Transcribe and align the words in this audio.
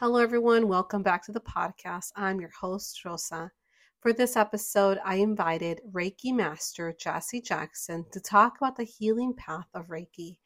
Hello, 0.00 0.20
everyone. 0.20 0.68
Welcome 0.68 1.02
back 1.02 1.24
to 1.24 1.32
the 1.32 1.40
podcast. 1.40 2.12
I'm 2.14 2.38
your 2.38 2.52
host, 2.60 3.04
Rosa. 3.04 3.50
For 3.98 4.12
this 4.12 4.36
episode, 4.36 5.00
I 5.04 5.16
invited 5.16 5.80
Reiki 5.90 6.32
Master 6.32 6.94
Jassy 7.00 7.40
Jackson 7.40 8.04
to 8.12 8.20
talk 8.20 8.58
about 8.58 8.76
the 8.76 8.84
healing 8.84 9.34
path 9.34 9.66
of 9.74 9.88
Reiki. 9.88 10.38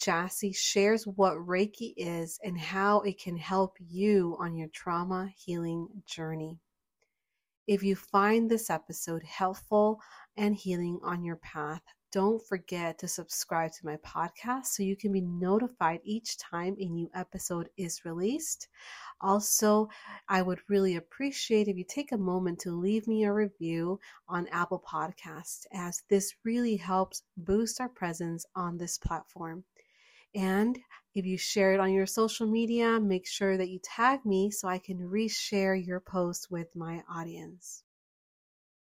Jassy 0.00 0.52
shares 0.52 1.06
what 1.06 1.34
Reiki 1.34 1.92
is 1.98 2.40
and 2.42 2.58
how 2.58 3.02
it 3.02 3.20
can 3.20 3.36
help 3.36 3.76
you 3.78 4.38
on 4.40 4.56
your 4.56 4.68
trauma 4.68 5.28
healing 5.36 5.86
journey. 6.06 6.58
If 7.66 7.82
you 7.82 7.96
find 7.96 8.50
this 8.50 8.70
episode 8.70 9.22
helpful 9.22 10.00
and 10.38 10.56
healing 10.56 10.98
on 11.02 11.22
your 11.22 11.36
path, 11.36 11.82
don't 12.14 12.46
forget 12.46 12.96
to 12.96 13.08
subscribe 13.08 13.72
to 13.72 13.84
my 13.84 13.96
podcast 13.96 14.66
so 14.66 14.84
you 14.84 14.94
can 14.94 15.10
be 15.10 15.20
notified 15.20 15.98
each 16.04 16.38
time 16.38 16.76
a 16.78 16.88
new 16.88 17.10
episode 17.12 17.68
is 17.76 18.04
released. 18.04 18.68
Also, 19.20 19.88
I 20.28 20.40
would 20.40 20.60
really 20.68 20.94
appreciate 20.94 21.66
if 21.66 21.76
you 21.76 21.82
take 21.82 22.12
a 22.12 22.16
moment 22.16 22.60
to 22.60 22.70
leave 22.70 23.08
me 23.08 23.24
a 23.24 23.32
review 23.32 23.98
on 24.28 24.46
Apple 24.52 24.80
Podcasts, 24.88 25.66
as 25.72 26.04
this 26.08 26.36
really 26.44 26.76
helps 26.76 27.24
boost 27.36 27.80
our 27.80 27.88
presence 27.88 28.46
on 28.54 28.78
this 28.78 28.96
platform. 28.96 29.64
And 30.36 30.78
if 31.16 31.26
you 31.26 31.36
share 31.36 31.74
it 31.74 31.80
on 31.80 31.92
your 31.92 32.06
social 32.06 32.46
media, 32.46 33.00
make 33.00 33.26
sure 33.26 33.56
that 33.56 33.70
you 33.70 33.80
tag 33.82 34.24
me 34.24 34.52
so 34.52 34.68
I 34.68 34.78
can 34.78 34.98
reshare 34.98 35.84
your 35.84 35.98
post 35.98 36.48
with 36.48 36.68
my 36.76 37.02
audience. 37.08 37.83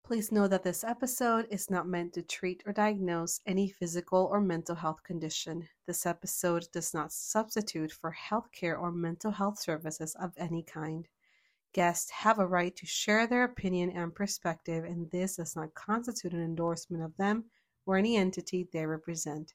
Please 0.03 0.33
know 0.33 0.49
that 0.49 0.63
this 0.63 0.83
episode 0.83 1.47
is 1.49 1.69
not 1.69 1.87
meant 1.87 2.11
to 2.13 2.21
treat 2.21 2.61
or 2.65 2.73
diagnose 2.73 3.39
any 3.45 3.69
physical 3.69 4.27
or 4.29 4.41
mental 4.41 4.75
health 4.75 5.01
condition. 5.01 5.69
This 5.87 6.05
episode 6.05 6.67
does 6.73 6.93
not 6.93 7.13
substitute 7.13 7.93
for 7.93 8.13
healthcare 8.13 8.77
or 8.77 8.91
mental 8.91 9.31
health 9.31 9.59
services 9.59 10.13
of 10.15 10.33
any 10.35 10.61
kind. 10.61 11.07
Guests 11.71 12.11
have 12.11 12.37
a 12.37 12.45
right 12.45 12.75
to 12.75 12.85
share 12.85 13.27
their 13.27 13.45
opinion 13.45 13.91
and 13.91 14.13
perspective, 14.13 14.83
and 14.83 15.09
this 15.09 15.37
does 15.37 15.55
not 15.55 15.73
constitute 15.73 16.33
an 16.33 16.43
endorsement 16.43 17.01
of 17.01 17.15
them 17.15 17.45
or 17.85 17.95
any 17.95 18.17
entity 18.17 18.67
they 18.73 18.85
represent. 18.85 19.53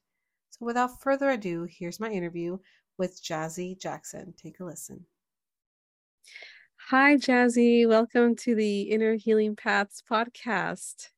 So, 0.49 0.65
without 0.65 0.99
further 0.99 1.29
ado, 1.29 1.67
here's 1.69 1.99
my 1.99 2.09
interview 2.09 2.57
with 2.97 3.21
Jassy 3.21 3.75
Jackson. 3.75 4.33
Take 4.35 4.59
a 4.59 4.65
listen. 4.65 5.05
Hi, 6.89 7.17
Jassy. 7.17 7.85
Welcome 7.85 8.35
to 8.37 8.55
the 8.55 8.81
Inner 8.81 9.13
Healing 9.13 9.55
Paths 9.55 10.01
podcast. 10.09 11.09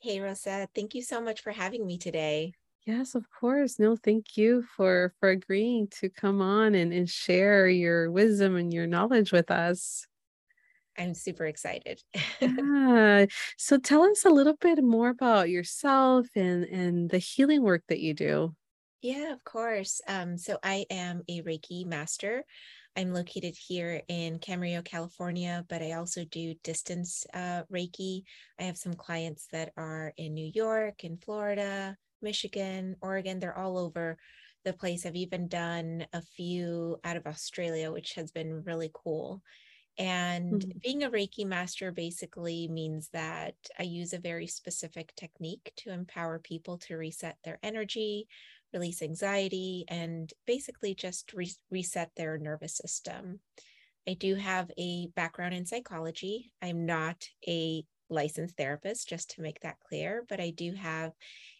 Hey, 0.00 0.20
Rosa. 0.20 0.68
Thank 0.76 0.94
you 0.94 1.02
so 1.02 1.20
much 1.20 1.40
for 1.40 1.50
having 1.50 1.84
me 1.84 1.98
today. 1.98 2.52
Yes, 2.86 3.16
of 3.16 3.24
course. 3.28 3.80
No, 3.80 3.96
thank 3.96 4.36
you 4.36 4.62
for 4.76 5.12
for 5.18 5.30
agreeing 5.30 5.88
to 5.98 6.08
come 6.08 6.40
on 6.40 6.76
and, 6.76 6.92
and 6.92 7.10
share 7.10 7.66
your 7.66 8.12
wisdom 8.12 8.54
and 8.54 8.72
your 8.72 8.86
knowledge 8.86 9.32
with 9.32 9.50
us. 9.50 10.06
I'm 10.96 11.14
super 11.14 11.46
excited. 11.46 12.00
yeah. 12.40 13.26
So 13.58 13.78
tell 13.78 14.04
us 14.04 14.24
a 14.24 14.30
little 14.30 14.54
bit 14.54 14.84
more 14.84 15.08
about 15.08 15.50
yourself 15.50 16.28
and 16.36 16.62
and 16.62 17.10
the 17.10 17.18
healing 17.18 17.62
work 17.64 17.82
that 17.88 17.98
you 17.98 18.14
do. 18.14 18.54
Yeah, 19.02 19.32
of 19.32 19.42
course. 19.42 20.00
Um, 20.06 20.38
so 20.38 20.58
I 20.62 20.86
am 20.90 21.22
a 21.28 21.42
Reiki 21.42 21.84
master. 21.84 22.44
I'm 22.96 23.12
located 23.12 23.54
here 23.56 24.00
in 24.08 24.38
Camarillo, 24.38 24.82
California, 24.82 25.64
but 25.68 25.82
I 25.82 25.92
also 25.92 26.24
do 26.24 26.54
distance 26.64 27.26
uh, 27.34 27.62
Reiki. 27.70 28.22
I 28.58 28.62
have 28.62 28.78
some 28.78 28.94
clients 28.94 29.46
that 29.52 29.72
are 29.76 30.14
in 30.16 30.32
New 30.32 30.50
York, 30.54 31.04
in 31.04 31.18
Florida, 31.18 31.96
Michigan, 32.22 32.96
Oregon. 33.02 33.38
They're 33.38 33.58
all 33.58 33.76
over 33.76 34.16
the 34.64 34.72
place. 34.72 35.04
I've 35.04 35.14
even 35.14 35.46
done 35.46 36.06
a 36.14 36.22
few 36.22 36.98
out 37.04 37.18
of 37.18 37.26
Australia, 37.26 37.92
which 37.92 38.14
has 38.14 38.30
been 38.30 38.62
really 38.64 38.90
cool. 38.94 39.42
And 39.98 40.52
mm-hmm. 40.52 40.78
being 40.82 41.04
a 41.04 41.10
Reiki 41.10 41.46
master 41.46 41.92
basically 41.92 42.68
means 42.68 43.08
that 43.12 43.54
I 43.78 43.84
use 43.84 44.12
a 44.12 44.18
very 44.18 44.46
specific 44.46 45.14
technique 45.16 45.72
to 45.78 45.90
empower 45.90 46.38
people 46.38 46.78
to 46.78 46.96
reset 46.96 47.36
their 47.44 47.58
energy, 47.62 48.26
release 48.72 49.02
anxiety, 49.02 49.84
and 49.88 50.32
basically 50.46 50.94
just 50.94 51.32
re- 51.32 51.50
reset 51.70 52.10
their 52.16 52.38
nervous 52.38 52.76
system. 52.76 53.40
I 54.08 54.14
do 54.14 54.36
have 54.36 54.70
a 54.78 55.08
background 55.16 55.54
in 55.54 55.66
psychology. 55.66 56.52
I'm 56.62 56.86
not 56.86 57.28
a 57.46 57.84
licensed 58.08 58.56
therapist, 58.56 59.08
just 59.08 59.30
to 59.30 59.42
make 59.42 59.60
that 59.60 59.80
clear, 59.80 60.24
but 60.28 60.40
I 60.40 60.50
do 60.50 60.72
have 60.74 61.12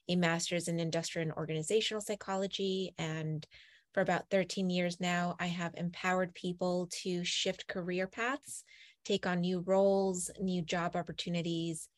a 0.08 0.16
master's 0.16 0.68
in 0.68 0.78
industrial 0.78 1.28
and 1.28 1.36
organizational 1.36 2.00
psychology. 2.00 2.94
And 2.98 3.44
for 3.92 4.00
about 4.00 4.30
13 4.30 4.70
years 4.70 5.00
now, 5.00 5.36
I 5.40 5.46
have 5.46 5.74
empowered 5.74 6.34
people 6.34 6.88
to 7.02 7.24
shift 7.24 7.66
career 7.66 8.06
paths, 8.06 8.62
take 9.04 9.26
on 9.26 9.40
new 9.40 9.60
roles, 9.60 10.30
new 10.40 10.62
job 10.62 10.94
opportunities, 10.94 11.88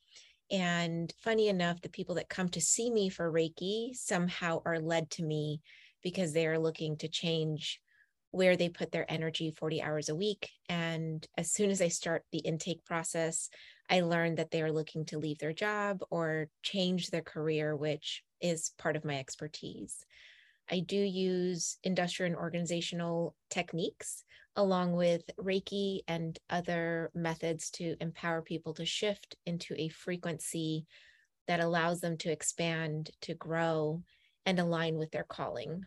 and 0.51 1.13
funny 1.23 1.49
enough, 1.49 1.81
the 1.81 1.89
people 1.89 2.15
that 2.17 2.29
come 2.29 2.49
to 2.51 2.61
see 2.61 2.91
me 2.91 3.09
for 3.09 3.31
Reiki 3.31 3.95
somehow 3.95 4.63
are 4.65 4.81
led 4.81 5.11
to 5.11 5.23
me 5.23 5.61
because 6.03 6.33
they 6.33 6.47
are 6.47 6.59
looking 6.59 6.97
to 6.99 7.09
change 7.09 7.81
where 8.31 8.57
they 8.57 8.69
put 8.69 8.93
their 8.93 9.11
energy 9.11 9.51
40 9.51 9.83
hours 9.83 10.09
a 10.09 10.15
week. 10.15 10.51
And 10.69 11.27
as 11.37 11.51
soon 11.51 11.71
as 11.71 11.81
I 11.81 11.89
start 11.89 12.25
the 12.31 12.39
intake 12.39 12.85
process, 12.85 13.49
I 13.91 14.01
learn 14.01 14.35
that 14.35 14.51
they 14.51 14.63
are 14.63 14.73
looking 14.73 15.07
to 15.07 15.19
leave 15.19 15.39
their 15.39 15.55
job 15.55 16.03
or 16.11 16.49
change 16.63 17.09
their 17.09 17.23
career, 17.23 17.75
which 17.75 18.23
is 18.41 18.73
part 18.79 18.97
of 18.97 19.05
my 19.05 19.19
expertise. 19.19 20.05
I 20.71 20.81
do 20.81 20.97
use 20.97 21.79
industrial 21.83 22.33
and 22.33 22.41
organizational 22.41 23.34
techniques 23.51 24.25
along 24.56 24.93
with 24.95 25.23
Reiki 25.39 26.01
and 26.09 26.37
other 26.51 27.11
methods 27.15 27.71
to 27.71 27.97
empower 28.01 28.43
people 28.43 28.75
to 28.75 28.84
shift 28.84 29.37
into 29.47 29.75
a 29.79 29.89
frequency 29.89 30.87
that 31.47 31.61
allows 31.61 32.01
them 32.01 32.17
to 32.19 32.33
expand, 32.33 33.11
to 33.23 33.34
grow, 33.34 34.03
and 34.45 34.59
align 34.59 34.99
with 34.99 35.11
their 35.12 35.25
calling. 35.25 35.84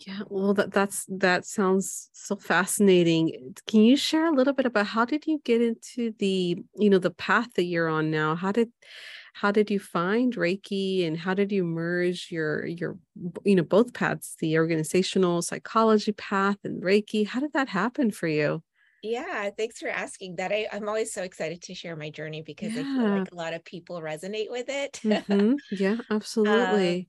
Yeah, 0.00 0.20
well, 0.28 0.54
that 0.54 0.72
that's 0.72 1.06
that 1.08 1.46
sounds 1.46 2.10
so 2.12 2.36
fascinating. 2.36 3.54
Can 3.66 3.80
you 3.80 3.96
share 3.96 4.26
a 4.26 4.34
little 4.34 4.52
bit 4.52 4.66
about 4.66 4.86
how 4.86 5.04
did 5.04 5.26
you 5.26 5.40
get 5.44 5.62
into 5.62 6.12
the 6.18 6.56
you 6.76 6.90
know 6.90 6.98
the 6.98 7.10
path 7.10 7.54
that 7.54 7.64
you're 7.64 7.88
on 7.88 8.10
now? 8.10 8.34
How 8.34 8.52
did 8.52 8.70
how 9.34 9.50
did 9.50 9.70
you 9.70 9.80
find 9.80 10.36
reiki 10.36 11.06
and 11.06 11.18
how 11.18 11.34
did 11.34 11.50
you 11.50 11.64
merge 11.64 12.28
your 12.30 12.64
your 12.64 12.96
you 13.44 13.56
know 13.56 13.64
both 13.64 13.92
paths 13.92 14.36
the 14.38 14.56
organizational 14.56 15.42
psychology 15.42 16.12
path 16.12 16.56
and 16.64 16.82
reiki 16.82 17.26
how 17.26 17.40
did 17.40 17.52
that 17.52 17.68
happen 17.68 18.10
for 18.10 18.28
you 18.28 18.62
yeah 19.02 19.50
thanks 19.58 19.80
for 19.80 19.88
asking 19.88 20.36
that 20.36 20.52
I, 20.52 20.68
i'm 20.72 20.88
always 20.88 21.12
so 21.12 21.22
excited 21.24 21.62
to 21.62 21.74
share 21.74 21.96
my 21.96 22.10
journey 22.10 22.42
because 22.42 22.72
yeah. 22.72 22.80
i 22.80 22.84
feel 22.84 23.18
like 23.18 23.32
a 23.32 23.34
lot 23.34 23.54
of 23.54 23.64
people 23.64 24.00
resonate 24.00 24.50
with 24.50 24.68
it 24.68 25.00
mm-hmm. 25.02 25.54
yeah 25.72 25.96
absolutely 26.10 26.98
um, 27.00 27.06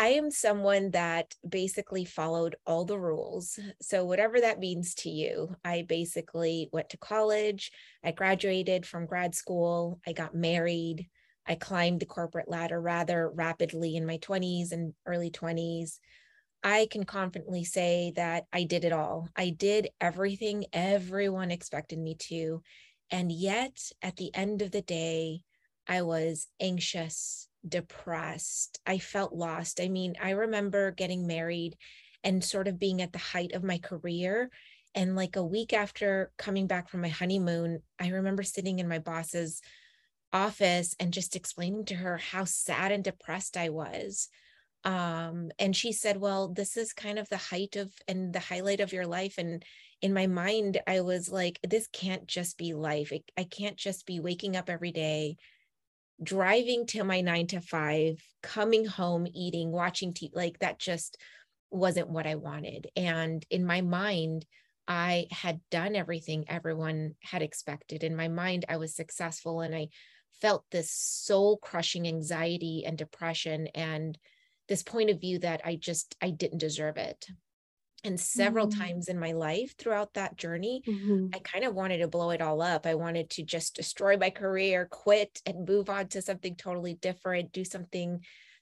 I 0.00 0.12
am 0.12 0.30
someone 0.30 0.92
that 0.92 1.34
basically 1.46 2.06
followed 2.06 2.56
all 2.64 2.86
the 2.86 2.98
rules. 2.98 3.58
So, 3.82 4.02
whatever 4.06 4.40
that 4.40 4.58
means 4.58 4.94
to 4.94 5.10
you, 5.10 5.54
I 5.62 5.82
basically 5.86 6.70
went 6.72 6.88
to 6.90 6.96
college, 6.96 7.70
I 8.02 8.12
graduated 8.12 8.86
from 8.86 9.04
grad 9.04 9.34
school, 9.34 10.00
I 10.06 10.14
got 10.14 10.34
married, 10.34 11.10
I 11.46 11.54
climbed 11.56 12.00
the 12.00 12.06
corporate 12.06 12.48
ladder 12.48 12.80
rather 12.80 13.28
rapidly 13.28 13.94
in 13.94 14.06
my 14.06 14.16
20s 14.16 14.72
and 14.72 14.94
early 15.04 15.30
20s. 15.30 15.98
I 16.64 16.88
can 16.90 17.04
confidently 17.04 17.64
say 17.64 18.14
that 18.16 18.46
I 18.54 18.64
did 18.64 18.84
it 18.84 18.92
all. 18.94 19.28
I 19.36 19.50
did 19.50 19.90
everything 20.00 20.64
everyone 20.72 21.50
expected 21.50 21.98
me 21.98 22.14
to. 22.30 22.62
And 23.10 23.30
yet, 23.30 23.90
at 24.00 24.16
the 24.16 24.34
end 24.34 24.62
of 24.62 24.70
the 24.70 24.80
day, 24.80 25.42
I 25.86 26.00
was 26.00 26.46
anxious, 26.58 27.49
depressed. 27.66 28.80
I 28.86 28.98
felt 28.98 29.32
lost. 29.32 29.80
I 29.80 29.88
mean, 29.88 30.14
I 30.20 30.30
remember 30.30 30.90
getting 30.90 31.26
married 31.26 31.76
and 32.24 32.44
sort 32.44 32.68
of 32.68 32.78
being 32.78 33.02
at 33.02 33.12
the 33.12 33.18
height 33.18 33.52
of 33.52 33.64
my 33.64 33.78
career. 33.78 34.50
And 34.94 35.14
like 35.16 35.36
a 35.36 35.44
week 35.44 35.72
after 35.72 36.32
coming 36.36 36.66
back 36.66 36.88
from 36.88 37.00
my 37.00 37.08
honeymoon, 37.08 37.82
I 37.98 38.08
remember 38.08 38.42
sitting 38.42 38.78
in 38.78 38.88
my 38.88 38.98
boss's 38.98 39.60
office 40.32 40.94
and 40.98 41.12
just 41.12 41.36
explaining 41.36 41.84
to 41.86 41.94
her 41.94 42.18
how 42.18 42.44
sad 42.44 42.92
and 42.92 43.04
depressed 43.04 43.56
I 43.56 43.68
was. 43.68 44.28
Um, 44.84 45.50
and 45.58 45.76
she 45.76 45.92
said, 45.92 46.18
Well, 46.18 46.48
this 46.48 46.76
is 46.76 46.92
kind 46.92 47.18
of 47.18 47.28
the 47.28 47.36
height 47.36 47.76
of 47.76 47.92
and 48.08 48.32
the 48.32 48.40
highlight 48.40 48.80
of 48.80 48.92
your 48.92 49.06
life. 49.06 49.34
And 49.38 49.64
in 50.00 50.14
my 50.14 50.26
mind, 50.26 50.80
I 50.86 51.02
was 51.02 51.30
like, 51.30 51.60
This 51.62 51.86
can't 51.92 52.26
just 52.26 52.56
be 52.56 52.72
life. 52.72 53.12
It, 53.12 53.30
I 53.36 53.44
can't 53.44 53.76
just 53.76 54.06
be 54.06 54.20
waking 54.20 54.56
up 54.56 54.70
every 54.70 54.92
day, 54.92 55.36
driving 56.22 56.86
to 56.86 57.04
my 57.04 57.20
nine 57.20 57.46
to 57.48 57.60
five, 57.60 58.22
coming 58.42 58.84
home, 58.84 59.26
eating, 59.32 59.70
watching 59.70 60.12
TV. 60.12 60.30
Like 60.34 60.58
that 60.58 60.78
just 60.78 61.16
wasn't 61.70 62.10
what 62.10 62.26
I 62.26 62.34
wanted. 62.34 62.88
And 62.96 63.44
in 63.50 63.64
my 63.64 63.80
mind, 63.80 64.44
I 64.86 65.28
had 65.30 65.60
done 65.70 65.94
everything 65.94 66.44
everyone 66.48 67.14
had 67.22 67.42
expected. 67.42 68.02
In 68.02 68.16
my 68.16 68.28
mind, 68.28 68.64
I 68.68 68.76
was 68.76 68.94
successful 68.94 69.60
and 69.60 69.74
I 69.74 69.88
felt 70.40 70.64
this 70.70 70.90
soul 70.90 71.58
crushing 71.58 72.08
anxiety 72.08 72.84
and 72.84 72.98
depression 72.98 73.68
and 73.68 74.18
this 74.68 74.82
point 74.82 75.10
of 75.10 75.20
view 75.20 75.38
that 75.40 75.60
I 75.64 75.76
just 75.76 76.16
I 76.20 76.30
didn't 76.30 76.58
deserve 76.58 76.96
it. 76.96 77.26
And 78.04 78.18
several 78.18 78.68
mm-hmm. 78.68 78.80
times 78.80 79.08
in 79.08 79.18
my 79.18 79.32
life 79.32 79.74
throughout 79.76 80.14
that 80.14 80.36
journey, 80.36 80.82
mm-hmm. 80.86 81.26
I 81.34 81.38
kind 81.40 81.64
of 81.64 81.74
wanted 81.74 81.98
to 81.98 82.08
blow 82.08 82.30
it 82.30 82.40
all 82.40 82.62
up. 82.62 82.86
I 82.86 82.94
wanted 82.94 83.30
to 83.30 83.42
just 83.42 83.76
destroy 83.76 84.16
my 84.16 84.30
career, 84.30 84.88
quit 84.90 85.40
and 85.46 85.68
move 85.68 85.90
on 85.90 86.08
to 86.08 86.22
something 86.22 86.54
totally 86.54 86.94
different, 86.94 87.52
do 87.52 87.64
something 87.64 88.20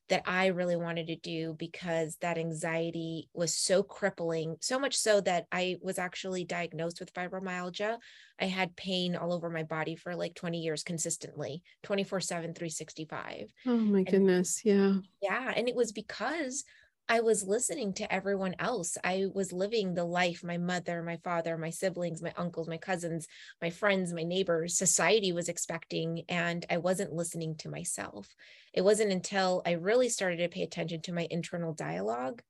that 0.08 0.22
I 0.26 0.46
really 0.46 0.76
wanted 0.76 1.08
to 1.08 1.16
do 1.16 1.54
because 1.58 2.16
that 2.20 2.38
anxiety 2.38 3.28
was 3.34 3.54
so 3.54 3.82
crippling, 3.82 4.56
so 4.60 4.78
much 4.78 4.96
so 4.96 5.20
that 5.22 5.46
I 5.52 5.76
was 5.82 5.98
actually 5.98 6.44
diagnosed 6.44 7.00
with 7.00 7.12
fibromyalgia. 7.12 7.98
I 8.40 8.44
had 8.46 8.76
pain 8.76 9.16
all 9.16 9.32
over 9.32 9.50
my 9.50 9.64
body 9.64 9.96
for 9.96 10.14
like 10.14 10.34
20 10.34 10.60
years 10.60 10.82
consistently, 10.82 11.62
24 11.82 12.20
7, 12.20 12.54
365. 12.54 13.52
Oh 13.66 13.76
my 13.76 13.98
and, 13.98 14.06
goodness. 14.06 14.62
Yeah. 14.64 14.94
Yeah. 15.22 15.52
And 15.54 15.68
it 15.68 15.76
was 15.76 15.92
because 15.92 16.64
I 17.08 17.20
was 17.20 17.46
listening 17.46 17.94
to 17.94 18.12
everyone 18.12 18.54
else. 18.58 18.98
I 19.02 19.26
was 19.32 19.52
living 19.52 19.94
the 19.94 20.04
life 20.04 20.44
my 20.44 20.58
mother, 20.58 21.02
my 21.02 21.16
father, 21.16 21.56
my 21.56 21.70
siblings, 21.70 22.22
my 22.22 22.34
uncles, 22.36 22.68
my 22.68 22.76
cousins, 22.76 23.26
my 23.62 23.70
friends, 23.70 24.12
my 24.12 24.24
neighbors, 24.24 24.76
society 24.76 25.32
was 25.32 25.48
expecting. 25.48 26.24
And 26.28 26.66
I 26.68 26.76
wasn't 26.76 27.14
listening 27.14 27.56
to 27.56 27.70
myself. 27.70 28.34
It 28.74 28.82
wasn't 28.82 29.10
until 29.10 29.62
I 29.64 29.72
really 29.72 30.10
started 30.10 30.38
to 30.38 30.48
pay 30.48 30.62
attention 30.62 31.00
to 31.02 31.14
my 31.14 31.26
internal 31.30 31.72
dialogue 31.72 32.42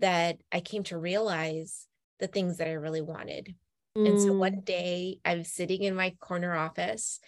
that 0.00 0.38
I 0.50 0.60
came 0.60 0.82
to 0.84 0.98
realize 0.98 1.86
the 2.18 2.26
things 2.26 2.56
that 2.56 2.68
I 2.68 2.72
really 2.72 3.02
wanted. 3.02 3.54
Mm. 3.96 4.08
And 4.08 4.20
so 4.20 4.32
one 4.32 4.56
mm. 4.56 4.64
day 4.64 5.18
I 5.24 5.36
was 5.36 5.52
sitting 5.52 5.84
in 5.84 5.94
my 5.94 6.16
corner 6.20 6.54
office 6.54 7.20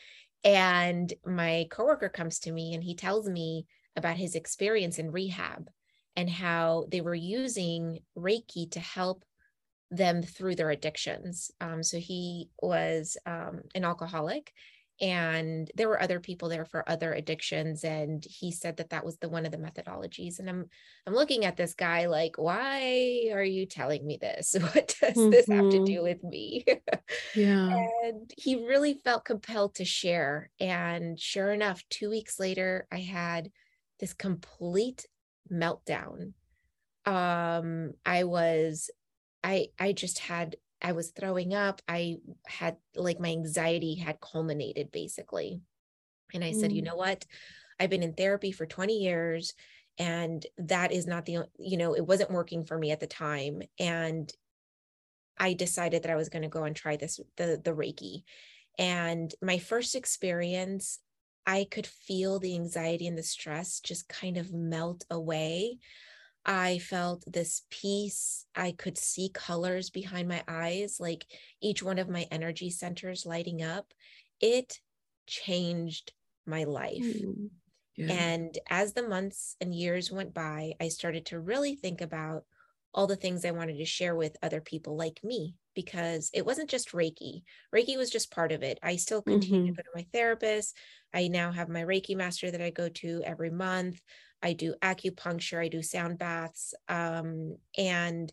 and 0.42 1.12
my 1.24 1.66
coworker 1.70 2.08
comes 2.08 2.40
to 2.40 2.52
me 2.52 2.74
and 2.74 2.82
he 2.82 2.96
tells 2.96 3.28
me 3.28 3.66
about 3.94 4.16
his 4.16 4.34
experience 4.34 4.98
in 4.98 5.12
rehab 5.12 5.68
and 6.16 6.28
how 6.28 6.86
they 6.88 7.00
were 7.00 7.14
using 7.14 8.00
Reiki 8.16 8.70
to 8.72 8.80
help 8.80 9.24
them 9.90 10.22
through 10.22 10.54
their 10.54 10.70
addictions. 10.70 11.50
Um, 11.60 11.82
so 11.82 11.98
he 11.98 12.48
was 12.60 13.16
um, 13.26 13.62
an 13.74 13.84
alcoholic 13.84 14.52
and 15.02 15.70
there 15.74 15.88
were 15.88 16.00
other 16.00 16.20
people 16.20 16.48
there 16.48 16.64
for 16.64 16.88
other 16.88 17.12
addictions 17.12 17.82
and 17.82 18.24
he 18.24 18.52
said 18.52 18.76
that 18.76 18.90
that 18.90 19.04
was 19.04 19.16
the 19.18 19.28
one 19.28 19.44
of 19.44 19.50
the 19.50 19.58
methodologies 19.58 20.38
and 20.38 20.48
i'm 20.48 20.66
i'm 21.06 21.14
looking 21.14 21.44
at 21.44 21.56
this 21.56 21.74
guy 21.74 22.06
like 22.06 22.36
why 22.36 23.28
are 23.32 23.42
you 23.42 23.66
telling 23.66 24.06
me 24.06 24.16
this 24.20 24.54
what 24.60 24.94
does 25.00 25.16
mm-hmm. 25.16 25.30
this 25.30 25.48
have 25.48 25.70
to 25.70 25.76
mm-hmm. 25.78 25.84
do 25.84 26.02
with 26.02 26.22
me 26.22 26.64
yeah 27.34 27.86
and 28.04 28.32
he 28.36 28.66
really 28.66 28.94
felt 28.94 29.24
compelled 29.24 29.74
to 29.74 29.84
share 29.84 30.50
and 30.60 31.18
sure 31.18 31.52
enough 31.52 31.82
2 31.90 32.08
weeks 32.08 32.38
later 32.38 32.86
i 32.92 32.98
had 32.98 33.50
this 33.98 34.12
complete 34.12 35.06
meltdown 35.50 36.32
um 37.06 37.92
i 38.06 38.24
was 38.24 38.90
i 39.42 39.66
i 39.78 39.92
just 39.92 40.18
had 40.20 40.56
i 40.80 40.92
was 40.92 41.10
throwing 41.10 41.52
up 41.52 41.82
i 41.88 42.16
had 42.46 42.76
like 42.94 43.18
my 43.18 43.28
anxiety 43.28 43.94
had 43.94 44.20
culminated 44.20 44.90
basically 44.92 45.60
and 46.32 46.44
i 46.44 46.52
mm. 46.52 46.60
said 46.60 46.72
you 46.72 46.82
mm. 46.82 46.86
know 46.86 46.96
what 46.96 47.24
i've 47.80 47.90
been 47.90 48.02
in 48.02 48.14
therapy 48.14 48.52
for 48.52 48.66
20 48.66 48.98
years 48.98 49.54
and 49.98 50.46
that 50.58 50.92
is 50.92 51.06
not 51.06 51.26
the 51.26 51.38
you 51.58 51.76
know 51.76 51.94
it 51.94 52.06
wasn't 52.06 52.30
working 52.30 52.64
for 52.64 52.78
me 52.78 52.90
at 52.92 53.00
the 53.00 53.06
time 53.06 53.62
and 53.78 54.32
i 55.38 55.52
decided 55.52 56.02
that 56.02 56.10
i 56.10 56.16
was 56.16 56.28
going 56.28 56.42
to 56.42 56.48
go 56.48 56.64
and 56.64 56.76
try 56.76 56.96
this 56.96 57.20
the 57.36 57.60
the 57.62 57.72
reiki 57.72 58.22
and 58.78 59.34
my 59.42 59.58
first 59.58 59.94
experience 59.94 60.98
I 61.46 61.66
could 61.70 61.86
feel 61.86 62.38
the 62.38 62.54
anxiety 62.54 63.06
and 63.06 63.18
the 63.18 63.22
stress 63.22 63.80
just 63.80 64.08
kind 64.08 64.36
of 64.36 64.52
melt 64.52 65.04
away. 65.10 65.78
I 66.44 66.78
felt 66.78 67.24
this 67.26 67.62
peace. 67.70 68.46
I 68.54 68.72
could 68.72 68.98
see 68.98 69.30
colors 69.32 69.90
behind 69.90 70.28
my 70.28 70.42
eyes, 70.48 70.98
like 70.98 71.26
each 71.60 71.82
one 71.82 71.98
of 71.98 72.08
my 72.08 72.26
energy 72.30 72.70
centers 72.70 73.26
lighting 73.26 73.62
up. 73.62 73.92
It 74.40 74.80
changed 75.26 76.12
my 76.46 76.64
life. 76.64 77.04
Mm, 77.04 77.50
yeah. 77.96 78.12
And 78.12 78.58
as 78.68 78.92
the 78.92 79.06
months 79.08 79.56
and 79.60 79.74
years 79.74 80.10
went 80.10 80.34
by, 80.34 80.74
I 80.80 80.88
started 80.88 81.26
to 81.26 81.40
really 81.40 81.76
think 81.76 82.00
about 82.00 82.44
all 82.94 83.06
the 83.06 83.16
things 83.16 83.44
I 83.44 83.52
wanted 83.52 83.78
to 83.78 83.84
share 83.84 84.14
with 84.14 84.36
other 84.42 84.60
people 84.60 84.96
like 84.96 85.20
me 85.24 85.54
because 85.74 86.30
it 86.34 86.44
wasn't 86.44 86.70
just 86.70 86.92
Reiki. 86.92 87.42
Reiki 87.74 87.96
was 87.96 88.10
just 88.10 88.30
part 88.30 88.52
of 88.52 88.62
it. 88.62 88.78
I 88.82 88.96
still 88.96 89.22
continue 89.22 89.72
mm-hmm. 89.72 89.74
to 89.74 89.76
go 89.76 89.82
to 89.82 89.88
my 89.94 90.06
therapist. 90.12 90.76
I 91.14 91.28
now 91.28 91.52
have 91.52 91.68
my 91.68 91.82
Reiki 91.82 92.16
master 92.16 92.50
that 92.50 92.60
I 92.60 92.70
go 92.70 92.88
to 92.88 93.22
every 93.24 93.50
month. 93.50 94.00
I 94.42 94.52
do 94.52 94.74
acupuncture, 94.82 95.60
I 95.60 95.68
do 95.68 95.82
sound 95.82 96.18
baths. 96.18 96.74
Um, 96.88 97.56
and 97.78 98.32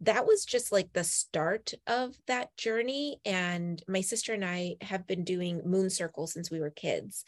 that 0.00 0.26
was 0.26 0.44
just 0.44 0.72
like 0.72 0.92
the 0.92 1.04
start 1.04 1.72
of 1.86 2.14
that 2.26 2.54
journey. 2.56 3.20
And 3.24 3.82
my 3.88 4.00
sister 4.00 4.34
and 4.34 4.44
I 4.44 4.76
have 4.80 5.06
been 5.06 5.24
doing 5.24 5.62
moon 5.64 5.88
circles 5.88 6.32
since 6.32 6.50
we 6.50 6.60
were 6.60 6.70
kids. 6.70 7.24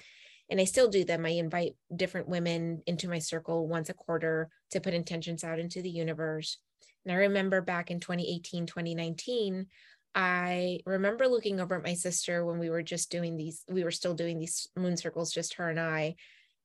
And 0.48 0.60
I 0.60 0.64
still 0.64 0.88
do 0.88 1.04
them. 1.04 1.26
I 1.26 1.30
invite 1.30 1.74
different 1.94 2.28
women 2.28 2.82
into 2.86 3.08
my 3.08 3.18
circle 3.18 3.66
once 3.66 3.88
a 3.88 3.94
quarter 3.94 4.48
to 4.70 4.80
put 4.80 4.94
intentions 4.94 5.42
out 5.42 5.58
into 5.58 5.82
the 5.82 5.90
universe. 5.90 6.58
And 7.04 7.12
I 7.12 7.16
remember 7.16 7.60
back 7.60 7.90
in 7.90 8.00
2018, 8.00 8.66
2019, 8.66 9.66
I 10.14 10.80
remember 10.86 11.28
looking 11.28 11.60
over 11.60 11.76
at 11.76 11.84
my 11.84 11.94
sister 11.94 12.44
when 12.44 12.58
we 12.58 12.70
were 12.70 12.82
just 12.82 13.10
doing 13.10 13.36
these, 13.36 13.62
we 13.68 13.84
were 13.84 13.90
still 13.90 14.14
doing 14.14 14.38
these 14.38 14.68
moon 14.76 14.96
circles, 14.96 15.32
just 15.32 15.54
her 15.54 15.68
and 15.68 15.78
I. 15.78 16.14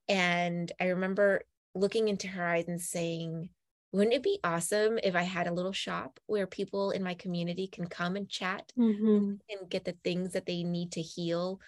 And 0.07 0.71
I 0.79 0.85
remember 0.87 1.41
looking 1.75 2.07
into 2.07 2.27
her 2.27 2.45
eyes 2.45 2.67
and 2.67 2.79
saying, 2.79 3.49
wouldn't 3.91 4.15
it 4.15 4.23
be 4.23 4.39
awesome 4.43 4.99
if 5.03 5.15
I 5.15 5.23
had 5.23 5.47
a 5.47 5.53
little 5.53 5.73
shop 5.73 6.19
where 6.25 6.47
people 6.47 6.91
in 6.91 7.03
my 7.03 7.13
community 7.13 7.67
can 7.67 7.87
come 7.87 8.15
and 8.15 8.29
chat 8.29 8.71
mm-hmm. 8.79 9.33
and 9.49 9.69
get 9.69 9.83
the 9.83 9.97
things 10.03 10.33
that 10.33 10.45
they 10.45 10.63
need 10.63 10.93
to 10.93 11.01
heal, 11.01 11.59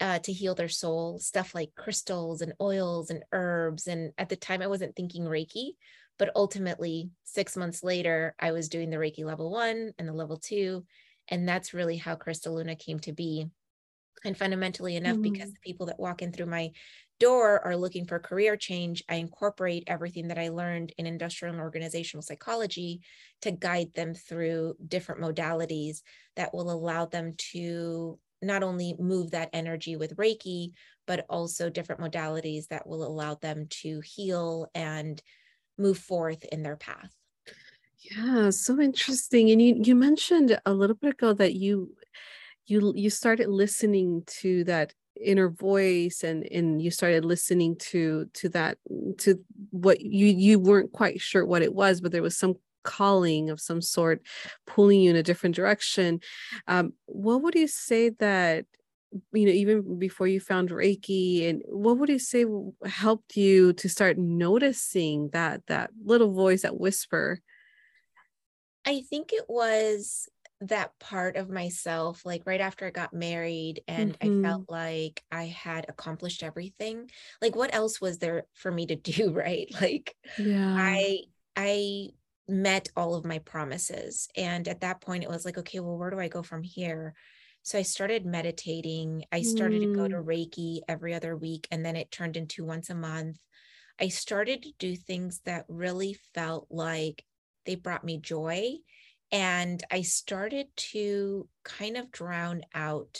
uh, 0.00 0.18
to 0.20 0.32
heal 0.32 0.54
their 0.54 0.68
soul, 0.68 1.18
stuff 1.18 1.54
like 1.54 1.74
crystals 1.76 2.40
and 2.40 2.52
oils 2.60 3.10
and 3.10 3.24
herbs. 3.32 3.86
And 3.86 4.12
at 4.18 4.28
the 4.28 4.36
time, 4.36 4.62
I 4.62 4.66
wasn't 4.66 4.96
thinking 4.96 5.24
Reiki, 5.24 5.72
but 6.18 6.30
ultimately, 6.36 7.10
six 7.24 7.56
months 7.56 7.82
later, 7.82 8.34
I 8.38 8.52
was 8.52 8.68
doing 8.68 8.90
the 8.90 8.96
Reiki 8.96 9.24
level 9.24 9.50
one 9.50 9.92
and 9.98 10.08
the 10.08 10.12
level 10.12 10.36
two. 10.36 10.84
And 11.28 11.48
that's 11.48 11.74
really 11.74 11.96
how 11.96 12.16
Crysta 12.16 12.52
Luna 12.52 12.76
came 12.76 13.00
to 13.00 13.12
be. 13.12 13.46
And 14.24 14.36
fundamentally 14.36 14.96
enough, 14.96 15.14
mm-hmm. 15.14 15.32
because 15.32 15.50
the 15.50 15.60
people 15.64 15.86
that 15.86 16.00
walk 16.00 16.22
in 16.22 16.32
through 16.32 16.46
my 16.46 16.70
door 17.20 17.60
are 17.64 17.76
looking 17.76 18.06
for 18.06 18.18
career 18.18 18.56
change, 18.56 19.02
I 19.08 19.16
incorporate 19.16 19.84
everything 19.86 20.28
that 20.28 20.38
I 20.38 20.48
learned 20.48 20.92
in 20.98 21.06
industrial 21.06 21.54
and 21.54 21.62
organizational 21.62 22.22
psychology 22.22 23.00
to 23.42 23.52
guide 23.52 23.92
them 23.94 24.14
through 24.14 24.76
different 24.86 25.20
modalities 25.20 26.02
that 26.36 26.54
will 26.54 26.70
allow 26.70 27.06
them 27.06 27.34
to 27.52 28.18
not 28.44 28.62
only 28.62 28.94
move 28.98 29.30
that 29.32 29.50
energy 29.52 29.96
with 29.96 30.16
Reiki, 30.16 30.72
but 31.06 31.26
also 31.28 31.70
different 31.70 32.00
modalities 32.00 32.68
that 32.68 32.86
will 32.86 33.06
allow 33.06 33.34
them 33.34 33.66
to 33.68 34.00
heal 34.00 34.68
and 34.74 35.20
move 35.78 35.98
forth 35.98 36.44
in 36.44 36.62
their 36.62 36.76
path. 36.76 37.12
Yeah, 37.98 38.50
so 38.50 38.80
interesting. 38.80 39.50
And 39.50 39.60
you 39.60 39.80
you 39.82 39.94
mentioned 39.94 40.58
a 40.66 40.74
little 40.74 40.96
bit 40.96 41.12
ago 41.12 41.32
that 41.32 41.54
you 41.54 41.96
you 42.66 42.92
you 42.94 43.10
started 43.10 43.48
listening 43.48 44.22
to 44.26 44.64
that 44.64 44.92
inner 45.20 45.48
voice 45.48 46.24
and 46.24 46.44
and 46.50 46.82
you 46.82 46.90
started 46.90 47.24
listening 47.24 47.76
to 47.76 48.28
to 48.34 48.48
that 48.48 48.78
to 49.18 49.42
what 49.70 50.00
you 50.00 50.26
you 50.26 50.58
weren't 50.58 50.92
quite 50.92 51.20
sure 51.20 51.46
what 51.46 51.62
it 51.62 51.72
was 51.72 52.00
but 52.00 52.10
there 52.10 52.22
was 52.22 52.36
some 52.36 52.56
calling 52.84 53.50
of 53.50 53.60
some 53.60 53.82
sort 53.82 54.22
pulling 54.66 55.00
you 55.00 55.10
in 55.10 55.16
a 55.16 55.22
different 55.22 55.54
direction 55.54 56.20
um, 56.68 56.92
what 57.06 57.42
would 57.42 57.54
you 57.54 57.66
say 57.68 58.10
that 58.10 58.66
you 59.32 59.46
know 59.46 59.52
even 59.52 59.98
before 59.98 60.26
you 60.26 60.40
found 60.40 60.70
reiki 60.70 61.48
and 61.48 61.62
what 61.66 61.98
would 61.98 62.08
you 62.08 62.18
say 62.18 62.44
helped 62.84 63.36
you 63.36 63.72
to 63.72 63.88
start 63.88 64.18
noticing 64.18 65.28
that 65.30 65.62
that 65.66 65.90
little 66.04 66.32
voice 66.32 66.62
that 66.62 66.78
whisper 66.78 67.40
I 68.86 69.02
think 69.08 69.32
it 69.32 69.46
was 69.48 70.28
that 70.60 70.98
part 70.98 71.36
of 71.36 71.50
myself, 71.50 72.24
like 72.24 72.42
right 72.46 72.60
after 72.60 72.86
I 72.86 72.90
got 72.90 73.12
married 73.12 73.82
and 73.88 74.18
mm-hmm. 74.18 74.44
I 74.44 74.48
felt 74.48 74.64
like 74.68 75.22
I 75.30 75.44
had 75.44 75.86
accomplished 75.88 76.42
everything. 76.42 77.10
Like 77.40 77.56
what 77.56 77.74
else 77.74 78.00
was 78.00 78.18
there 78.18 78.44
for 78.54 78.70
me 78.70 78.86
to 78.86 78.96
do, 78.96 79.30
right? 79.34 79.68
Like 79.80 80.14
yeah. 80.38 80.74
I 80.76 81.20
I 81.56 82.08
met 82.48 82.88
all 82.96 83.14
of 83.14 83.24
my 83.24 83.38
promises. 83.38 84.28
And 84.36 84.66
at 84.68 84.80
that 84.80 85.00
point 85.00 85.24
it 85.24 85.30
was 85.30 85.44
like, 85.44 85.58
okay, 85.58 85.80
well, 85.80 85.96
where 85.96 86.10
do 86.10 86.20
I 86.20 86.28
go 86.28 86.42
from 86.42 86.62
here? 86.62 87.14
So 87.62 87.78
I 87.78 87.82
started 87.82 88.26
meditating. 88.26 89.24
I 89.32 89.40
started 89.42 89.80
mm. 89.80 89.92
to 89.92 89.96
go 89.96 90.08
to 90.08 90.16
mm. 90.16 90.24
Reiki 90.24 90.80
every 90.86 91.14
other 91.14 91.34
week 91.34 91.66
and 91.70 91.84
then 91.84 91.96
it 91.96 92.10
turned 92.10 92.36
into 92.36 92.64
once 92.64 92.90
a 92.90 92.94
month. 92.94 93.38
I 93.98 94.08
started 94.08 94.62
to 94.64 94.72
do 94.78 94.96
things 94.96 95.40
that 95.46 95.64
really 95.68 96.18
felt 96.34 96.66
like 96.70 97.24
they 97.64 97.76
brought 97.76 98.04
me 98.04 98.18
joy 98.18 98.74
and 99.32 99.82
I 99.90 100.02
started 100.02 100.66
to 100.76 101.48
kind 101.64 101.96
of 101.96 102.10
drown 102.10 102.62
out 102.74 103.18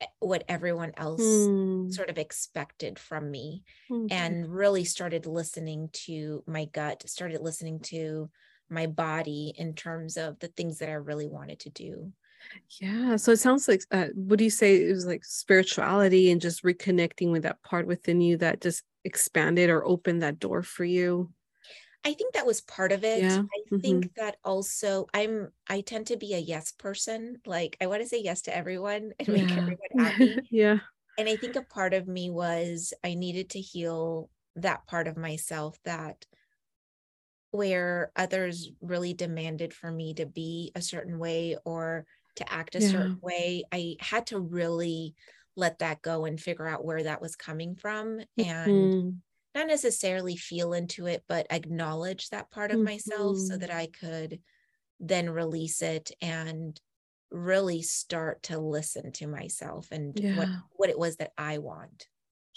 eh, 0.00 0.06
what 0.20 0.44
everyone 0.48 0.92
else 0.96 1.22
mm. 1.22 1.92
sort 1.92 2.08
of 2.08 2.18
expected 2.18 2.98
from 2.98 3.30
me 3.30 3.62
mm-hmm. 3.90 4.06
and 4.10 4.48
really 4.48 4.84
started 4.84 5.26
listening 5.26 5.90
to 6.06 6.42
my 6.46 6.64
gut, 6.64 7.08
started 7.08 7.42
listening 7.42 7.80
to 7.80 8.30
my 8.68 8.86
body 8.86 9.52
in 9.56 9.74
terms 9.74 10.16
of 10.16 10.38
the 10.38 10.48
things 10.48 10.78
that 10.78 10.88
I 10.88 10.94
really 10.94 11.28
wanted 11.28 11.60
to 11.60 11.70
do. 11.70 12.12
Yeah. 12.80 13.16
So 13.16 13.32
it 13.32 13.38
sounds 13.38 13.68
like, 13.68 13.82
uh, 13.90 14.06
what 14.14 14.38
do 14.38 14.44
you 14.44 14.50
say? 14.50 14.76
It 14.82 14.92
was 14.92 15.06
like 15.06 15.24
spirituality 15.24 16.30
and 16.30 16.40
just 16.40 16.62
reconnecting 16.62 17.32
with 17.32 17.42
that 17.42 17.62
part 17.62 17.86
within 17.86 18.20
you 18.20 18.36
that 18.38 18.60
just 18.60 18.84
expanded 19.04 19.70
or 19.70 19.84
opened 19.84 20.22
that 20.22 20.38
door 20.38 20.62
for 20.62 20.84
you. 20.84 21.32
I 22.04 22.12
think 22.12 22.34
that 22.34 22.46
was 22.46 22.60
part 22.60 22.92
of 22.92 23.02
it. 23.02 23.22
Yeah. 23.22 23.38
I 23.38 23.74
mm-hmm. 23.74 23.78
think 23.78 24.14
that 24.14 24.36
also 24.44 25.06
I'm 25.12 25.48
I 25.68 25.80
tend 25.80 26.06
to 26.08 26.16
be 26.16 26.34
a 26.34 26.38
yes 26.38 26.70
person. 26.70 27.38
Like 27.44 27.76
I 27.80 27.88
want 27.88 28.02
to 28.02 28.08
say 28.08 28.22
yes 28.22 28.42
to 28.42 28.56
everyone 28.56 29.12
and 29.18 29.28
make 29.28 29.50
yeah. 29.50 29.56
everyone 29.56 29.78
happy. 29.98 30.38
yeah. 30.50 30.78
And 31.18 31.28
I 31.28 31.34
think 31.34 31.56
a 31.56 31.62
part 31.62 31.94
of 31.94 32.06
me 32.06 32.30
was 32.30 32.94
I 33.02 33.14
needed 33.14 33.50
to 33.50 33.60
heal 33.60 34.30
that 34.54 34.86
part 34.86 35.08
of 35.08 35.16
myself 35.16 35.78
that 35.84 36.26
where 37.50 38.12
others 38.16 38.70
really 38.80 39.14
demanded 39.14 39.72
for 39.72 39.90
me 39.90 40.14
to 40.14 40.26
be 40.26 40.72
a 40.74 40.82
certain 40.82 41.18
way 41.18 41.56
or 41.64 42.04
to 42.36 42.52
act 42.52 42.74
a 42.74 42.80
yeah. 42.80 42.90
certain 42.90 43.18
way. 43.22 43.64
I 43.72 43.96
had 44.00 44.26
to 44.28 44.38
really 44.38 45.14
let 45.56 45.78
that 45.78 46.02
go 46.02 46.26
and 46.26 46.38
figure 46.38 46.66
out 46.66 46.84
where 46.84 47.02
that 47.04 47.22
was 47.22 47.34
coming 47.34 47.76
from 47.76 48.20
and 48.36 48.70
mm-hmm 48.70 49.08
not 49.56 49.66
necessarily 49.66 50.36
feel 50.36 50.74
into 50.74 51.06
it, 51.06 51.24
but 51.26 51.46
acknowledge 51.50 52.28
that 52.28 52.50
part 52.50 52.70
of 52.70 52.76
mm-hmm. 52.76 52.84
myself 52.84 53.38
so 53.38 53.56
that 53.56 53.72
I 53.72 53.86
could 53.86 54.38
then 55.00 55.30
release 55.30 55.80
it 55.80 56.12
and 56.20 56.78
really 57.30 57.80
start 57.80 58.42
to 58.44 58.58
listen 58.58 59.12
to 59.12 59.26
myself 59.26 59.88
and 59.90 60.18
yeah. 60.20 60.36
what, 60.36 60.48
what 60.72 60.90
it 60.90 60.98
was 60.98 61.16
that 61.16 61.32
I 61.38 61.56
want. 61.58 62.06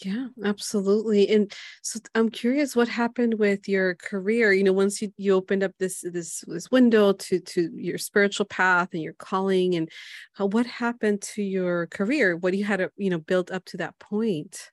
Yeah, 0.03 0.27
absolutely. 0.45 1.27
And 1.29 1.53
so 1.81 1.99
I'm 2.15 2.29
curious 2.29 2.75
what 2.75 2.87
happened 2.87 3.33
with 3.33 3.67
your 3.67 3.95
career. 3.95 4.53
You 4.53 4.63
know, 4.63 4.73
once 4.73 5.01
you, 5.01 5.11
you 5.17 5.33
opened 5.33 5.63
up 5.63 5.73
this 5.77 6.01
this 6.01 6.43
this 6.47 6.71
window 6.71 7.13
to 7.13 7.39
to 7.39 7.69
your 7.75 7.97
spiritual 7.97 8.45
path 8.45 8.89
and 8.93 9.03
your 9.03 9.13
calling 9.13 9.75
and 9.75 9.89
how, 10.33 10.45
what 10.45 10.65
happened 10.65 11.21
to 11.33 11.43
your 11.43 11.87
career? 11.87 12.37
What 12.37 12.55
you 12.55 12.63
had 12.63 12.77
to, 12.77 12.91
you 12.95 13.09
know, 13.09 13.19
build 13.19 13.51
up 13.51 13.65
to 13.65 13.77
that 13.77 13.99
point? 13.99 14.71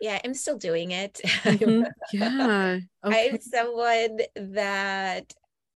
yeah 0.00 0.18
i'm 0.24 0.34
still 0.34 0.56
doing 0.56 0.90
it 0.92 1.20
mm-hmm. 1.24 1.84
yeah 2.12 2.78
okay. 3.04 3.30
i'm 3.30 3.40
someone 3.40 4.18
that 4.36 5.32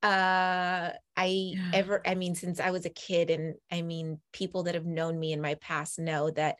uh 0.03 0.91
i 1.15 1.25
yeah. 1.25 1.71
ever 1.73 2.01
i 2.05 2.15
mean 2.15 2.35
since 2.35 2.59
i 2.59 2.71
was 2.71 2.85
a 2.85 2.89
kid 2.89 3.29
and 3.29 3.55
i 3.71 3.81
mean 3.81 4.19
people 4.31 4.63
that 4.63 4.75
have 4.75 4.85
known 4.85 5.19
me 5.19 5.33
in 5.33 5.41
my 5.41 5.55
past 5.55 5.99
know 5.99 6.29
that 6.31 6.55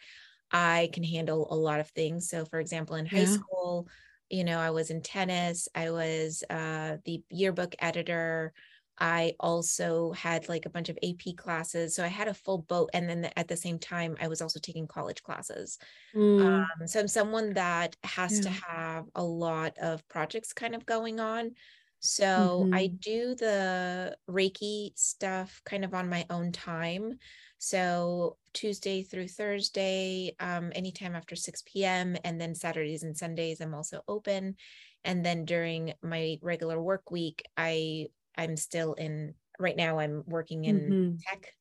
i 0.51 0.89
can 0.93 1.03
handle 1.03 1.47
a 1.51 1.55
lot 1.55 1.79
of 1.79 1.89
things 1.89 2.29
so 2.29 2.45
for 2.45 2.59
example 2.59 2.95
in 2.95 3.05
high 3.05 3.19
yeah. 3.19 3.25
school 3.25 3.87
you 4.29 4.43
know 4.43 4.59
i 4.59 4.69
was 4.69 4.89
in 4.89 5.01
tennis 5.01 5.67
i 5.75 5.89
was 5.91 6.43
uh 6.49 6.97
the 7.05 7.21
yearbook 7.29 7.75
editor 7.79 8.53
I 8.99 9.33
also 9.39 10.11
had 10.11 10.49
like 10.49 10.65
a 10.65 10.69
bunch 10.69 10.89
of 10.89 10.99
AP 11.01 11.35
classes. 11.37 11.95
So 11.95 12.03
I 12.03 12.07
had 12.07 12.27
a 12.27 12.33
full 12.33 12.59
boat. 12.59 12.89
And 12.93 13.09
then 13.09 13.29
at 13.37 13.47
the 13.47 13.55
same 13.55 13.79
time, 13.79 14.17
I 14.19 14.27
was 14.27 14.41
also 14.41 14.59
taking 14.59 14.87
college 14.87 15.23
classes. 15.23 15.77
Mm. 16.13 16.41
Um, 16.45 16.87
so 16.87 16.99
I'm 16.99 17.07
someone 17.07 17.53
that 17.53 17.95
has 18.03 18.37
yeah. 18.37 18.41
to 18.41 18.49
have 18.49 19.05
a 19.15 19.23
lot 19.23 19.77
of 19.81 20.07
projects 20.09 20.53
kind 20.53 20.75
of 20.75 20.85
going 20.85 21.19
on. 21.19 21.51
So 21.99 22.63
mm-hmm. 22.63 22.73
I 22.73 22.87
do 22.87 23.35
the 23.35 24.17
Reiki 24.29 24.97
stuff 24.97 25.61
kind 25.65 25.83
of 25.83 25.93
on 25.93 26.09
my 26.09 26.25
own 26.29 26.51
time. 26.51 27.19
So 27.57 28.37
Tuesday 28.53 29.03
through 29.03 29.27
Thursday, 29.27 30.35
um, 30.39 30.71
anytime 30.73 31.15
after 31.15 31.35
6 31.35 31.63
p.m. 31.65 32.15
And 32.23 32.39
then 32.39 32.55
Saturdays 32.55 33.03
and 33.03 33.17
Sundays, 33.17 33.59
I'm 33.59 33.73
also 33.73 34.01
open. 34.07 34.55
And 35.03 35.25
then 35.25 35.45
during 35.45 35.93
my 36.01 36.39
regular 36.41 36.81
work 36.81 37.11
week, 37.11 37.43
I 37.57 38.07
I'm 38.37 38.55
still 38.55 38.93
in 38.93 39.33
right 39.59 39.75
now. 39.75 39.99
I'm 39.99 40.23
working 40.25 40.65
in 40.65 40.79
mm-hmm. 40.79 41.15
tech. 41.17 41.53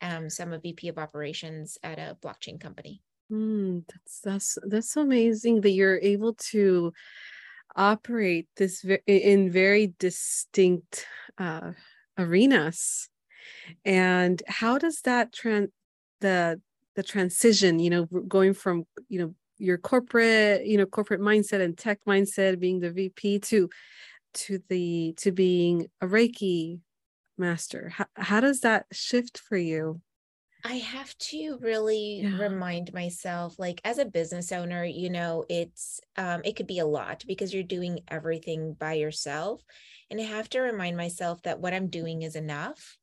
Um, 0.00 0.30
so 0.30 0.42
I'm 0.42 0.52
a 0.52 0.58
VP 0.58 0.88
of 0.88 0.98
operations 0.98 1.78
at 1.82 1.98
a 1.98 2.16
blockchain 2.22 2.58
company. 2.58 3.02
Mm, 3.30 3.84
that's 3.88 4.20
that's 4.20 4.58
that's 4.66 4.96
amazing 4.96 5.60
that 5.62 5.70
you're 5.70 5.98
able 5.98 6.34
to 6.50 6.92
operate 7.76 8.48
this 8.56 8.84
in 9.06 9.50
very 9.50 9.94
distinct 9.98 11.06
uh, 11.38 11.72
arenas. 12.18 13.08
And 13.84 14.42
how 14.46 14.78
does 14.78 15.00
that 15.02 15.32
trans 15.32 15.70
the 16.20 16.60
the 16.94 17.02
transition? 17.02 17.78
You 17.78 17.90
know, 17.90 18.04
going 18.06 18.54
from 18.54 18.84
you 19.08 19.18
know 19.18 19.34
your 19.58 19.78
corporate 19.78 20.66
you 20.66 20.78
know 20.78 20.86
corporate 20.86 21.20
mindset 21.20 21.60
and 21.60 21.76
tech 21.76 22.00
mindset, 22.06 22.60
being 22.60 22.80
the 22.80 22.90
VP 22.90 23.40
to 23.40 23.68
to 24.34 24.60
the 24.68 25.14
to 25.18 25.32
being 25.32 25.88
a 26.00 26.06
reiki 26.06 26.80
master 27.38 27.88
how, 27.88 28.06
how 28.16 28.40
does 28.40 28.60
that 28.60 28.86
shift 28.92 29.38
for 29.38 29.56
you 29.56 30.00
i 30.64 30.74
have 30.74 31.16
to 31.18 31.58
really 31.60 32.20
yeah. 32.22 32.38
remind 32.38 32.92
myself 32.92 33.58
like 33.58 33.80
as 33.84 33.98
a 33.98 34.04
business 34.04 34.52
owner 34.52 34.84
you 34.84 35.10
know 35.10 35.44
it's 35.48 36.00
um 36.16 36.40
it 36.44 36.56
could 36.56 36.66
be 36.66 36.78
a 36.78 36.86
lot 36.86 37.24
because 37.26 37.52
you're 37.52 37.62
doing 37.62 38.00
everything 38.08 38.74
by 38.78 38.94
yourself 38.94 39.62
and 40.10 40.20
i 40.20 40.24
have 40.24 40.48
to 40.48 40.60
remind 40.60 40.96
myself 40.96 41.42
that 41.42 41.60
what 41.60 41.74
i'm 41.74 41.88
doing 41.88 42.22
is 42.22 42.36
enough 42.36 42.96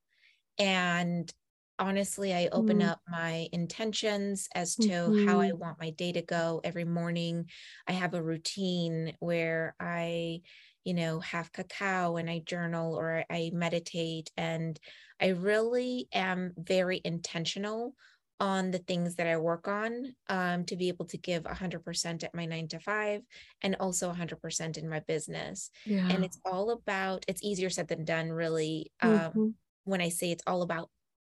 and 0.58 1.34
honestly 1.78 2.34
i 2.34 2.50
open 2.52 2.80
mm. 2.80 2.90
up 2.90 3.00
my 3.08 3.48
intentions 3.52 4.48
as 4.54 4.76
to 4.76 4.90
mm-hmm. 4.90 5.28
how 5.28 5.40
i 5.40 5.50
mm-hmm. 5.50 5.60
want 5.60 5.80
my 5.80 5.90
day 5.92 6.12
to 6.12 6.22
go 6.22 6.60
every 6.64 6.86
morning 6.86 7.46
i 7.88 7.92
have 7.92 8.14
a 8.14 8.22
routine 8.22 9.14
where 9.20 9.76
i 9.80 10.42
you 10.90 10.96
know, 10.96 11.20
have 11.20 11.52
cacao 11.52 12.18
and 12.18 12.28
I 12.28 12.40
journal 12.40 12.96
or 12.96 13.24
I 13.30 13.52
meditate. 13.54 14.32
And 14.36 14.76
I 15.22 15.28
really 15.28 16.08
am 16.12 16.52
very 16.58 17.00
intentional 17.06 17.94
on 18.40 18.72
the 18.72 18.80
things 18.80 19.14
that 19.18 19.28
I 19.28 19.38
work 19.38 19.68
on 19.68 20.16
um, 20.30 20.66
to 20.66 20.76
be 20.76 20.88
able 20.88 21.06
to 21.06 21.18
give 21.20 21.44
100% 21.44 22.24
at 22.24 22.34
my 22.34 22.48
nine 22.48 22.68
to 22.70 22.80
five 22.80 23.22
and 23.62 23.76
also 23.80 24.12
100% 24.12 24.78
in 24.80 24.90
my 24.90 25.02
business. 25.02 25.70
Yeah. 25.86 26.10
And 26.10 26.26
it's 26.26 26.40
all 26.44 26.72
about, 26.72 27.24
it's 27.28 27.44
easier 27.44 27.70
said 27.70 27.88
than 27.88 28.04
done, 28.04 28.32
really. 28.32 28.92
Um, 29.00 29.12
mm-hmm. 29.12 29.48
When 29.84 30.02
I 30.02 30.10
say 30.10 30.32
it's 30.32 30.44
all 30.48 30.64
about 30.64 30.90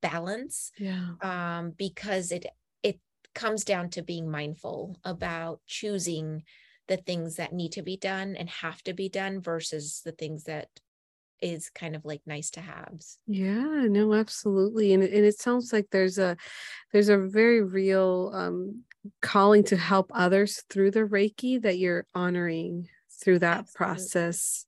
balance, 0.04 0.72
yeah. 0.78 1.14
um, 1.24 1.74
because 1.76 2.32
it, 2.32 2.46
it 2.84 3.00
comes 3.34 3.64
down 3.64 3.90
to 3.92 4.04
being 4.04 4.30
mindful 4.30 5.00
about 5.04 5.62
choosing 5.66 6.44
the 6.90 6.98
things 6.98 7.38
that 7.38 7.54
need 7.54 7.72
to 7.74 7.82
be 7.82 7.96
done 7.96 8.36
and 8.36 8.50
have 8.50 8.82
to 8.84 8.94
be 8.94 9.08
done 9.08 9.40
versus 9.42 10.02
the 10.04 10.12
things 10.12 10.44
that 10.44 10.68
is 11.42 11.70
kind 11.70 11.96
of 11.96 12.04
like 12.04 12.22
nice 12.26 12.50
to 12.50 12.60
haves. 12.60 13.18
Yeah 13.26 13.86
no 13.88 14.14
absolutely 14.14 14.94
and, 14.94 15.04
and 15.04 15.26
it 15.26 15.40
sounds 15.40 15.72
like 15.72 15.88
there's 15.92 16.18
a 16.18 16.36
there's 16.92 17.10
a 17.10 17.18
very 17.18 17.64
real 17.64 18.32
um 18.34 18.84
calling 19.22 19.64
to 19.66 19.78
help 19.78 20.12
others 20.14 20.64
through 20.70 20.92
the 20.92 21.06
reiki 21.06 21.62
that 21.62 21.78
you're 21.78 22.06
honoring 22.14 22.90
through 23.22 23.40
that 23.40 23.60
absolutely. 23.60 23.76
process. 23.76 24.66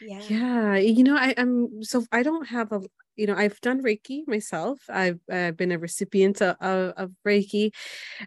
Yeah. 0.00 0.20
Yeah 0.28 0.76
you 0.76 1.04
know 1.04 1.16
I, 1.16 1.34
i'm 1.38 1.82
so 1.82 2.04
i 2.12 2.22
don't 2.22 2.46
have 2.48 2.72
a 2.72 2.82
you 3.16 3.26
know 3.26 3.34
i've 3.34 3.60
done 3.60 3.82
reiki 3.82 4.26
myself. 4.26 4.80
I've, 4.88 5.20
I've 5.30 5.56
been 5.56 5.72
a 5.72 5.78
recipient 5.78 6.42
of, 6.42 6.56
of 6.60 7.10
reiki 7.26 7.70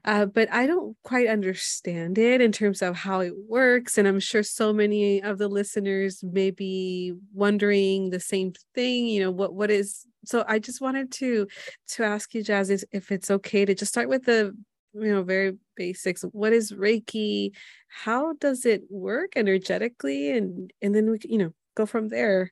uh, 0.05 0.25
but 0.25 0.51
i 0.51 0.65
don't 0.65 0.95
quite 1.03 1.27
understand 1.27 2.17
it 2.17 2.41
in 2.41 2.51
terms 2.51 2.81
of 2.81 2.95
how 2.95 3.19
it 3.21 3.33
works 3.47 3.97
and 3.97 4.07
i'm 4.07 4.19
sure 4.19 4.43
so 4.43 4.73
many 4.73 5.21
of 5.21 5.37
the 5.37 5.47
listeners 5.47 6.23
may 6.23 6.51
be 6.51 7.13
wondering 7.33 8.09
the 8.09 8.19
same 8.19 8.53
thing 8.73 9.07
you 9.07 9.21
know 9.21 9.31
what 9.31 9.53
what 9.53 9.71
is 9.71 10.05
so 10.25 10.43
i 10.47 10.59
just 10.59 10.81
wanted 10.81 11.11
to 11.11 11.47
to 11.87 12.03
ask 12.03 12.33
you 12.33 12.43
jazz 12.43 12.85
if 12.91 13.11
it's 13.11 13.31
okay 13.31 13.65
to 13.65 13.75
just 13.75 13.91
start 13.91 14.09
with 14.09 14.25
the 14.25 14.53
you 14.93 15.13
know 15.13 15.23
very 15.23 15.53
basics. 15.75 16.23
What 16.31 16.53
is 16.53 16.71
reiki? 16.71 17.51
How 17.87 18.33
does 18.33 18.65
it 18.65 18.83
work 18.89 19.33
energetically? 19.35 20.31
And 20.31 20.71
and 20.81 20.93
then 20.93 21.09
we 21.09 21.19
you 21.23 21.37
know 21.37 21.53
go 21.75 21.85
from 21.85 22.09
there 22.09 22.51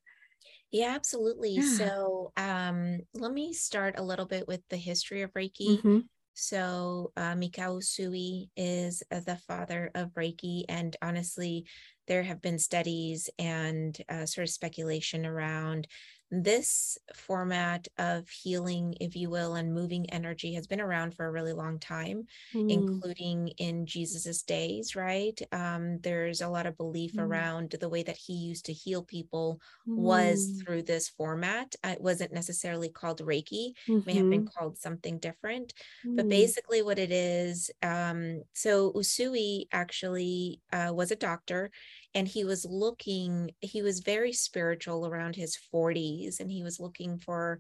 Yeah, 0.76 0.94
absolutely. 0.94 1.52
Yeah. 1.52 1.62
So, 1.62 2.34
um, 2.36 3.00
let 3.14 3.32
me 3.32 3.54
start 3.54 3.98
a 3.98 4.04
little 4.04 4.26
bit 4.26 4.46
with 4.46 4.60
the 4.70 4.76
history 4.76 5.22
of 5.22 5.32
Reiki. 5.32 5.78
Mm-hmm. 5.80 6.00
So, 6.34 7.14
uh, 7.16 7.34
Mikao 7.36 7.80
Usui 7.80 8.50
is 8.58 9.02
uh, 9.10 9.22
the 9.22 9.38
father 9.48 9.90
of 9.96 10.14
Reiki. 10.16 10.66
And 10.68 10.94
honestly, 11.02 11.64
there 12.08 12.24
have 12.24 12.42
been 12.42 12.60
studies 12.60 13.30
and 13.40 13.98
uh, 14.10 14.26
sort 14.26 14.44
of 14.44 14.50
speculation 14.50 15.26
around 15.26 15.88
this 16.32 16.98
format 17.16 17.88
of 17.98 18.30
healing, 18.30 18.96
if 19.00 19.16
you 19.16 19.30
will, 19.30 19.56
and 19.56 19.74
moving 19.74 20.10
energy 20.10 20.54
has 20.56 20.68
been 20.68 20.82
around 20.82 21.16
for 21.16 21.26
a 21.26 21.32
really 21.32 21.54
long 21.54 21.80
time, 21.80 22.26
Mm. 22.54 23.06
including 23.06 23.50
in 23.58 23.86
Jesus's 23.86 24.42
days, 24.44 24.96
right? 24.96 25.40
Um, 25.52 26.00
there's 26.02 26.42
a 26.42 26.50
lot 26.50 26.66
of 26.66 26.78
belief 26.78 27.14
Mm. 27.14 27.16
around 27.18 27.72
the 27.72 27.90
way 27.90 28.04
that 28.04 28.18
he 28.18 28.34
used 28.34 28.66
to 28.66 28.74
heal 28.74 29.04
people 29.04 29.60
was 29.96 30.48
Mm. 30.48 30.66
through 30.66 30.84
this 30.84 31.08
format. 31.10 31.76
It 31.84 32.02
wasn't 32.02 32.34
necessarily 32.34 32.90
called 32.90 33.22
Reiki, 33.22 33.72
may 34.06 34.16
have 34.16 34.30
been 34.30 34.44
Mhm. 34.44 34.52
called 34.58 34.78
something 34.78 35.20
different 35.20 35.74
but 36.16 36.30
Mm. 36.30 36.30
basically 36.30 36.82
what 36.82 37.00
it 37.00 37.12
is 37.12 37.70
um 37.84 38.44
so 38.54 38.92
usui 38.94 39.66
actually 39.72 40.62
uh, 40.72 40.92
was 40.94 41.12
a 41.12 41.16
doctor 41.16 41.72
and 42.16 42.28
he 42.28 42.44
was 42.44 42.66
looking 42.66 43.52
he 43.62 43.82
was 43.84 44.00
very 44.00 44.34
spiritual 44.34 45.06
around 45.06 45.36
his 45.36 45.58
40s 45.74 46.40
and 46.40 46.50
he 46.50 46.64
was 46.64 46.80
looking 46.80 47.20
for 47.20 47.60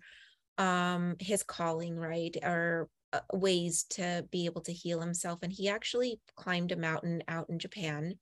um 0.57 1.15
his 1.19 1.43
calling 1.43 1.97
right 1.97 2.35
or 2.41 2.89
uh, 3.13 3.19
ways 3.33 3.83
to 3.89 4.25
be 4.31 4.45
able 4.45 4.61
to 4.61 4.73
heal 4.73 4.99
himself 4.99 5.39
and 5.43 5.53
he 5.53 5.69
actually 5.69 6.19
climbed 6.35 6.71
a 6.71 6.77
mountain 6.77 7.21
out 7.27 7.49
in 7.49 7.59
japan 7.59 8.15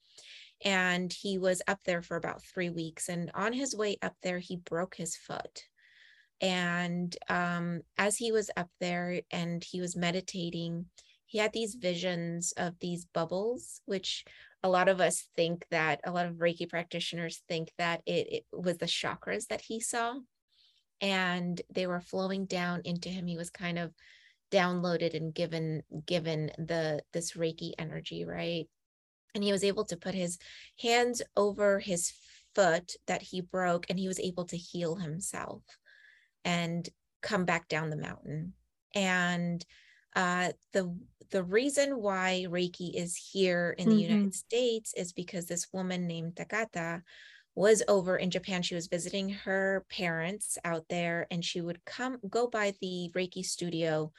and 0.65 1.13
he 1.13 1.37
was 1.37 1.61
up 1.67 1.79
there 1.85 2.01
for 2.01 2.17
about 2.17 2.43
three 2.43 2.69
weeks 2.69 3.07
and 3.07 3.31
on 3.33 3.53
his 3.53 3.75
way 3.75 3.97
up 4.01 4.15
there 4.23 4.39
he 4.39 4.57
broke 4.57 4.95
his 4.95 5.15
foot 5.15 5.63
and 6.43 7.15
um, 7.29 7.81
as 7.97 8.17
he 8.17 8.33
was 8.33 8.51
up 8.57 8.67
there 8.81 9.21
and 9.31 9.63
he 9.63 9.79
was 9.79 9.95
meditating, 9.95 10.87
he 11.25 11.37
had 11.37 11.53
these 11.53 11.75
visions 11.75 12.53
of 12.57 12.77
these 12.79 13.05
bubbles, 13.05 13.79
which 13.85 14.25
a 14.63 14.69
lot 14.69 14.87
of 14.87 15.01
us 15.01 15.27
think 15.35 15.65
that 15.71 15.99
a 16.05 16.11
lot 16.11 16.25
of 16.25 16.35
Reiki 16.35 16.69
practitioners 16.69 17.41
think 17.47 17.71
that 17.77 18.01
it, 18.05 18.27
it 18.31 18.43
was 18.51 18.77
the 18.77 18.85
chakras 18.85 19.47
that 19.47 19.61
he 19.61 19.79
saw. 19.79 20.15
And 21.01 21.61
they 21.69 21.85
were 21.85 21.99
flowing 21.99 22.45
down 22.45 22.81
into 22.85 23.09
him. 23.09 23.27
He 23.27 23.37
was 23.37 23.49
kind 23.49 23.77
of 23.77 23.93
downloaded 24.51 25.15
and 25.15 25.33
given 25.33 25.81
given 26.05 26.51
the 26.57 27.01
this 27.11 27.33
Reiki 27.33 27.73
energy, 27.77 28.23
right? 28.23 28.67
And 29.35 29.43
he 29.43 29.51
was 29.51 29.63
able 29.63 29.83
to 29.85 29.97
put 29.97 30.13
his 30.13 30.37
hands 30.79 31.21
over 31.35 31.79
his 31.79 32.13
foot 32.55 32.93
that 33.07 33.21
he 33.21 33.41
broke 33.41 33.87
and 33.89 33.99
he 33.99 34.07
was 34.07 34.19
able 34.19 34.45
to 34.45 34.57
heal 34.57 34.95
himself 34.95 35.63
and 36.45 36.87
come 37.21 37.45
back 37.45 37.67
down 37.67 37.89
the 37.89 37.97
mountain. 37.97 38.53
And 38.95 39.65
uh, 40.15 40.51
the 40.73 40.95
the 41.33 41.43
reason 41.43 42.01
why 42.01 42.45
Reiki 42.49 42.95
is 42.95 43.17
here 43.17 43.75
in 43.79 43.89
the 43.89 43.95
Mhm. 43.95 43.97
United 43.97 44.35
States 44.35 44.93
is 44.95 45.13
because 45.13 45.47
this 45.47 45.67
woman 45.73 46.07
named 46.07 46.37
Takata 46.37 47.03
was 47.55 47.83
over 47.89 48.17
in 48.17 48.31
Japan. 48.31 48.63
She 48.63 48.75
was 48.75 48.87
visiting 48.87 49.29
her 49.29 49.85
parents 49.89 50.57
out 50.65 50.87
there, 50.89 51.27
and 51.31 51.45
she 51.45 51.61
would 51.61 51.85
come 51.85 52.19
go 52.29 52.47
by 52.47 52.73
the 52.81 53.11
Reiki 53.15 53.45
studio, 53.45 54.13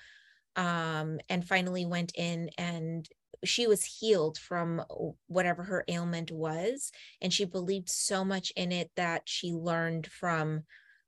um, 0.57 1.21
and 1.29 1.47
finally 1.47 1.87
went 1.87 2.13
in 2.17 2.51
and 2.59 3.09
she 3.45 3.67
was 3.67 3.85
healed 3.85 4.39
from 4.39 4.83
whatever 5.27 5.65
her 5.65 5.85
ailment 5.89 6.31
was 6.33 6.93
and 7.21 7.33
she 7.33 7.45
believed 7.45 7.91
so 7.91 8.25
much 8.25 8.53
in 8.57 8.73
it 8.73 8.91
that 8.97 9.29
she 9.29 9.53
learned 9.53 10.07
from 10.07 10.65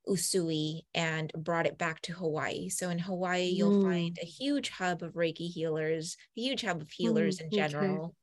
Usui 0.09 0.83
and 0.95 1.33
brought 1.33 1.67
it 1.67 1.79
back 1.79 2.01
to 2.03 2.13
Hawaii. 2.13 2.69
So 2.69 2.91
in 2.91 2.99
Hawaii, 2.99 3.49
you'll 3.49 3.73
find 3.83 4.19
a 4.21 4.27
huge 4.27 4.71
hub 4.71 5.03
of 5.03 5.15
Reiki 5.15 5.49
healers, 5.51 6.17
a 6.37 6.41
huge 6.41 6.63
hub 6.63 6.83
of 6.83 6.91
healers 6.91 7.39
Mm, 7.39 7.41
in 7.41 7.47
okay. 7.49 7.69
general. 7.69 8.17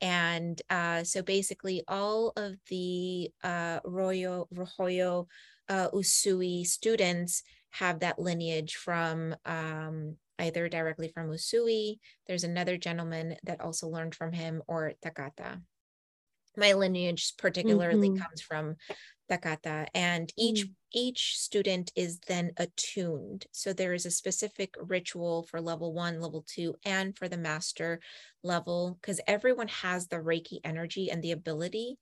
And 0.00 0.62
uh, 0.70 1.02
so 1.04 1.22
basically, 1.22 1.82
all 1.88 2.32
of 2.36 2.54
the 2.68 3.30
uh, 3.42 3.80
Royo, 3.80 4.46
Rohoyo 4.54 5.26
uh, 5.68 5.90
Usui 5.90 6.64
students 6.66 7.42
have 7.70 8.00
that 8.00 8.18
lineage 8.18 8.76
from 8.76 9.34
um, 9.44 10.16
either 10.38 10.68
directly 10.68 11.08
from 11.08 11.28
Usui. 11.28 11.98
There's 12.26 12.44
another 12.44 12.76
gentleman 12.76 13.36
that 13.42 13.60
also 13.60 13.88
learned 13.88 14.14
from 14.14 14.32
him, 14.32 14.62
or 14.68 14.92
Takata. 15.02 15.60
My 16.56 16.72
lineage 16.74 17.34
particularly 17.36 18.10
Mhm. 18.10 18.18
comes 18.18 18.40
from 18.40 18.76
Takata, 19.28 19.86
and 19.94 20.32
each 20.36 20.64
Mm. 20.64 20.74
each 20.92 21.38
student 21.38 21.92
is 21.94 22.18
then 22.20 22.52
attuned. 22.56 23.46
So 23.52 23.72
there 23.74 23.92
is 23.92 24.06
a 24.06 24.10
specific 24.10 24.74
ritual 24.80 25.42
for 25.42 25.60
level 25.60 25.92
one, 25.92 26.18
level 26.20 26.42
two, 26.46 26.76
and 26.84 27.16
for 27.16 27.28
the 27.28 27.36
master 27.36 28.00
level, 28.42 28.98
because 29.00 29.20
everyone 29.26 29.68
has 29.68 30.08
the 30.08 30.16
Reiki 30.16 30.60
energy 30.64 31.10
and 31.10 31.22
the 31.22 31.32
ability 31.32 31.98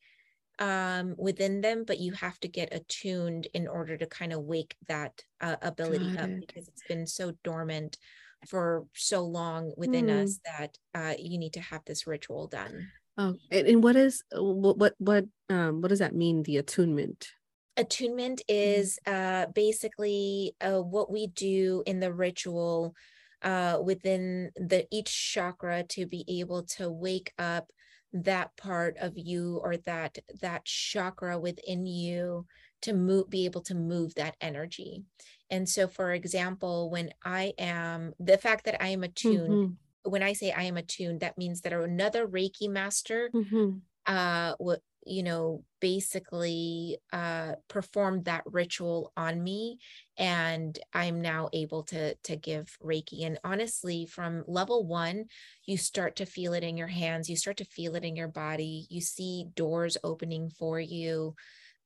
um, 0.58 1.14
within 1.18 1.60
them, 1.60 1.84
but 1.84 1.98
you 1.98 2.12
have 2.12 2.38
to 2.40 2.48
get 2.48 2.72
attuned 2.72 3.46
in 3.52 3.66
order 3.68 3.96
to 3.96 4.06
kind 4.06 4.32
of 4.32 4.40
wake 4.42 4.76
that 4.88 5.22
uh, 5.40 5.56
ability 5.62 6.12
Got 6.14 6.24
up 6.24 6.30
it. 6.30 6.40
because 6.40 6.68
it's 6.68 6.82
been 6.82 7.06
so 7.06 7.32
dormant 7.42 7.98
for 8.46 8.86
so 8.94 9.22
long 9.24 9.72
within 9.76 10.06
Mm. 10.06 10.22
us 10.22 10.40
that 10.44 10.78
uh, 10.94 11.14
you 11.18 11.38
need 11.38 11.54
to 11.54 11.60
have 11.60 11.84
this 11.84 12.06
ritual 12.06 12.46
done. 12.46 12.88
Oh, 13.18 13.37
and, 13.50 13.66
and 13.66 13.83
what 13.83 13.96
is 13.96 14.22
what 14.33 14.76
what 14.79 14.94
what 14.98 15.26
um 15.48 15.81
what 15.81 15.88
does 15.88 16.00
that 16.00 16.14
mean? 16.14 16.42
The 16.42 16.59
attunement. 16.59 17.29
attunement 17.76 18.40
is 18.48 18.98
uh 19.07 19.46
basically 19.55 20.55
uh 20.61 20.81
what 20.81 21.11
we 21.11 21.26
do 21.26 21.83
in 21.87 22.00
the 22.00 22.12
ritual 22.12 22.94
uh 23.42 23.79
within 23.83 24.50
the 24.57 24.87
each 24.90 25.33
chakra 25.33 25.83
to 25.85 26.07
be 26.07 26.24
able 26.29 26.62
to 26.62 26.90
wake 26.90 27.33
up 27.38 27.70
that 28.12 28.57
part 28.57 28.96
of 28.98 29.12
you 29.16 29.61
or 29.62 29.76
that 29.76 30.16
that 30.40 30.64
chakra 30.64 31.38
within 31.38 31.85
you 31.85 32.46
to 32.81 32.94
move 32.94 33.29
be 33.29 33.44
able 33.44 33.61
to 33.61 33.74
move 33.74 34.14
that 34.14 34.37
energy 34.40 35.05
and 35.50 35.68
so 35.68 35.87
for 35.87 36.12
example 36.12 36.88
when 36.90 37.11
i 37.24 37.52
am 37.59 38.14
the 38.18 38.38
fact 38.38 38.64
that 38.64 38.81
i 38.83 38.88
am 38.88 39.05
attuned 39.05 39.61
Mhm. 39.61 39.76
When 40.06 40.22
i 40.22 40.32
say 40.32 40.52
i 40.52 40.62
am 40.62 40.76
attuned 40.76 41.20
that 41.20 41.38
means 41.38 41.60
that 41.62 41.72
another 41.72 42.26
reiki 42.26 42.68
master 42.70 43.32
Mhm. 43.32 43.82
uh 44.06 44.54
what 44.58 44.80
you 45.04 45.22
know 45.22 45.64
basically 45.80 46.98
uh 47.12 47.54
performed 47.68 48.24
that 48.24 48.42
ritual 48.46 49.12
on 49.16 49.42
me 49.42 49.78
and 50.16 50.78
i'm 50.92 51.20
now 51.20 51.48
able 51.52 51.82
to 51.84 52.14
to 52.24 52.36
give 52.36 52.76
reiki 52.82 53.24
and 53.24 53.38
honestly 53.44 54.06
from 54.06 54.44
level 54.48 54.86
1 54.86 55.24
you 55.64 55.76
start 55.76 56.16
to 56.16 56.26
feel 56.26 56.52
it 56.54 56.64
in 56.64 56.76
your 56.76 56.88
hands 56.88 57.28
you 57.28 57.36
start 57.36 57.56
to 57.56 57.64
feel 57.64 57.94
it 57.96 58.04
in 58.04 58.16
your 58.16 58.28
body 58.28 58.86
you 58.90 59.00
see 59.00 59.46
doors 59.54 59.96
opening 60.04 60.50
for 60.50 60.80
you 60.80 61.34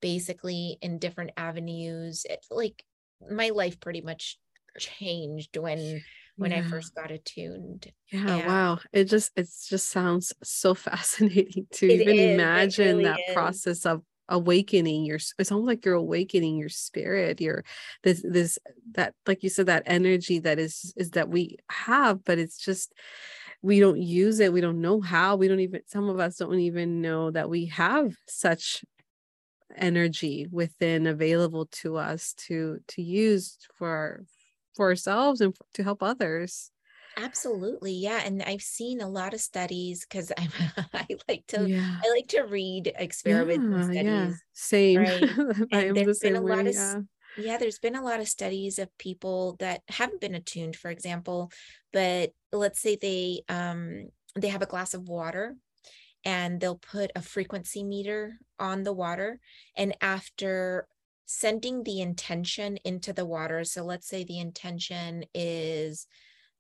basically 0.01 0.79
in 0.81 0.99
different 0.99 1.31
avenues 1.37 2.25
it's 2.29 2.51
like 2.51 2.85
my 3.31 3.51
life 3.51 3.81
pretty 3.81 4.01
much 4.01 4.39
changed 4.79 5.57
when 5.57 6.03
when 6.41 6.53
i 6.53 6.63
first 6.63 6.95
got 6.95 7.11
attuned 7.11 7.93
Yeah, 8.11 8.37
and- 8.39 8.47
wow. 8.47 8.79
It 8.93 9.05
just 9.05 9.31
it 9.37 9.49
just 9.69 9.89
sounds 9.89 10.33
so 10.43 10.75
fascinating 10.89 11.67
to 11.73 11.87
even 11.87 12.19
is, 12.19 12.33
imagine 12.35 12.97
really 12.99 13.05
that 13.05 13.21
is. 13.29 13.35
process 13.35 13.87
of 13.87 14.03
awakening 14.33 15.05
your 15.05 15.19
it's 15.41 15.51
almost 15.51 15.67
like 15.67 15.85
you're 15.85 15.95
awakening 15.95 16.57
your 16.57 16.69
spirit 16.69 17.41
your 17.41 17.65
this 18.05 18.23
this 18.23 18.61
that 18.93 19.13
like 19.27 19.43
you 19.43 19.49
said 19.51 19.67
that 19.67 19.83
energy 19.87 20.39
that 20.39 20.57
is 20.57 20.95
is 20.97 21.11
that 21.11 21.29
we 21.29 21.57
have 21.69 22.23
but 22.25 22.39
it's 22.39 22.57
just 22.57 22.93
we 23.61 23.81
don't 23.81 24.01
use 24.01 24.39
it 24.39 24.53
we 24.53 24.61
don't 24.61 24.81
know 24.81 25.01
how 25.01 25.35
we 25.35 25.49
don't 25.49 25.59
even 25.59 25.81
some 25.87 26.09
of 26.09 26.21
us 26.21 26.37
don't 26.37 26.61
even 26.61 27.01
know 27.01 27.33
that 27.33 27.51
we 27.51 27.67
have 27.67 28.15
such 28.29 28.85
energy 29.77 30.47
within 30.51 31.09
available 31.09 31.67
to 31.67 31.97
us 31.97 32.33
to 32.35 32.79
to 32.87 33.03
use 33.03 33.59
for 33.75 34.25
for 34.75 34.89
ourselves 34.89 35.41
and 35.41 35.55
to 35.75 35.83
help 35.85 36.03
others 36.03 36.73
Absolutely. 37.17 37.93
Yeah. 37.95 38.23
And 38.25 38.43
I've 38.43 38.63
seen 38.63 39.01
a 39.01 39.09
lot 39.09 39.35
of 39.35 39.41
studies 39.41 40.07
because 40.09 40.33
I'm 40.39 40.51
I 40.95 41.07
like 41.29 41.47
to 41.49 41.69
yeah 41.69 42.03
I 42.05 42.11
like 42.11 42.29
to 42.29 42.43
read 42.43 42.93
experiments 42.97 43.67
and 43.71 43.83
Yeah, 43.83 43.93
yeah, 43.93 44.33
studies. 44.33 44.45
same. 44.53 45.07
right? 45.07 45.37
I 45.73 45.85
And 45.87 45.87
am 45.87 46.03
the 46.03 46.15
there's 46.15 46.21
been 46.23 46.37
a 46.37 46.41
same 46.41 46.47
lot 46.47 46.67
of 46.69 46.75
Yeah. 46.75 47.03
Yeah, 47.37 47.59
there's 47.59 47.79
been 47.81 47.97
a 47.97 48.03
lot 48.05 48.21
of 48.21 48.29
studies 48.29 48.79
of 48.79 48.97
people 48.99 49.57
that 49.61 49.83
haven't 49.89 50.21
been 50.23 50.35
attuned, 50.37 50.77
for 50.77 50.91
example, 50.91 51.51
but 51.93 52.33
let's 52.53 52.81
say 52.83 52.97
they 52.97 53.43
um 53.49 54.11
they 54.37 54.49
have 54.51 54.63
a 54.63 54.67
glass 54.67 54.95
of 54.95 55.09
water 55.09 55.57
and 56.25 56.61
they'll 56.61 56.79
put 56.79 57.11
a 57.17 57.23
frequency 57.23 57.83
meter 57.85 58.39
on 58.59 58.83
the 58.85 58.93
water 58.93 59.41
and 59.77 59.97
after 60.01 60.87
sending 61.33 61.85
the 61.85 62.01
intention 62.01 62.77
into 62.85 63.13
the 63.13 63.25
water 63.25 63.63
so 63.63 63.85
let's 63.85 64.09
say 64.09 64.25
the 64.25 64.41
intention 64.41 65.25
is 65.33 66.07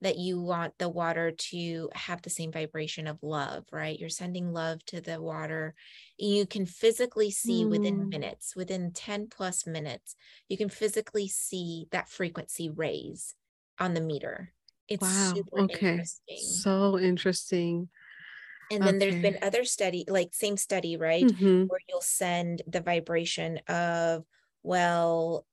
that 0.00 0.16
you 0.16 0.40
want 0.40 0.78
the 0.78 0.88
water 0.88 1.30
to 1.30 1.90
have 1.92 2.22
the 2.22 2.30
same 2.30 2.50
vibration 2.50 3.06
of 3.06 3.18
love, 3.22 3.64
right? 3.70 3.98
You're 3.98 4.08
sending 4.08 4.52
love 4.52 4.82
to 4.86 5.00
the 5.00 5.20
water. 5.20 5.74
You 6.18 6.46
can 6.46 6.64
physically 6.64 7.30
see 7.30 7.64
mm. 7.64 7.70
within 7.70 8.08
minutes, 8.08 8.56
within 8.56 8.92
10 8.92 9.28
plus 9.28 9.66
minutes, 9.66 10.16
you 10.48 10.56
can 10.56 10.70
physically 10.70 11.28
see 11.28 11.86
that 11.90 12.08
frequency 12.08 12.70
raise 12.70 13.34
on 13.78 13.92
the 13.92 14.00
meter. 14.00 14.52
It's 14.88 15.02
wow. 15.02 15.34
okay. 15.64 15.90
Interesting. 15.90 16.38
So 16.38 16.98
interesting. 16.98 17.88
And 18.70 18.82
then 18.82 18.96
okay. 18.96 19.10
there's 19.10 19.22
been 19.22 19.38
other 19.42 19.64
study, 19.64 20.04
like 20.08 20.30
same 20.32 20.56
study, 20.56 20.96
right? 20.96 21.24
Mm-hmm. 21.24 21.64
Where 21.64 21.80
you'll 21.88 22.00
send 22.00 22.62
the 22.66 22.80
vibration 22.80 23.60
of, 23.68 24.24
well, 24.62 25.46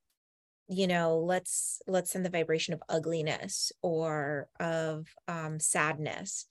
you 0.69 0.85
know 0.85 1.19
let's 1.19 1.81
let's 1.87 2.11
send 2.11 2.25
the 2.25 2.29
vibration 2.29 2.73
of 2.73 2.83
ugliness 2.89 3.71
or 3.81 4.49
of 4.59 5.07
um, 5.27 5.59
sadness. 5.59 6.45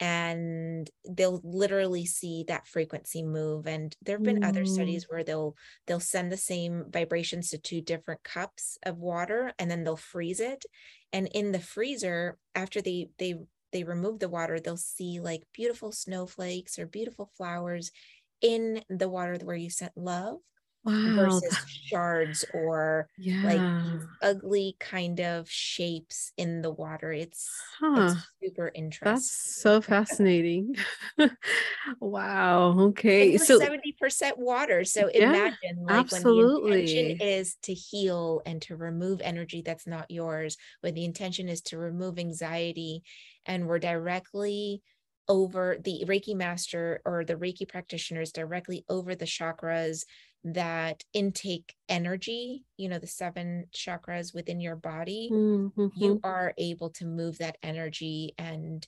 And 0.00 0.90
they'll 1.08 1.40
literally 1.44 2.04
see 2.04 2.44
that 2.48 2.66
frequency 2.66 3.22
move. 3.22 3.68
And 3.68 3.94
there 4.02 4.16
have 4.16 4.24
been 4.24 4.40
mm. 4.40 4.48
other 4.48 4.66
studies 4.66 5.06
where 5.08 5.22
they'll 5.22 5.54
they'll 5.86 6.00
send 6.00 6.32
the 6.32 6.36
same 6.36 6.86
vibrations 6.90 7.50
to 7.50 7.58
two 7.58 7.80
different 7.80 8.24
cups 8.24 8.76
of 8.84 8.98
water 8.98 9.52
and 9.56 9.70
then 9.70 9.84
they'll 9.84 9.96
freeze 9.96 10.40
it. 10.40 10.64
And 11.12 11.28
in 11.32 11.52
the 11.52 11.60
freezer 11.60 12.38
after 12.56 12.82
they 12.82 13.10
they 13.18 13.36
they 13.72 13.84
remove 13.84 14.18
the 14.18 14.28
water 14.28 14.58
they'll 14.58 14.76
see 14.76 15.20
like 15.20 15.42
beautiful 15.52 15.92
snowflakes 15.92 16.78
or 16.78 16.86
beautiful 16.86 17.30
flowers 17.36 17.92
in 18.40 18.82
the 18.88 19.08
water 19.08 19.38
where 19.44 19.56
you 19.56 19.70
sent 19.70 19.92
love 19.96 20.38
wow. 20.84 21.14
versus 21.16 21.58
shards 21.86 22.44
or 22.52 23.08
yeah. 23.18 23.42
like 23.44 24.02
ugly 24.22 24.76
kind 24.78 25.20
of 25.20 25.48
shapes 25.50 26.32
in 26.36 26.62
the 26.62 26.70
water. 26.70 27.12
It's, 27.12 27.50
huh. 27.80 28.14
it's 28.14 28.28
super 28.42 28.70
interesting. 28.74 29.14
That's 29.14 29.30
so 29.30 29.80
fascinating. 29.80 30.76
wow. 32.00 32.76
Okay. 32.78 33.36
so 33.38 33.58
70% 33.58 34.38
water. 34.38 34.84
So 34.84 35.10
yeah, 35.12 35.30
imagine 35.30 35.84
like 35.84 35.96
absolutely. 35.96 36.70
when 36.70 36.84
the 36.84 36.98
intention 36.98 37.28
is 37.28 37.56
to 37.62 37.74
heal 37.74 38.42
and 38.46 38.60
to 38.62 38.76
remove 38.76 39.20
energy 39.22 39.62
that's 39.64 39.86
not 39.86 40.10
yours, 40.10 40.56
when 40.80 40.94
the 40.94 41.04
intention 41.04 41.48
is 41.48 41.62
to 41.62 41.78
remove 41.78 42.18
anxiety 42.18 43.02
and 43.46 43.66
we're 43.66 43.78
directly 43.78 44.82
over 45.28 45.78
the 45.82 46.04
Reiki 46.06 46.34
master 46.34 47.00
or 47.04 47.24
the 47.24 47.36
Reiki 47.36 47.66
practitioners 47.66 48.32
directly 48.32 48.84
over 48.88 49.14
the 49.14 49.24
chakras 49.24 50.04
that 50.44 51.02
intake 51.12 51.74
energy, 51.88 52.64
you 52.76 52.88
know, 52.88 52.98
the 52.98 53.06
seven 53.06 53.66
chakras 53.72 54.34
within 54.34 54.60
your 54.60 54.76
body, 54.76 55.30
mm-hmm. 55.32 55.86
you 55.96 56.20
are 56.22 56.52
able 56.58 56.90
to 56.90 57.06
move 57.06 57.38
that 57.38 57.56
energy 57.62 58.34
and 58.36 58.86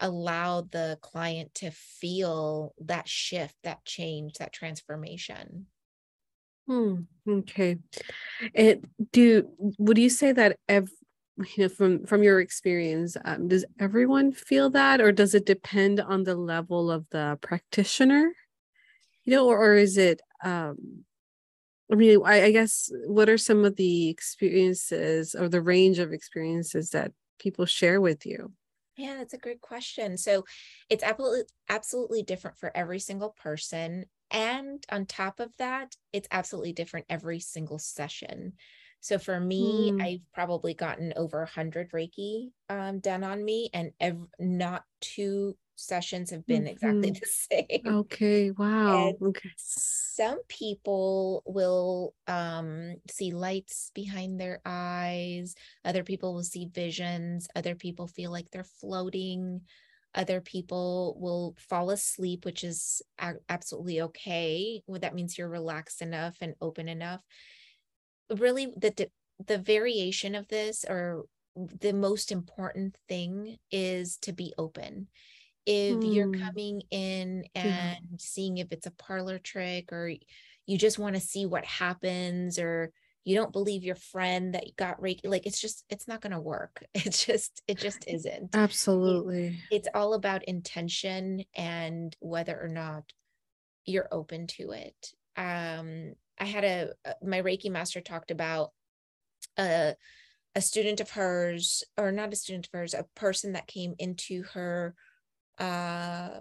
allow 0.00 0.62
the 0.62 0.98
client 1.02 1.54
to 1.54 1.70
feel 1.70 2.74
that 2.80 3.08
shift, 3.08 3.54
that 3.64 3.84
change, 3.84 4.34
that 4.34 4.52
transformation. 4.52 5.66
Hmm. 6.66 7.02
Okay. 7.28 7.78
And 8.54 8.86
do 9.12 9.48
would 9.78 9.98
you 9.98 10.10
say 10.10 10.32
that 10.32 10.58
every 10.68 10.92
you 11.56 11.64
know 11.64 11.68
from 11.68 12.04
from 12.04 12.22
your 12.22 12.40
experience 12.40 13.16
um, 13.24 13.48
does 13.48 13.64
everyone 13.78 14.32
feel 14.32 14.70
that 14.70 15.00
or 15.00 15.12
does 15.12 15.34
it 15.34 15.46
depend 15.46 16.00
on 16.00 16.24
the 16.24 16.34
level 16.34 16.90
of 16.90 17.06
the 17.10 17.38
practitioner 17.40 18.32
you 19.24 19.32
know 19.32 19.46
or, 19.46 19.56
or 19.56 19.74
is 19.74 19.96
it 19.96 20.20
um 20.44 21.04
i 21.92 21.94
mean 21.94 22.20
I, 22.24 22.44
I 22.44 22.52
guess 22.52 22.90
what 23.06 23.28
are 23.28 23.38
some 23.38 23.64
of 23.64 23.76
the 23.76 24.08
experiences 24.08 25.34
or 25.34 25.48
the 25.48 25.62
range 25.62 25.98
of 25.98 26.12
experiences 26.12 26.90
that 26.90 27.12
people 27.38 27.66
share 27.66 28.00
with 28.00 28.26
you? 28.26 28.52
Yeah 28.96 29.16
that's 29.18 29.34
a 29.34 29.38
great 29.38 29.60
question. 29.60 30.16
So 30.16 30.44
it's 30.90 31.04
absolutely 31.04 31.44
absolutely 31.68 32.22
different 32.22 32.58
for 32.58 32.76
every 32.76 32.98
single 32.98 33.30
person 33.30 34.06
and 34.30 34.84
on 34.90 35.06
top 35.06 35.40
of 35.40 35.56
that 35.58 35.96
it's 36.12 36.28
absolutely 36.30 36.72
different 36.72 37.06
every 37.08 37.40
single 37.40 37.78
session. 37.78 38.54
So 39.00 39.18
for 39.18 39.38
me, 39.38 39.92
mm. 39.92 40.00
I've 40.00 40.22
probably 40.34 40.74
gotten 40.74 41.12
over 41.16 41.38
100 41.38 41.92
Reiki 41.92 42.50
um, 42.68 42.98
done 42.98 43.22
on 43.22 43.44
me, 43.44 43.70
and 43.72 43.92
ev- 44.00 44.26
not 44.40 44.84
two 45.00 45.56
sessions 45.78 46.30
have 46.30 46.46
been 46.46 46.64
mm-hmm. 46.64 46.68
exactly 46.68 47.10
the 47.10 47.26
same. 47.26 47.94
Okay, 48.00 48.50
wow. 48.50 49.08
And 49.08 49.16
okay. 49.22 49.50
Some 49.56 50.40
people 50.48 51.42
will 51.46 52.14
um, 52.26 52.96
see 53.10 53.32
lights 53.32 53.90
behind 53.94 54.40
their 54.40 54.60
eyes, 54.64 55.54
other 55.84 56.04
people 56.04 56.34
will 56.34 56.42
see 56.42 56.68
visions, 56.72 57.48
other 57.54 57.74
people 57.74 58.06
feel 58.06 58.30
like 58.30 58.50
they're 58.50 58.64
floating. 58.64 59.62
Other 60.14 60.40
people 60.40 61.16
will 61.20 61.54
fall 61.68 61.90
asleep, 61.90 62.46
which 62.46 62.64
is 62.64 63.02
a- 63.20 63.34
absolutely 63.48 64.00
okay. 64.00 64.82
Well, 64.86 65.00
that 65.00 65.14
means 65.14 65.36
you're 65.36 65.50
relaxed 65.50 66.00
enough 66.00 66.38
and 66.40 66.54
open 66.62 66.88
enough 66.88 67.20
really 68.36 68.66
the 68.76 69.08
the 69.46 69.58
variation 69.58 70.34
of 70.34 70.48
this 70.48 70.84
or 70.88 71.24
the 71.54 71.92
most 71.92 72.30
important 72.30 72.96
thing 73.08 73.58
is 73.70 74.16
to 74.18 74.32
be 74.32 74.52
open 74.58 75.08
if 75.68 75.96
mm. 75.96 76.14
you're 76.14 76.34
hmm. 76.34 76.42
coming 76.42 76.82
in 76.90 77.44
and 77.54 77.66
yeah. 77.68 77.94
seeing 78.18 78.58
if 78.58 78.72
it's 78.72 78.86
a 78.86 78.92
parlor 78.92 79.38
trick 79.38 79.92
or 79.92 80.10
you 80.66 80.78
just 80.78 80.98
want 80.98 81.14
to 81.14 81.20
see 81.20 81.46
what 81.46 81.64
happens 81.64 82.58
or 82.58 82.90
you 83.24 83.36
don't 83.36 83.52
believe 83.52 83.84
your 83.84 83.94
friend 83.94 84.54
that 84.54 84.64
got 84.76 85.00
reiki 85.00 85.20
like 85.24 85.46
it's 85.46 85.60
just 85.60 85.84
it's 85.90 86.08
not 86.08 86.22
going 86.22 86.32
to 86.32 86.40
work 86.40 86.82
it's 86.94 87.24
just 87.24 87.62
it 87.68 87.78
just 87.78 88.04
isn't 88.08 88.56
absolutely 88.56 89.48
it, 89.70 89.76
it's 89.76 89.88
all 89.94 90.14
about 90.14 90.44
intention 90.44 91.44
and 91.54 92.16
whether 92.20 92.58
or 92.58 92.68
not 92.68 93.04
you're 93.84 94.08
open 94.10 94.46
to 94.46 94.70
it 94.70 95.12
um 95.36 96.14
I 96.40 96.44
had 96.44 96.64
a 96.64 96.92
my 97.22 97.42
Reiki 97.42 97.70
master 97.70 98.00
talked 98.00 98.30
about 98.30 98.70
a 99.58 99.94
a 100.54 100.60
student 100.60 101.00
of 101.00 101.10
hers 101.10 101.84
or 101.96 102.10
not 102.12 102.32
a 102.32 102.36
student 102.36 102.66
of 102.66 102.78
hers 102.78 102.94
a 102.94 103.06
person 103.14 103.52
that 103.52 103.66
came 103.66 103.94
into 103.98 104.44
her 104.54 104.94
uh 105.58 106.40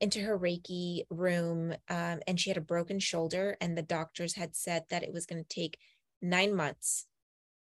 into 0.00 0.20
her 0.20 0.38
reiki 0.38 1.04
room 1.10 1.72
um, 1.88 2.20
and 2.26 2.38
she 2.38 2.50
had 2.50 2.56
a 2.56 2.62
broken 2.62 2.98
shoulder 2.98 3.56
and 3.60 3.76
the 3.76 3.82
doctors 3.82 4.34
had 4.34 4.54
said 4.54 4.84
that 4.90 5.02
it 5.02 5.12
was 5.12 5.26
going 5.26 5.42
to 5.42 5.48
take 5.48 5.78
nine 6.20 6.54
months 6.54 7.06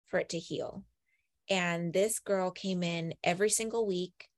for 0.08 0.19
it 0.19 0.29
to 0.29 0.39
heal. 0.39 0.84
And 1.49 1.93
this 1.93 2.19
girl 2.19 2.49
came 2.51 2.84
in 2.84 3.13
every 3.23 3.49
single 3.49 3.86
week 3.86 4.29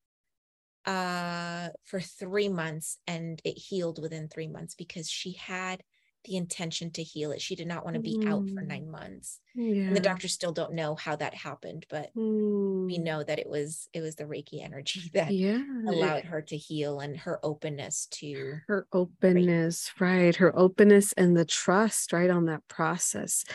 uh, 0.86 1.70
for 1.84 2.00
three 2.00 2.50
months 2.50 2.98
and 3.08 3.42
it 3.44 3.58
healed 3.58 4.02
within 4.02 4.28
three 4.28 4.48
months 4.48 4.76
because 4.76 5.10
she 5.10 5.34
had 5.34 5.82
the 6.26 6.36
intention 6.36 6.92
to 6.92 7.04
heal 7.04 7.32
it. 7.32 7.42
She 7.42 7.56
did 7.56 7.68
not 7.68 7.84
want 7.84 7.96
to 7.96 8.02
be 8.02 8.18
mm. 8.18 8.30
out 8.30 8.50
for 8.50 8.62
mm. 8.62 8.68
nine 8.68 8.90
months. 8.90 9.40
Yeah. 9.56 9.84
And 9.84 9.96
the 9.96 10.02
doctors 10.02 10.34
still 10.34 10.52
don't 10.52 10.74
know 10.74 10.96
how 10.96 11.16
that 11.16 11.34
happened, 11.34 11.86
but 11.90 12.14
mm. 12.16 12.86
we 12.86 12.98
know 12.98 13.24
that 13.24 13.40
it 13.40 13.50
was 13.50 13.88
it 13.94 14.02
was 14.02 14.16
the 14.16 14.26
Reiki 14.26 14.64
energy 14.64 15.10
that 15.14 15.32
yeah. 15.32 15.62
allowed 15.88 16.26
her 16.26 16.42
to 16.44 16.58
heal 16.58 17.00
and 17.00 17.18
her 17.18 17.40
openness 17.44 18.08
to 18.08 18.60
her 18.68 18.88
openness, 18.92 19.92
Reiki. 19.98 20.02
right? 20.02 20.36
Her 20.36 20.58
openness 20.58 21.14
and 21.14 21.38
the 21.38 21.46
trust, 21.46 22.12
right, 22.12 22.30
on 22.30 22.46
that 22.46 22.68
process. 22.68 23.46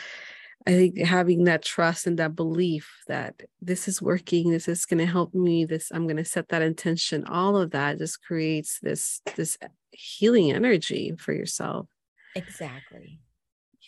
I 0.67 0.71
think 0.71 0.99
having 0.99 1.45
that 1.45 1.63
trust 1.63 2.05
and 2.05 2.19
that 2.19 2.35
belief 2.35 3.01
that 3.07 3.41
this 3.61 3.87
is 3.87 4.01
working, 4.01 4.51
this 4.51 4.67
is 4.67 4.85
going 4.85 4.99
to 4.99 5.11
help 5.11 5.33
me, 5.33 5.65
this 5.65 5.89
I'm 5.91 6.03
going 6.03 6.17
to 6.17 6.25
set 6.25 6.49
that 6.49 6.61
intention, 6.61 7.25
all 7.25 7.57
of 7.57 7.71
that 7.71 7.97
just 7.97 8.21
creates 8.23 8.79
this 8.79 9.21
this 9.35 9.57
healing 9.91 10.51
energy 10.51 11.13
for 11.17 11.33
yourself. 11.33 11.87
Exactly. 12.35 13.21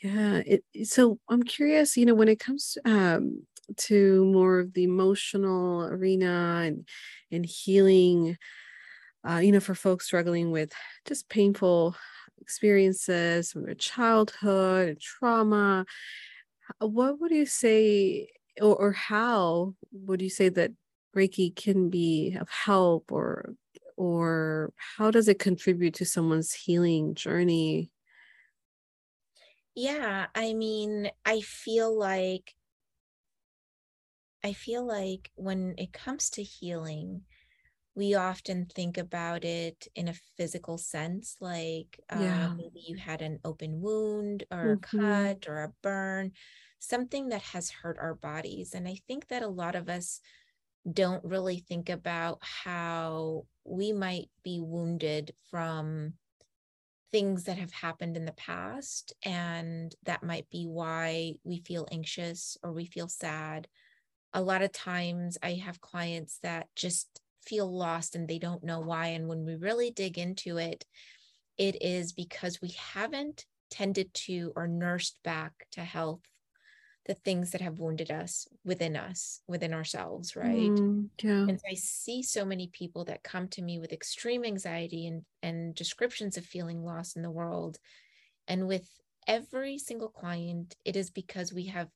Yeah. 0.02 0.42
It, 0.46 0.64
so 0.88 1.20
I'm 1.30 1.44
curious, 1.44 1.96
you 1.98 2.06
know, 2.06 2.16
when 2.16 2.28
it 2.28 2.40
comes 2.40 2.78
um, 2.86 3.46
to 3.78 4.26
more 4.26 4.60
of 4.60 4.74
the 4.74 4.84
emotional 4.84 5.86
arena 5.86 6.64
and 6.66 6.88
and 7.32 7.46
healing, 7.46 8.38
uh, 9.30 9.38
you 9.38 9.52
know, 9.52 9.62
for 9.62 9.76
folks 9.76 10.06
struggling 10.06 10.52
with 10.52 10.74
just 11.06 11.30
painful 11.30 11.96
experiences 12.42 13.52
from 13.54 13.64
their 13.66 13.76
childhood 13.76 14.90
and 14.90 15.02
trauma, 15.02 15.86
what 16.80 17.20
would 17.22 17.32
you 17.32 17.46
say, 17.48 18.30
or, 18.62 18.76
or 18.78 18.94
how 18.94 19.76
would 19.94 20.22
you 20.22 20.30
say 20.32 20.50
that 20.50 20.72
Reiki 21.16 21.56
can 21.56 21.90
be 21.92 22.36
of 22.40 22.50
help, 22.50 23.12
or 23.14 23.56
or 23.98 24.74
how 24.98 25.12
does 25.12 25.30
it 25.30 25.40
contribute 25.40 25.96
to 25.96 26.06
someone's 26.06 26.54
healing 26.54 27.16
journey? 27.16 27.92
Yeah, 29.76 30.28
I 30.36 30.54
mean, 30.54 31.10
I 31.26 31.42
feel 31.42 31.98
like 31.98 32.54
I 34.44 34.54
feel 34.54 34.86
like 34.86 35.32
when 35.36 35.76
it 35.78 35.94
comes 35.94 36.30
to 36.32 36.44
healing, 36.44 37.22
we 37.96 38.16
often 38.16 38.66
think 38.66 38.98
about 38.98 39.46
it 39.46 39.88
in 39.96 40.08
a 40.10 40.16
physical 40.38 40.78
sense, 40.78 41.38
like 41.40 42.00
yeah. 42.12 42.48
uh, 42.48 42.56
maybe 42.56 42.84
you 42.86 42.98
had 42.98 43.22
an 43.22 43.40
open 43.46 43.82
wound 43.82 44.44
or 44.52 44.78
mm-hmm. 44.78 45.00
a 45.00 45.34
cut 45.34 45.48
or 45.48 45.64
a 45.64 45.74
burn, 45.82 46.32
something 46.80 47.30
that 47.30 47.42
has 47.42 47.70
hurt 47.70 47.98
our 48.00 48.16
bodies. 48.16 48.74
And 48.74 48.88
I 48.88 48.98
think 49.08 49.30
that 49.30 49.44
a 49.44 49.48
lot 49.48 49.76
of 49.76 49.90
us 49.90 50.20
don't 50.92 51.24
really 51.24 51.60
think 51.60 51.90
about 51.90 52.40
how 52.42 53.46
we 53.64 53.94
might 53.94 54.30
be 54.44 54.60
wounded 54.60 55.34
from 55.50 56.14
things 57.14 57.44
that 57.44 57.60
have 57.60 57.72
happened 57.72 58.18
in 58.18 58.26
the 58.26 58.34
past. 58.34 59.14
And 59.24 59.96
that 60.04 60.24
might 60.24 60.50
be 60.50 60.66
why 60.66 61.36
we 61.46 61.60
feel 61.60 61.88
anxious 61.92 62.58
or 62.64 62.74
we 62.74 62.88
feel 62.88 63.08
sad. 63.08 63.68
A 64.34 64.42
lot 64.42 64.64
of 64.64 64.74
times 64.74 65.38
I 65.42 65.54
have 65.54 65.80
clients 65.80 66.40
that 66.42 66.68
just 66.76 67.22
feel 67.46 67.72
lost 67.72 68.16
and 68.16 68.28
they 68.28 68.40
don't 68.40 68.64
know 68.64 68.80
why. 68.80 69.08
And 69.08 69.28
when 69.28 69.46
we 69.46 69.56
really 69.56 69.92
dig 69.92 70.18
into 70.18 70.58
it, 70.58 70.84
it 71.58 71.82
is 71.82 72.14
because 72.14 72.60
we 72.62 72.76
haven't 72.94 73.46
tended 73.70 74.12
to 74.14 74.52
or 74.56 74.68
nursed 74.68 75.18
back 75.24 75.54
to 75.74 75.82
health 75.82 76.22
the 77.06 77.14
things 77.14 77.52
that 77.52 77.62
have 77.62 77.80
wounded 77.80 78.12
us 78.12 78.48
within 78.64 78.96
us, 78.96 79.42
within 79.48 79.74
ourselves, 79.74 80.36
right? 80.36 80.72
Mm, 80.72 81.10
yeah. 81.22 81.32
And 81.32 81.60
so 81.60 81.66
I 81.70 81.74
see 81.74 82.24
so 82.24 82.46
many 82.46 82.70
people 82.72 83.04
that 83.06 83.24
come 83.24 83.50
to 83.50 83.62
me 83.62 83.78
with 83.78 83.92
extreme 83.92 84.46
anxiety 84.46 85.08
and, 85.08 85.24
and 85.42 85.76
descriptions 85.76 86.38
of 86.38 86.46
feeling 86.46 86.84
lost 86.84 87.18
in 87.18 87.22
the 87.22 87.32
world. 87.32 87.78
And 88.48 88.68
with 88.68 88.88
every 89.28 89.78
single 89.78 90.08
client, 90.08 90.76
it 90.86 90.96
is 90.96 91.10
because 91.10 91.52
we 91.52 91.66
have 91.68 91.90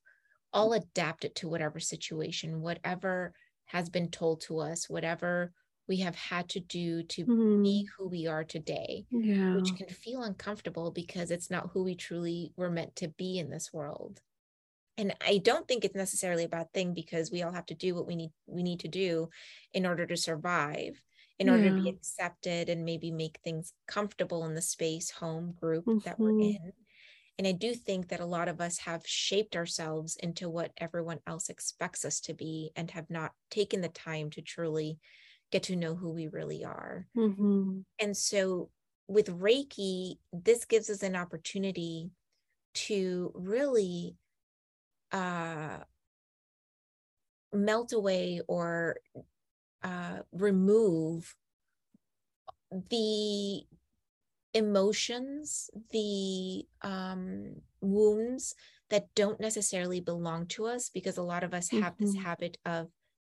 all 0.52 0.74
adapted 0.74 1.34
to 1.36 1.48
whatever 1.48 1.80
situation, 1.80 2.60
whatever 2.60 3.32
has 3.66 3.88
been 3.88 4.10
told 4.10 4.42
to 4.42 4.58
us, 4.58 4.90
whatever 4.90 5.52
we 5.88 5.98
have 5.98 6.16
had 6.16 6.50
to 6.50 6.60
do 6.60 7.02
to 7.02 7.24
mm. 7.24 7.62
be 7.62 7.88
who 7.96 8.08
we 8.08 8.26
are 8.26 8.44
today, 8.44 9.06
yeah. 9.10 9.54
which 9.54 9.74
can 9.74 9.88
feel 9.88 10.22
uncomfortable 10.22 10.90
because 10.90 11.30
it's 11.30 11.50
not 11.50 11.70
who 11.72 11.82
we 11.82 11.94
truly 11.94 12.52
were 12.56 12.70
meant 12.70 12.94
to 12.96 13.08
be 13.08 13.38
in 13.38 13.48
this 13.48 13.72
world 13.72 14.20
and 14.98 15.14
i 15.26 15.38
don't 15.38 15.66
think 15.66 15.84
it's 15.84 15.94
necessarily 15.94 16.44
a 16.44 16.48
bad 16.48 16.70
thing 16.74 16.92
because 16.92 17.30
we 17.30 17.42
all 17.42 17.52
have 17.52 17.66
to 17.66 17.74
do 17.74 17.94
what 17.94 18.06
we 18.06 18.16
need 18.16 18.32
we 18.46 18.62
need 18.62 18.80
to 18.80 18.88
do 18.88 19.30
in 19.72 19.86
order 19.86 20.04
to 20.04 20.16
survive 20.16 21.00
in 21.38 21.48
order 21.48 21.64
yeah. 21.64 21.70
to 21.70 21.82
be 21.82 21.88
accepted 21.88 22.68
and 22.68 22.84
maybe 22.84 23.12
make 23.12 23.38
things 23.42 23.72
comfortable 23.86 24.44
in 24.44 24.54
the 24.54 24.60
space 24.60 25.10
home 25.10 25.54
group 25.58 25.86
mm-hmm. 25.86 25.98
that 26.04 26.18
we're 26.18 26.32
mm-hmm. 26.32 26.66
in 26.66 26.72
and 27.38 27.46
i 27.46 27.52
do 27.52 27.74
think 27.74 28.08
that 28.08 28.20
a 28.20 28.26
lot 28.26 28.48
of 28.48 28.60
us 28.60 28.78
have 28.78 29.06
shaped 29.06 29.56
ourselves 29.56 30.16
into 30.16 30.50
what 30.50 30.72
everyone 30.78 31.20
else 31.26 31.48
expects 31.48 32.04
us 32.04 32.20
to 32.20 32.34
be 32.34 32.70
and 32.76 32.90
have 32.90 33.08
not 33.08 33.32
taken 33.50 33.80
the 33.80 33.88
time 33.88 34.28
to 34.30 34.42
truly 34.42 34.98
get 35.50 35.62
to 35.62 35.76
know 35.76 35.94
who 35.94 36.10
we 36.10 36.26
really 36.28 36.64
are 36.64 37.06
mm-hmm. 37.16 37.78
and 38.00 38.16
so 38.16 38.68
with 39.06 39.38
reiki 39.38 40.16
this 40.32 40.64
gives 40.66 40.90
us 40.90 41.02
an 41.02 41.16
opportunity 41.16 42.10
to 42.74 43.32
really 43.34 44.14
uh, 45.12 45.78
melt 47.52 47.92
away 47.92 48.40
or 48.46 48.96
uh, 49.82 50.18
remove 50.32 51.34
the 52.90 53.62
emotions, 54.54 55.70
the 55.90 56.66
um, 56.82 57.54
wounds 57.80 58.54
that 58.90 59.06
don't 59.14 59.40
necessarily 59.40 60.00
belong 60.00 60.46
to 60.46 60.66
us, 60.66 60.90
because 60.90 61.18
a 61.18 61.22
lot 61.22 61.44
of 61.44 61.54
us 61.54 61.70
have 61.70 61.94
mm-hmm. 61.94 62.04
this 62.04 62.16
habit 62.16 62.58
of 62.64 62.88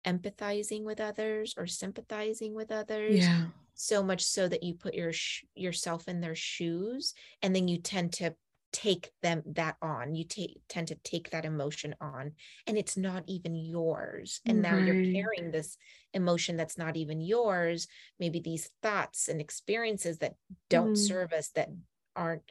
empathizing 0.06 0.84
with 0.84 1.00
others 1.00 1.54
or 1.58 1.68
sympathizing 1.68 2.54
with 2.54 2.72
others. 2.72 3.18
Yeah. 3.18 3.46
So 3.74 4.04
much 4.04 4.24
so 4.24 4.48
that 4.48 4.64
you 4.64 4.76
put 4.76 4.94
your 4.94 5.14
sh- 5.14 5.46
yourself 5.56 6.08
in 6.08 6.22
their 6.22 6.36
shoes, 6.36 7.14
and 7.42 7.56
then 7.56 7.68
you 7.68 7.80
tend 7.80 8.14
to 8.14 8.36
take 8.72 9.12
them 9.22 9.44
that 9.46 9.76
on 9.82 10.16
you 10.16 10.24
take 10.24 10.62
tend 10.70 10.88
to 10.88 10.96
take 11.04 11.30
that 11.32 11.46
emotion 11.46 11.94
on 12.00 12.32
and 12.68 12.78
it's 12.78 12.96
not 12.96 13.24
even 13.28 13.56
yours 13.56 14.40
and 14.46 14.62
now 14.62 14.78
you're 14.78 15.14
carrying 15.14 15.52
this 15.52 15.78
emotion 16.14 16.56
that's 16.56 16.78
not 16.78 16.96
even 16.96 17.20
yours 17.20 17.88
maybe 18.20 18.40
these 18.40 18.70
thoughts 18.82 19.28
and 19.28 19.42
experiences 19.42 20.20
that 20.20 20.36
don't 20.70 20.94
mm. 20.94 20.98
serve 20.98 21.34
us 21.34 21.50
that 21.50 21.70
aren't 22.16 22.50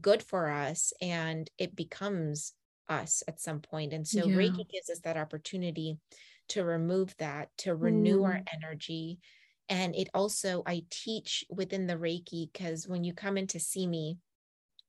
good 0.00 0.22
for 0.22 0.50
us 0.50 0.92
and 1.00 1.48
it 1.58 1.74
becomes 1.74 2.52
us 2.88 3.22
at 3.28 3.40
some 3.40 3.60
point 3.60 3.92
and 3.92 4.06
so 4.06 4.26
yeah. 4.26 4.36
reiki 4.36 4.68
gives 4.68 4.90
us 4.90 5.00
that 5.00 5.16
opportunity 5.16 5.98
to 6.48 6.64
remove 6.64 7.14
that 7.18 7.48
to 7.56 7.74
renew 7.74 8.20
mm. 8.20 8.26
our 8.26 8.42
energy 8.52 9.18
and 9.68 9.94
it 9.94 10.08
also 10.12 10.62
i 10.66 10.82
teach 10.90 11.44
within 11.48 11.86
the 11.86 11.96
reiki 11.96 12.50
because 12.52 12.88
when 12.88 13.04
you 13.04 13.14
come 13.14 13.38
in 13.38 13.46
to 13.46 13.60
see 13.60 13.86
me 13.86 14.18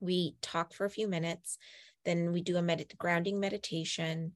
we 0.01 0.35
talk 0.41 0.73
for 0.73 0.85
a 0.85 0.89
few 0.89 1.07
minutes 1.07 1.57
then 2.03 2.31
we 2.31 2.41
do 2.41 2.57
a 2.57 2.61
med- 2.61 2.93
grounding 2.97 3.39
meditation 3.39 4.33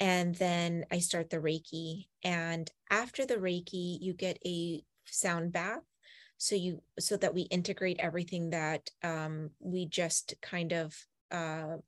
and 0.00 0.34
then 0.36 0.84
i 0.90 0.98
start 0.98 1.30
the 1.30 1.38
reiki. 1.38 2.06
And 2.22 2.70
after 2.90 3.26
the 3.26 3.36
reiki 3.36 3.98
you 4.00 4.12
get 4.12 4.38
a 4.44 4.82
sound 5.06 5.52
bath. 5.52 5.82
So 6.36 6.54
you 6.54 6.82
so 7.00 7.16
that 7.16 7.34
we 7.34 7.42
integrate 7.42 7.98
everything 7.98 8.50
that 8.50 8.90
um, 9.02 9.50
we 9.58 9.86
just 9.86 10.34
kind 10.40 10.72
of 10.72 10.94
uh, 11.32 11.78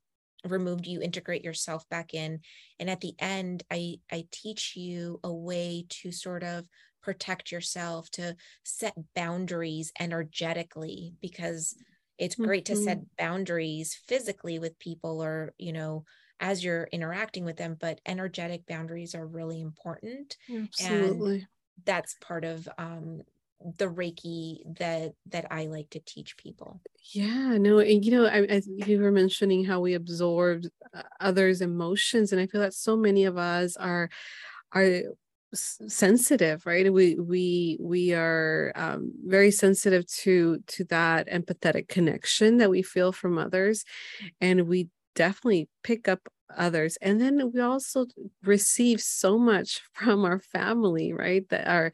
removed 0.43 0.87
you 0.87 1.01
integrate 1.01 1.43
yourself 1.43 1.87
back 1.89 2.13
in. 2.13 2.41
And 2.79 2.89
at 2.89 3.01
the 3.01 3.13
end 3.19 3.63
i 3.71 3.99
i 4.11 4.25
teach 4.31 4.75
you 4.75 5.19
a 5.23 5.33
way 5.33 5.85
to 5.89 6.11
sort 6.11 6.43
of 6.43 6.67
protect 7.01 7.51
yourself 7.51 8.09
to 8.11 8.35
set 8.63 8.93
boundaries 9.15 9.91
energetically 9.99 11.15
because 11.19 11.75
it's 12.21 12.35
great 12.35 12.65
mm-hmm. 12.65 12.75
to 12.75 12.83
set 12.83 13.17
boundaries 13.17 13.99
physically 14.07 14.59
with 14.59 14.77
people 14.77 15.21
or 15.21 15.53
you 15.57 15.73
know 15.73 16.05
as 16.39 16.63
you're 16.63 16.87
interacting 16.91 17.43
with 17.43 17.57
them 17.57 17.75
but 17.79 17.99
energetic 18.05 18.65
boundaries 18.67 19.15
are 19.15 19.25
really 19.25 19.59
important 19.59 20.37
Absolutely. 20.55 21.33
and 21.33 21.47
that's 21.83 22.15
part 22.21 22.45
of 22.45 22.69
um 22.77 23.21
the 23.77 23.87
reiki 23.87 24.59
that 24.77 25.13
that 25.27 25.47
i 25.51 25.65
like 25.65 25.89
to 25.89 25.99
teach 25.99 26.37
people 26.37 26.79
yeah 27.13 27.57
no 27.57 27.79
and 27.79 28.05
you 28.05 28.11
know 28.11 28.25
I, 28.25 28.47
I, 28.49 28.61
you 28.65 28.99
were 28.99 29.11
mentioning 29.11 29.65
how 29.65 29.79
we 29.79 29.95
absorb 29.95 30.63
uh, 30.95 31.01
others 31.19 31.61
emotions 31.61 32.31
and 32.31 32.39
i 32.41 32.45
feel 32.45 32.61
that 32.61 32.73
so 32.73 32.95
many 32.95 33.25
of 33.25 33.37
us 33.37 33.77
are 33.77 34.09
are 34.73 35.01
sensitive 35.53 36.65
right? 36.65 36.91
We 36.91 37.15
we 37.15 37.77
we 37.79 38.13
are 38.13 38.71
um, 38.75 39.11
very 39.25 39.51
sensitive 39.51 40.07
to 40.23 40.59
to 40.67 40.83
that 40.85 41.27
empathetic 41.29 41.87
connection 41.87 42.57
that 42.57 42.69
we 42.69 42.81
feel 42.81 43.11
from 43.11 43.37
others 43.37 43.83
and 44.39 44.67
we 44.67 44.89
definitely 45.15 45.67
pick 45.83 46.07
up 46.07 46.19
others. 46.57 46.97
And 47.01 47.19
then 47.21 47.51
we 47.53 47.61
also 47.61 48.05
receive 48.43 49.01
so 49.01 49.37
much 49.37 49.81
from 49.93 50.25
our 50.25 50.39
family 50.39 51.13
right? 51.13 51.47
That 51.49 51.67
are 51.67 51.91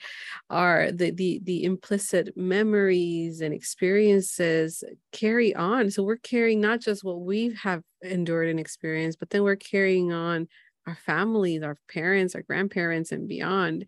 are 0.49 0.91
the 0.91 1.11
the 1.11 1.39
the 1.43 1.63
implicit 1.63 2.35
memories 2.35 3.41
and 3.41 3.53
experiences 3.53 4.83
carry 5.11 5.55
on. 5.55 5.91
So 5.91 6.03
we're 6.03 6.17
carrying 6.17 6.61
not 6.61 6.79
just 6.81 7.03
what 7.03 7.21
we 7.21 7.55
have 7.61 7.81
endured 8.03 8.49
and 8.49 8.59
experienced 8.59 9.17
but 9.19 9.31
then 9.31 9.43
we're 9.43 9.55
carrying 9.55 10.11
on 10.13 10.47
our 10.87 10.95
families 10.95 11.63
our 11.63 11.77
parents 11.89 12.35
our 12.35 12.41
grandparents 12.43 13.11
and 13.11 13.27
beyond. 13.27 13.85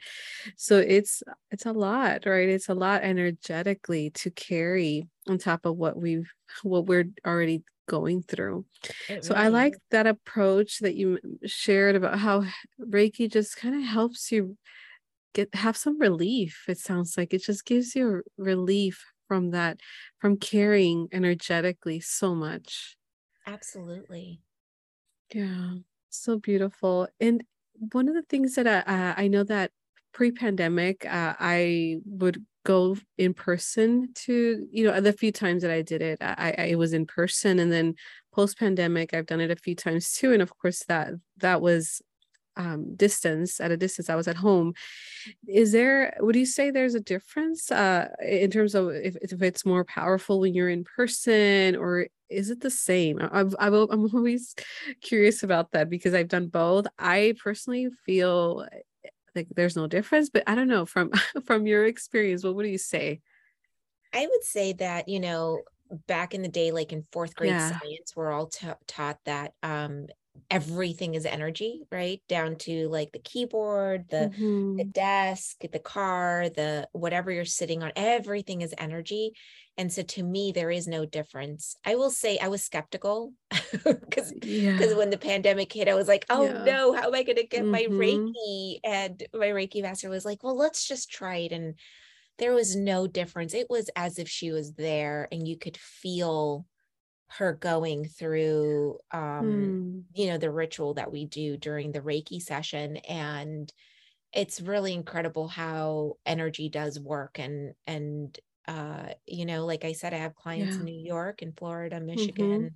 So 0.57 0.79
it's 0.79 1.23
it's 1.51 1.65
a 1.65 1.73
lot 1.73 2.25
right? 2.25 2.49
It's 2.49 2.69
a 2.69 2.75
lot 2.75 3.03
energetically 3.03 4.11
to 4.11 4.31
carry 4.31 5.07
on 5.27 5.37
top 5.39 5.65
of 5.65 5.77
what 5.77 5.97
we've 5.97 6.29
what 6.63 6.85
we're 6.87 7.05
already 7.25 7.63
going 7.87 8.23
through. 8.23 8.65
It 9.09 9.23
so 9.23 9.35
really 9.35 9.35
i 9.35 9.47
like 9.49 9.75
is. 9.75 9.79
that 9.91 10.07
approach 10.07 10.79
that 10.79 10.95
you 10.95 11.19
shared 11.45 11.95
about 11.95 12.19
how 12.19 12.43
reiki 12.81 13.31
just 13.31 13.57
kind 13.57 13.75
of 13.75 13.83
helps 13.83 14.31
you 14.31 14.57
get 15.33 15.53
have 15.55 15.77
some 15.77 15.99
relief 15.99 16.65
it 16.67 16.77
sounds 16.79 17.17
like. 17.17 17.33
It 17.33 17.43
just 17.43 17.65
gives 17.65 17.95
you 17.95 18.23
relief 18.37 19.05
from 19.27 19.51
that 19.51 19.79
from 20.19 20.37
carrying 20.37 21.07
energetically 21.13 21.99
so 22.01 22.35
much. 22.35 22.97
Absolutely. 23.45 24.41
Yeah 25.33 25.75
so 26.17 26.37
beautiful. 26.37 27.07
And 27.19 27.43
one 27.91 28.07
of 28.07 28.15
the 28.15 28.23
things 28.23 28.55
that 28.55 28.67
I, 28.67 29.23
I 29.23 29.27
know 29.27 29.43
that 29.43 29.71
pre-pandemic, 30.13 31.05
uh, 31.05 31.35
I 31.39 31.97
would 32.05 32.43
go 32.65 32.97
in 33.17 33.33
person 33.33 34.09
to, 34.13 34.67
you 34.71 34.83
know, 34.83 34.99
the 34.99 35.13
few 35.13 35.31
times 35.31 35.61
that 35.61 35.71
I 35.71 35.81
did 35.81 36.01
it, 36.01 36.17
I, 36.21 36.71
I 36.71 36.75
was 36.75 36.93
in 36.93 37.05
person, 37.05 37.59
and 37.59 37.71
then 37.71 37.95
post-pandemic, 38.33 39.13
I've 39.13 39.25
done 39.25 39.41
it 39.41 39.51
a 39.51 39.55
few 39.55 39.75
times 39.75 40.13
too. 40.13 40.33
And 40.33 40.41
of 40.41 40.51
course, 40.57 40.83
that 40.87 41.13
that 41.37 41.61
was 41.61 42.01
um, 42.59 42.93
distance 42.95 43.61
at 43.61 43.71
a 43.71 43.77
distance 43.77 44.09
i 44.09 44.15
was 44.15 44.27
at 44.27 44.35
home. 44.35 44.73
Is 45.47 45.71
there 45.71 46.15
would 46.19 46.35
you 46.35 46.45
say 46.45 46.69
there's 46.69 46.93
a 46.93 46.99
difference 46.99 47.71
uh, 47.71 48.09
in 48.21 48.51
terms 48.51 48.75
of 48.75 48.89
if, 48.89 49.15
if 49.21 49.41
it's 49.41 49.65
more 49.65 49.85
powerful 49.85 50.39
when 50.39 50.53
you're 50.53 50.69
in 50.69 50.83
person 50.83 51.75
or 51.75 52.07
is 52.29 52.51
it 52.51 52.59
the 52.61 52.69
same? 52.69 53.17
I've, 53.19 53.55
I've, 53.59 53.73
i'm 53.73 54.13
always 54.13 54.53
curious 55.01 55.41
about 55.41 55.71
that 55.71 55.89
because 55.89 56.13
i've 56.13 56.27
done 56.27 56.47
both. 56.47 56.85
I 56.99 57.33
personally 57.41 57.87
feel 58.05 58.67
like 59.35 59.47
there's 59.55 59.75
no 59.75 59.85
difference 59.85 60.29
but 60.29 60.43
i 60.47 60.55
don't 60.55 60.67
know 60.67 60.85
from 60.85 61.11
from 61.45 61.65
your 61.65 61.85
experience 61.85 62.43
what 62.43 62.55
would 62.55 62.67
you 62.67 62.77
say? 62.77 63.21
I 64.11 64.27
would 64.29 64.43
say 64.43 64.73
that 64.73 65.07
you 65.07 65.19
know 65.19 65.61
back 66.07 66.33
in 66.33 66.41
the 66.41 66.49
day 66.49 66.71
like 66.71 66.91
in 66.91 67.05
fourth 67.11 67.35
grade 67.35 67.51
yeah. 67.51 67.69
science 67.69 68.13
we're 68.15 68.31
all 68.31 68.47
ta- 68.47 68.75
taught 68.85 69.17
that 69.25 69.53
um 69.63 70.07
everything 70.49 71.15
is 71.15 71.25
energy, 71.25 71.81
right? 71.91 72.21
Down 72.27 72.55
to 72.57 72.87
like 72.89 73.11
the 73.11 73.19
keyboard, 73.19 74.05
the 74.09 74.31
mm-hmm. 74.33 74.77
the 74.77 74.83
desk, 74.83 75.57
the 75.71 75.79
car, 75.79 76.49
the 76.49 76.87
whatever 76.91 77.31
you're 77.31 77.45
sitting 77.45 77.83
on, 77.83 77.91
everything 77.95 78.61
is 78.61 78.73
energy. 78.77 79.33
And 79.77 79.91
so 79.91 80.01
to 80.01 80.23
me, 80.23 80.51
there 80.51 80.71
is 80.71 80.87
no 80.87 81.05
difference. 81.05 81.75
I 81.85 81.95
will 81.95 82.11
say 82.11 82.37
I 82.37 82.49
was 82.49 82.63
skeptical 82.63 83.33
because 83.71 84.33
because 84.33 84.41
yeah. 84.43 84.93
when 84.93 85.09
the 85.09 85.17
pandemic 85.17 85.71
hit, 85.71 85.87
I 85.87 85.95
was 85.95 86.07
like, 86.07 86.25
oh 86.29 86.43
yeah. 86.43 86.63
no, 86.63 86.93
how 86.93 87.07
am 87.07 87.15
I 87.15 87.23
gonna 87.23 87.43
get 87.43 87.63
mm-hmm. 87.63 87.71
my 87.71 87.83
Reiki? 87.83 88.79
And 88.83 89.23
my 89.33 89.47
Reiki 89.47 89.81
master 89.81 90.09
was 90.09 90.25
like, 90.25 90.43
well, 90.43 90.57
let's 90.57 90.87
just 90.87 91.09
try 91.09 91.37
it. 91.37 91.51
And 91.51 91.75
there 92.39 92.53
was 92.53 92.75
no 92.75 93.07
difference. 93.07 93.53
It 93.53 93.67
was 93.69 93.89
as 93.95 94.17
if 94.17 94.27
she 94.27 94.51
was 94.51 94.73
there 94.73 95.27
and 95.31 95.47
you 95.47 95.57
could 95.57 95.77
feel 95.77 96.65
her 97.37 97.53
going 97.53 98.05
through 98.05 98.97
um 99.11 99.21
mm. 99.21 100.03
you 100.13 100.27
know 100.27 100.37
the 100.37 100.51
ritual 100.51 100.95
that 100.95 101.11
we 101.11 101.25
do 101.25 101.57
during 101.57 101.91
the 101.91 102.01
reiki 102.01 102.41
session 102.41 102.97
and 102.97 103.71
it's 104.33 104.61
really 104.61 104.93
incredible 104.93 105.47
how 105.47 106.13
energy 106.25 106.69
does 106.69 106.99
work 106.99 107.39
and 107.39 107.73
and 107.85 108.39
uh 108.67 109.09
you 109.27 109.45
know 109.45 109.65
like 109.65 109.85
i 109.85 109.91
said 109.91 110.13
i 110.13 110.17
have 110.17 110.35
clients 110.35 110.75
yeah. 110.75 110.79
in 110.79 110.85
new 110.85 111.05
york 111.05 111.41
and 111.41 111.57
florida 111.57 111.97
mm-hmm. 111.97 112.07
michigan 112.07 112.59
mm-hmm. 112.61 112.67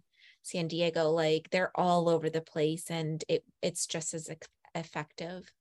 san 0.44 0.68
diego 0.68 1.10
like 1.10 1.50
they're 1.50 1.72
all 1.76 2.08
over 2.08 2.30
the 2.30 2.42
place 2.42 2.90
and 2.90 3.24
it 3.28 3.44
it's 3.62 3.88
just 3.88 4.14
as 4.14 4.30
effective 4.76 5.52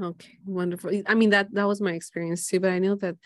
okay 0.00 0.36
wonderful 0.46 0.90
i 1.06 1.14
mean 1.14 1.30
that 1.30 1.52
that 1.52 1.68
was 1.68 1.80
my 1.80 1.92
experience 1.92 2.46
too 2.48 2.58
but 2.58 2.70
i 2.70 2.78
know 2.78 2.96
that 2.96 3.16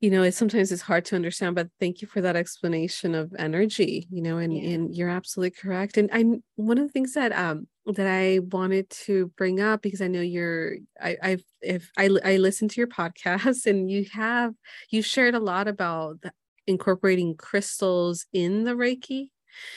you 0.00 0.10
know 0.10 0.22
it 0.22 0.32
sometimes 0.32 0.72
it's 0.72 0.82
hard 0.82 1.04
to 1.04 1.14
understand 1.14 1.54
but 1.54 1.68
thank 1.78 2.00
you 2.00 2.08
for 2.08 2.20
that 2.20 2.36
explanation 2.36 3.14
of 3.14 3.32
energy 3.38 4.08
you 4.10 4.22
know 4.22 4.38
and 4.38 4.56
yeah. 4.56 4.70
and 4.70 4.94
you're 4.94 5.08
absolutely 5.08 5.50
correct 5.50 5.96
and 5.96 6.10
I'm 6.12 6.42
one 6.56 6.78
of 6.78 6.86
the 6.86 6.92
things 6.92 7.14
that 7.14 7.32
um 7.32 7.66
that 7.86 8.06
i 8.06 8.40
wanted 8.50 8.88
to 8.90 9.32
bring 9.36 9.60
up 9.60 9.82
because 9.82 10.00
i 10.00 10.06
know 10.06 10.20
you're 10.20 10.76
i 11.00 11.16
i've 11.22 11.42
if 11.60 11.90
i 11.96 12.08
i 12.24 12.36
listened 12.36 12.70
to 12.70 12.80
your 12.80 12.88
podcast 12.88 13.66
and 13.70 13.90
you 13.90 14.06
have 14.12 14.54
you 14.90 15.02
shared 15.02 15.34
a 15.34 15.40
lot 15.40 15.68
about 15.68 16.18
incorporating 16.66 17.34
crystals 17.36 18.26
in 18.32 18.64
the 18.64 18.72
reiki 18.72 19.30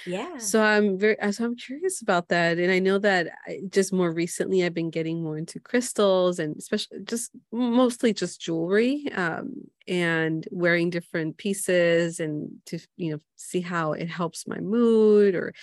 yeah 0.05 0.37
so 0.37 0.61
i'm 0.61 0.99
very 0.99 1.17
so 1.31 1.45
i'm 1.45 1.55
curious 1.55 2.01
about 2.01 2.27
that 2.27 2.59
and 2.59 2.71
i 2.71 2.77
know 2.77 2.99
that 2.99 3.29
I, 3.47 3.61
just 3.69 3.91
more 3.91 4.11
recently 4.11 4.63
i've 4.63 4.73
been 4.73 4.91
getting 4.91 5.23
more 5.23 5.37
into 5.37 5.59
crystals 5.59 6.37
and 6.37 6.55
especially 6.57 6.99
just 7.03 7.31
mostly 7.51 8.13
just 8.13 8.39
jewelry 8.39 9.11
um, 9.15 9.53
and 9.87 10.47
wearing 10.51 10.89
different 10.89 11.37
pieces 11.37 12.19
and 12.19 12.49
to 12.65 12.79
you 12.97 13.11
know 13.11 13.19
see 13.35 13.61
how 13.61 13.91
it 13.91 14.07
helps 14.07 14.47
my 14.47 14.59
mood 14.59 15.35
or 15.35 15.53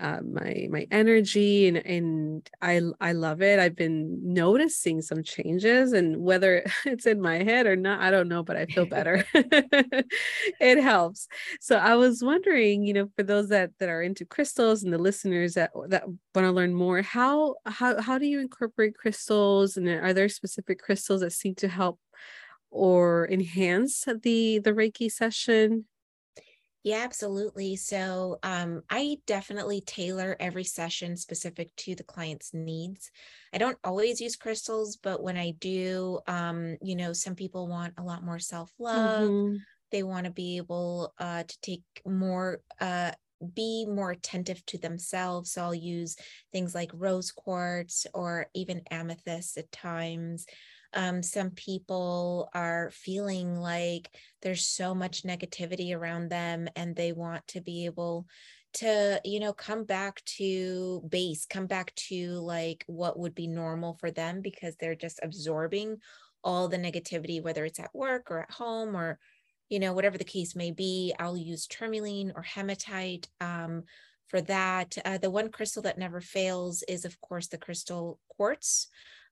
uh, 0.00 0.20
my 0.22 0.66
my 0.70 0.86
energy 0.90 1.68
and 1.68 1.76
and 1.78 2.50
I 2.62 2.80
I 3.00 3.12
love 3.12 3.42
it. 3.42 3.58
I've 3.58 3.76
been 3.76 4.20
noticing 4.22 5.02
some 5.02 5.22
changes 5.22 5.92
and 5.92 6.16
whether 6.18 6.64
it's 6.86 7.06
in 7.06 7.20
my 7.20 7.42
head 7.42 7.66
or 7.66 7.76
not 7.76 8.00
I 8.00 8.10
don't 8.10 8.28
know 8.28 8.42
but 8.42 8.56
I 8.56 8.66
feel 8.66 8.86
better. 8.86 9.24
it 10.60 10.82
helps. 10.82 11.28
So 11.60 11.76
I 11.76 11.94
was 11.96 12.22
wondering, 12.22 12.84
you 12.84 12.94
know, 12.94 13.10
for 13.16 13.22
those 13.22 13.48
that 13.48 13.70
that 13.78 13.88
are 13.88 14.02
into 14.02 14.24
crystals 14.24 14.82
and 14.82 14.92
the 14.92 14.98
listeners 14.98 15.54
that 15.54 15.70
that 15.88 16.06
want 16.06 16.46
to 16.46 16.52
learn 16.52 16.74
more, 16.74 17.02
how 17.02 17.56
how 17.66 18.00
how 18.00 18.18
do 18.18 18.26
you 18.26 18.40
incorporate 18.40 18.96
crystals 18.96 19.76
and 19.76 19.88
are 19.88 20.12
there 20.12 20.28
specific 20.28 20.80
crystals 20.80 21.20
that 21.20 21.32
seem 21.32 21.54
to 21.56 21.68
help 21.68 21.98
or 22.70 23.28
enhance 23.30 24.04
the 24.22 24.58
the 24.58 24.72
reiki 24.72 25.10
session 25.10 25.84
yeah 26.84 27.02
absolutely 27.02 27.76
so 27.76 28.38
um, 28.42 28.82
i 28.90 29.16
definitely 29.26 29.80
tailor 29.80 30.36
every 30.38 30.64
session 30.64 31.16
specific 31.16 31.74
to 31.76 31.94
the 31.94 32.04
client's 32.04 32.52
needs 32.52 33.10
i 33.52 33.58
don't 33.58 33.78
always 33.84 34.20
use 34.20 34.36
crystals 34.36 34.96
but 35.02 35.22
when 35.22 35.36
i 35.36 35.52
do 35.58 36.18
um, 36.26 36.76
you 36.82 36.96
know 36.96 37.12
some 37.12 37.34
people 37.34 37.66
want 37.66 37.94
a 37.98 38.02
lot 38.02 38.24
more 38.24 38.38
self-love 38.38 39.28
mm-hmm. 39.28 39.56
they 39.90 40.02
want 40.02 40.24
to 40.24 40.30
be 40.30 40.56
able 40.56 41.12
uh, 41.18 41.42
to 41.42 41.60
take 41.62 41.82
more 42.04 42.60
uh, 42.80 43.10
be 43.54 43.86
more 43.86 44.10
attentive 44.10 44.64
to 44.66 44.78
themselves. 44.78 45.52
So 45.52 45.62
I'll 45.62 45.74
use 45.74 46.16
things 46.52 46.74
like 46.74 46.90
rose 46.92 47.30
quartz 47.30 48.06
or 48.14 48.46
even 48.54 48.82
amethyst 48.90 49.56
at 49.58 49.70
times. 49.70 50.46
Um, 50.94 51.22
some 51.22 51.50
people 51.50 52.48
are 52.54 52.90
feeling 52.92 53.56
like 53.60 54.10
there's 54.42 54.66
so 54.66 54.94
much 54.94 55.22
negativity 55.22 55.94
around 55.94 56.30
them 56.30 56.68
and 56.76 56.96
they 56.96 57.12
want 57.12 57.46
to 57.48 57.60
be 57.60 57.84
able 57.84 58.26
to 58.74 59.20
you 59.24 59.40
know 59.40 59.54
come 59.54 59.84
back 59.84 60.22
to 60.26 61.02
base 61.08 61.46
come 61.46 61.66
back 61.66 61.94
to 61.94 62.32
like 62.34 62.84
what 62.86 63.18
would 63.18 63.34
be 63.34 63.46
normal 63.46 63.94
for 63.94 64.10
them 64.10 64.42
because 64.42 64.76
they're 64.76 64.94
just 64.94 65.18
absorbing 65.22 65.96
all 66.44 66.68
the 66.68 66.76
negativity 66.76 67.42
whether 67.42 67.64
it's 67.64 67.80
at 67.80 67.94
work 67.94 68.30
or 68.30 68.40
at 68.40 68.50
home 68.50 68.94
or 68.94 69.18
you 69.68 69.78
know 69.78 69.92
whatever 69.92 70.18
the 70.18 70.24
case 70.24 70.56
may 70.56 70.70
be. 70.70 71.14
I'll 71.18 71.36
use 71.36 71.66
tourmaline 71.66 72.32
or 72.34 72.42
hematite 72.42 73.28
um, 73.40 73.84
for 74.28 74.40
that. 74.42 74.96
Uh, 75.04 75.18
the 75.18 75.30
one 75.30 75.50
crystal 75.50 75.82
that 75.82 75.98
never 75.98 76.20
fails 76.20 76.82
is 76.88 77.04
of 77.04 77.20
course 77.20 77.48
the 77.48 77.58
crystal 77.58 78.18
quartz 78.28 78.88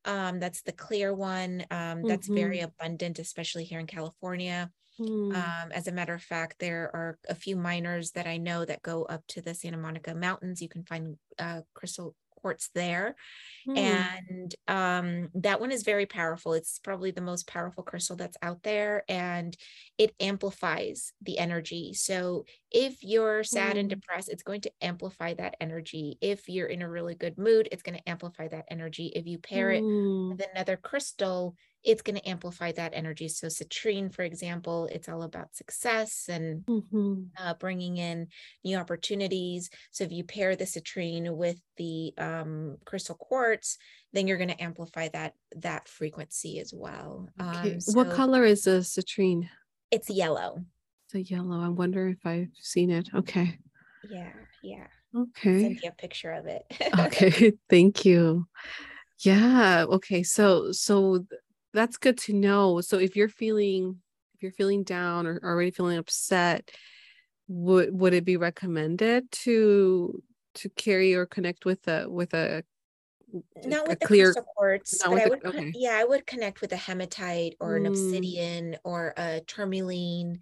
um, 0.06 0.40
that's 0.40 0.62
the 0.62 0.72
clear 0.72 1.12
one. 1.12 1.64
Um, 1.70 2.02
that's 2.02 2.26
mm-hmm. 2.26 2.36
very 2.36 2.60
abundant, 2.60 3.18
especially 3.18 3.64
here 3.64 3.80
in 3.80 3.86
California. 3.86 4.70
Mm. 4.98 5.34
Um, 5.34 5.72
as 5.72 5.88
a 5.88 5.92
matter 5.92 6.14
of 6.14 6.22
fact, 6.22 6.58
there 6.58 6.90
are 6.94 7.18
a 7.28 7.34
few 7.34 7.56
miners 7.56 8.12
that 8.12 8.26
I 8.26 8.38
know 8.38 8.64
that 8.64 8.82
go 8.82 9.04
up 9.04 9.26
to 9.28 9.42
the 9.42 9.54
Santa 9.54 9.76
Monica 9.76 10.14
Mountains. 10.14 10.62
You 10.62 10.68
can 10.68 10.84
find 10.84 11.16
uh, 11.38 11.60
crystal 11.74 12.14
quartz 12.46 12.70
there. 12.74 13.16
Mm. 13.68 13.78
And 13.78 14.54
um, 14.68 15.30
that 15.34 15.60
one 15.60 15.72
is 15.72 15.82
very 15.82 16.06
powerful. 16.06 16.52
It's 16.52 16.78
probably 16.78 17.10
the 17.10 17.20
most 17.20 17.48
powerful 17.48 17.82
crystal 17.82 18.14
that's 18.14 18.36
out 18.40 18.62
there 18.62 19.02
and 19.08 19.56
it 19.98 20.14
amplifies 20.20 21.12
the 21.20 21.38
energy. 21.38 21.92
So 21.92 22.44
if 22.76 23.02
you're 23.02 23.42
sad 23.42 23.76
mm. 23.76 23.80
and 23.80 23.88
depressed, 23.88 24.28
it's 24.28 24.42
going 24.42 24.60
to 24.60 24.70
amplify 24.82 25.32
that 25.32 25.56
energy. 25.62 26.18
If 26.20 26.46
you're 26.46 26.66
in 26.66 26.82
a 26.82 26.90
really 26.90 27.14
good 27.14 27.38
mood, 27.38 27.70
it's 27.72 27.82
going 27.82 27.96
to 27.96 28.06
amplify 28.06 28.48
that 28.48 28.66
energy. 28.70 29.10
If 29.16 29.26
you 29.26 29.38
pair 29.38 29.70
mm. 29.70 29.78
it 29.78 30.36
with 30.36 30.46
another 30.52 30.76
crystal, 30.76 31.56
it's 31.82 32.02
going 32.02 32.16
to 32.16 32.28
amplify 32.28 32.72
that 32.72 32.92
energy. 32.94 33.28
So, 33.28 33.46
citrine, 33.46 34.12
for 34.14 34.22
example, 34.24 34.90
it's 34.92 35.08
all 35.08 35.22
about 35.22 35.56
success 35.56 36.26
and 36.28 36.66
mm-hmm. 36.66 37.22
uh, 37.40 37.54
bringing 37.54 37.96
in 37.96 38.26
new 38.62 38.76
opportunities. 38.76 39.70
So, 39.90 40.04
if 40.04 40.12
you 40.12 40.24
pair 40.24 40.54
the 40.54 40.64
citrine 40.64 41.34
with 41.34 41.58
the 41.78 42.12
um, 42.18 42.76
crystal 42.84 43.14
quartz, 43.14 43.78
then 44.12 44.26
you're 44.26 44.36
going 44.36 44.50
to 44.50 44.62
amplify 44.62 45.08
that 45.14 45.32
that 45.56 45.88
frequency 45.88 46.60
as 46.60 46.74
well. 46.76 47.30
Okay. 47.40 47.72
Um, 47.72 47.80
so 47.80 47.92
what 47.96 48.14
color 48.14 48.44
is 48.44 48.64
the 48.64 48.80
citrine? 48.80 49.48
It's 49.90 50.10
yellow. 50.10 50.64
A 51.14 51.20
yellow. 51.20 51.60
I 51.60 51.68
wonder 51.68 52.08
if 52.08 52.24
I've 52.24 52.50
seen 52.60 52.90
it. 52.90 53.08
Okay. 53.14 53.58
Yeah. 54.10 54.32
Yeah. 54.62 54.86
Okay. 55.14 55.62
Send 55.62 55.80
you 55.82 55.90
a 55.90 55.92
picture 55.92 56.32
of 56.32 56.46
it. 56.46 56.64
okay. 56.98 57.52
Thank 57.70 58.04
you. 58.04 58.46
Yeah. 59.20 59.84
Okay. 59.88 60.22
So 60.22 60.72
so 60.72 61.24
that's 61.72 61.96
good 61.96 62.18
to 62.18 62.32
know. 62.32 62.80
So 62.80 62.98
if 62.98 63.16
you're 63.16 63.28
feeling 63.28 64.00
if 64.34 64.42
you're 64.42 64.52
feeling 64.52 64.82
down 64.82 65.26
or 65.26 65.40
already 65.42 65.70
feeling 65.70 65.98
upset, 65.98 66.70
would 67.48 67.98
would 67.98 68.12
it 68.12 68.24
be 68.24 68.36
recommended 68.36 69.30
to 69.30 70.22
to 70.56 70.68
carry 70.70 71.14
or 71.14 71.26
connect 71.26 71.64
with 71.64 71.86
a 71.88 72.06
with 72.08 72.34
a 72.34 72.64
not 73.64 73.88
with 73.88 74.00
the 74.00 74.06
clear 74.06 74.34
quartz, 74.34 75.02
but 75.04 75.20
I 75.20 75.28
would 75.28 75.40
the, 75.42 75.48
okay. 75.48 75.72
yeah, 75.74 75.96
I 75.96 76.04
would 76.04 76.26
connect 76.26 76.60
with 76.60 76.72
a 76.72 76.76
hematite 76.76 77.56
or 77.60 77.76
an 77.76 77.84
mm. 77.84 77.88
obsidian 77.88 78.76
or 78.84 79.14
a 79.16 79.40
tourmaline 79.46 80.40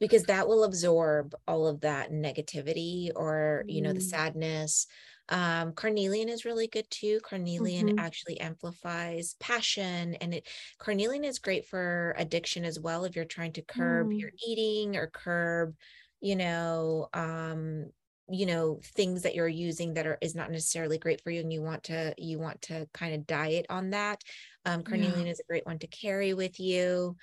because 0.00 0.24
that 0.24 0.48
will 0.48 0.64
absorb 0.64 1.34
all 1.46 1.66
of 1.66 1.80
that 1.80 2.10
negativity 2.10 3.10
or 3.14 3.64
you 3.66 3.82
know 3.82 3.92
the 3.92 4.00
mm. 4.00 4.10
sadness 4.10 4.86
um, 5.28 5.72
carnelian 5.72 6.28
is 6.28 6.44
really 6.44 6.66
good 6.66 6.86
too. 6.90 7.20
Carnelian 7.22 7.88
mm-hmm. 7.88 7.98
actually 7.98 8.40
amplifies 8.40 9.36
passion, 9.40 10.14
and 10.16 10.34
it 10.34 10.48
carnelian 10.78 11.24
is 11.24 11.38
great 11.38 11.66
for 11.66 12.14
addiction 12.18 12.64
as 12.64 12.78
well. 12.78 13.04
If 13.04 13.16
you're 13.16 13.24
trying 13.24 13.52
to 13.52 13.62
curb 13.62 14.08
mm. 14.08 14.20
your 14.20 14.30
eating 14.46 14.96
or 14.96 15.06
curb, 15.06 15.74
you 16.20 16.36
know, 16.36 17.08
um, 17.14 17.86
you 18.28 18.46
know 18.46 18.80
things 18.82 19.22
that 19.22 19.34
you're 19.34 19.48
using 19.48 19.94
that 19.94 20.06
are 20.06 20.18
is 20.20 20.34
not 20.34 20.50
necessarily 20.50 20.98
great 20.98 21.22
for 21.22 21.30
you 21.30 21.40
and 21.40 21.52
you 21.52 21.62
want 21.62 21.84
to 21.84 22.14
you 22.16 22.38
want 22.38 22.60
to 22.62 22.88
kind 22.94 23.14
of 23.14 23.26
diet 23.26 23.66
on 23.68 23.90
that 23.90 24.22
um 24.64 24.82
carnelian 24.82 25.26
yeah. 25.26 25.32
is 25.32 25.40
a 25.40 25.46
great 25.46 25.66
one 25.66 25.78
to 25.78 25.86
carry 25.88 26.32
with 26.32 26.58
you 26.58 27.14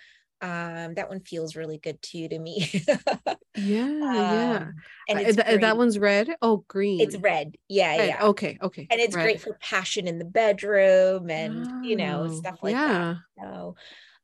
um 0.42 0.94
that 0.96 1.10
one 1.10 1.20
feels 1.20 1.56
really 1.56 1.78
good 1.78 2.02
too 2.02 2.28
to 2.28 2.40
me 2.40 2.68
yeah 3.56 3.84
um, 3.84 4.16
yeah 4.16 4.68
and 5.10 5.20
uh, 5.20 5.44
th- 5.44 5.62
that 5.62 5.78
one's 5.78 6.00
red 6.00 6.30
oh 6.42 6.64
green 6.68 7.00
it's 7.00 7.16
red 7.18 7.56
yeah 7.68 7.98
red. 7.98 8.08
yeah 8.10 8.24
okay 8.24 8.58
okay 8.62 8.88
and 8.90 9.00
it's 9.00 9.16
red. 9.16 9.24
great 9.24 9.42
for 9.42 9.58
passion 9.62 10.08
in 10.08 10.20
the 10.20 10.26
bedroom 10.26 11.30
and 11.30 11.68
oh, 11.68 11.82
you 11.82 11.96
know 11.96 12.28
stuff 12.28 12.60
like 12.62 12.74
yeah. 12.74 13.16
that 13.38 13.44
so 13.44 13.76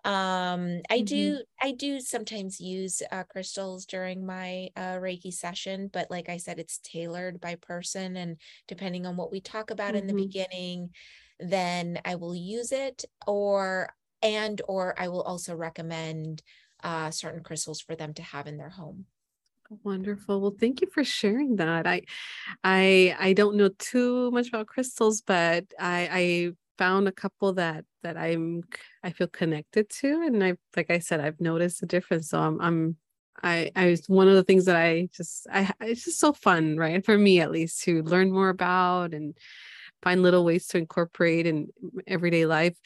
Um, 0.08 0.84
I 0.90 1.00
mm-hmm. 1.00 1.06
do 1.06 1.40
I 1.62 1.72
do 1.74 2.00
sometimes 2.00 2.62
use 2.62 3.02
uh, 3.12 3.24
crystals 3.24 3.86
during 3.86 4.26
my 4.26 4.70
uh, 4.78 4.96
Reiki 4.96 5.34
session, 5.34 5.90
but 5.92 6.10
like 6.10 6.30
I 6.30 6.38
said, 6.38 6.60
it's 6.60 6.80
tailored 6.80 7.42
by 7.42 7.56
person, 7.56 8.16
and 8.16 8.38
depending 8.70 9.06
on 9.06 9.18
what 9.18 9.34
we 9.34 9.42
talk 9.42 9.70
about 9.70 9.90
mm-hmm. 9.90 9.98
in 9.98 10.08
the 10.08 10.14
mm-hmm. 10.14 10.22
beginning, 10.28 10.90
then 11.42 12.00
I 12.06 12.16
will 12.16 12.36
use 12.36 12.72
it, 12.72 13.04
or 13.26 13.90
and 14.22 14.62
or 14.68 15.00
I 15.00 15.08
will 15.08 15.22
also 15.22 15.56
recommend 15.56 16.44
uh, 16.84 17.12
certain 17.12 17.44
crystals 17.44 17.82
for 17.82 17.96
them 17.96 18.14
to 18.16 18.22
have 18.22 18.48
in 18.48 18.58
their 18.58 18.70
home. 18.70 19.06
Wonderful. 19.84 20.40
Well, 20.40 20.56
thank 20.58 20.82
you 20.82 20.88
for 20.88 21.04
sharing 21.04 21.58
that. 21.58 21.86
I, 21.86 22.04
I, 22.64 23.16
I 23.20 23.34
don't 23.34 23.58
know 23.58 23.70
too 23.80 24.32
much 24.32 24.48
about 24.48 24.68
crystals, 24.68 25.22
but 25.22 25.66
I, 25.78 26.10
I 26.12 26.52
found 26.78 27.08
a 27.08 27.12
couple 27.12 27.54
that 27.54 27.86
that 28.04 28.18
I'm 28.18 28.64
I 29.04 29.10
feel 29.10 29.28
connected 29.28 29.90
to, 29.90 30.22
and 30.22 30.44
I 30.44 30.56
like 30.76 30.90
I 30.90 31.00
said 31.00 31.20
I've 31.20 31.42
noticed 31.42 31.84
a 31.84 31.86
difference. 31.86 32.30
So 32.30 32.40
I'm 32.40 32.62
I'm 32.62 32.98
I 33.44 33.72
I 33.76 33.88
was 33.88 34.08
one 34.08 34.28
of 34.28 34.36
the 34.36 34.44
things 34.44 34.66
that 34.66 34.76
I 34.76 35.10
just 35.12 35.48
I 35.52 35.74
it's 35.82 36.06
just 36.06 36.20
so 36.20 36.34
fun, 36.34 36.78
right? 36.78 37.04
For 37.04 37.18
me 37.18 37.42
at 37.42 37.52
least 37.52 37.84
to 37.84 38.04
learn 38.04 38.32
more 38.32 38.50
about 38.50 39.14
and 39.14 39.38
find 40.02 40.22
little 40.22 40.46
ways 40.46 40.68
to 40.68 40.78
incorporate 40.78 41.46
in 41.46 41.68
everyday 42.06 42.46
life. 42.46 42.78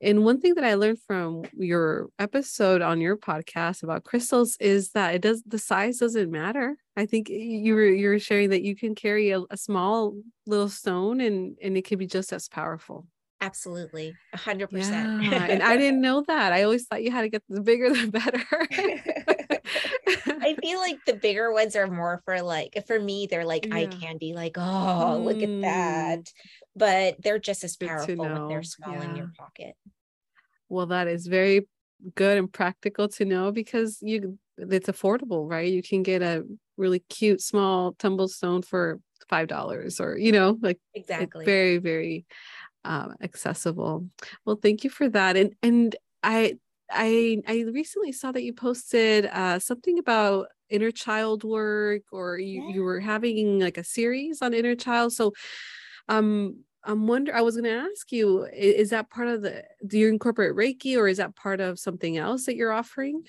And 0.00 0.24
one 0.24 0.40
thing 0.40 0.54
that 0.54 0.64
I 0.64 0.74
learned 0.74 0.98
from 1.06 1.44
your 1.52 2.08
episode 2.18 2.82
on 2.82 3.00
your 3.00 3.16
podcast 3.16 3.82
about 3.82 4.04
crystals 4.04 4.56
is 4.60 4.90
that 4.90 5.14
it 5.14 5.22
does 5.22 5.42
the 5.44 5.58
size 5.58 5.98
doesn't 5.98 6.30
matter. 6.30 6.76
I 6.96 7.06
think 7.06 7.28
you 7.28 7.74
were 7.74 7.86
you 7.86 8.08
were 8.08 8.18
sharing 8.18 8.50
that 8.50 8.62
you 8.62 8.76
can 8.76 8.94
carry 8.94 9.30
a, 9.30 9.40
a 9.50 9.56
small 9.56 10.14
little 10.46 10.68
stone 10.68 11.20
and 11.20 11.56
and 11.62 11.76
it 11.76 11.84
can 11.84 11.98
be 11.98 12.06
just 12.06 12.32
as 12.32 12.48
powerful. 12.48 13.06
Absolutely. 13.40 14.14
A 14.32 14.36
hundred 14.36 14.70
percent. 14.70 15.24
And 15.24 15.62
I 15.62 15.76
didn't 15.78 16.00
know 16.00 16.22
that. 16.28 16.52
I 16.52 16.62
always 16.62 16.86
thought 16.86 17.02
you 17.02 17.10
had 17.10 17.22
to 17.22 17.28
get 17.28 17.42
the 17.48 17.60
bigger 17.60 17.90
the 17.90 18.06
better. 18.06 19.48
I 20.06 20.56
feel 20.62 20.78
like 20.78 20.98
the 21.06 21.14
bigger 21.14 21.52
ones 21.52 21.76
are 21.76 21.86
more 21.86 22.22
for 22.24 22.42
like 22.42 22.84
for 22.86 22.98
me, 22.98 23.26
they're 23.26 23.44
like 23.44 23.66
yeah. 23.66 23.76
eye 23.76 23.86
candy, 23.86 24.32
like, 24.34 24.56
oh, 24.56 25.18
mm. 25.18 25.24
look 25.24 25.42
at 25.42 25.60
that. 25.62 26.18
Mm. 26.20 26.32
But 26.74 27.16
they're 27.22 27.38
just 27.38 27.64
as 27.64 27.76
powerful 27.76 28.16
when 28.16 28.48
they're 28.48 28.62
small 28.62 28.94
yeah. 28.94 29.04
in 29.04 29.16
your 29.16 29.30
pocket. 29.36 29.74
Well, 30.68 30.86
that 30.86 31.06
is 31.06 31.26
very 31.26 31.68
good 32.14 32.38
and 32.38 32.52
practical 32.52 33.08
to 33.08 33.24
know 33.24 33.52
because 33.52 33.98
you 34.00 34.38
it's 34.56 34.88
affordable, 34.88 35.48
right? 35.48 35.70
You 35.70 35.82
can 35.82 36.02
get 36.02 36.22
a 36.22 36.44
really 36.76 37.00
cute 37.08 37.40
small 37.40 37.92
tumble 37.94 38.28
stone 38.28 38.62
for 38.62 39.00
five 39.28 39.48
dollars 39.48 40.00
or 40.00 40.16
you 40.16 40.32
know, 40.32 40.58
like 40.60 40.78
exactly 40.94 41.44
very, 41.44 41.78
very 41.78 42.26
um, 42.84 43.14
accessible. 43.22 44.08
Well, 44.44 44.58
thank 44.60 44.84
you 44.84 44.90
for 44.90 45.08
that. 45.10 45.36
And 45.36 45.54
and 45.62 45.94
I 46.22 46.58
I 46.92 47.42
I 47.46 47.64
recently 47.72 48.12
saw 48.12 48.32
that 48.32 48.42
you 48.42 48.52
posted 48.52 49.26
uh, 49.26 49.58
something 49.58 49.98
about 49.98 50.48
inner 50.68 50.90
child 50.90 51.44
work, 51.44 52.02
or 52.12 52.38
you, 52.38 52.62
yeah. 52.62 52.74
you 52.74 52.82
were 52.82 53.00
having 53.00 53.60
like 53.60 53.78
a 53.78 53.84
series 53.84 54.42
on 54.42 54.54
inner 54.54 54.74
child. 54.74 55.12
So, 55.12 55.32
um, 56.08 56.64
I'm 56.84 57.06
wonder. 57.06 57.34
I 57.34 57.42
was 57.42 57.56
going 57.56 57.64
to 57.64 57.90
ask 57.90 58.12
you: 58.12 58.44
is, 58.44 58.74
is 58.74 58.90
that 58.90 59.10
part 59.10 59.28
of 59.28 59.42
the? 59.42 59.64
Do 59.86 59.98
you 59.98 60.08
incorporate 60.08 60.54
Reiki, 60.54 60.96
or 60.96 61.08
is 61.08 61.18
that 61.18 61.36
part 61.36 61.60
of 61.60 61.78
something 61.78 62.16
else 62.16 62.46
that 62.46 62.56
you're 62.56 62.72
offering? 62.72 63.24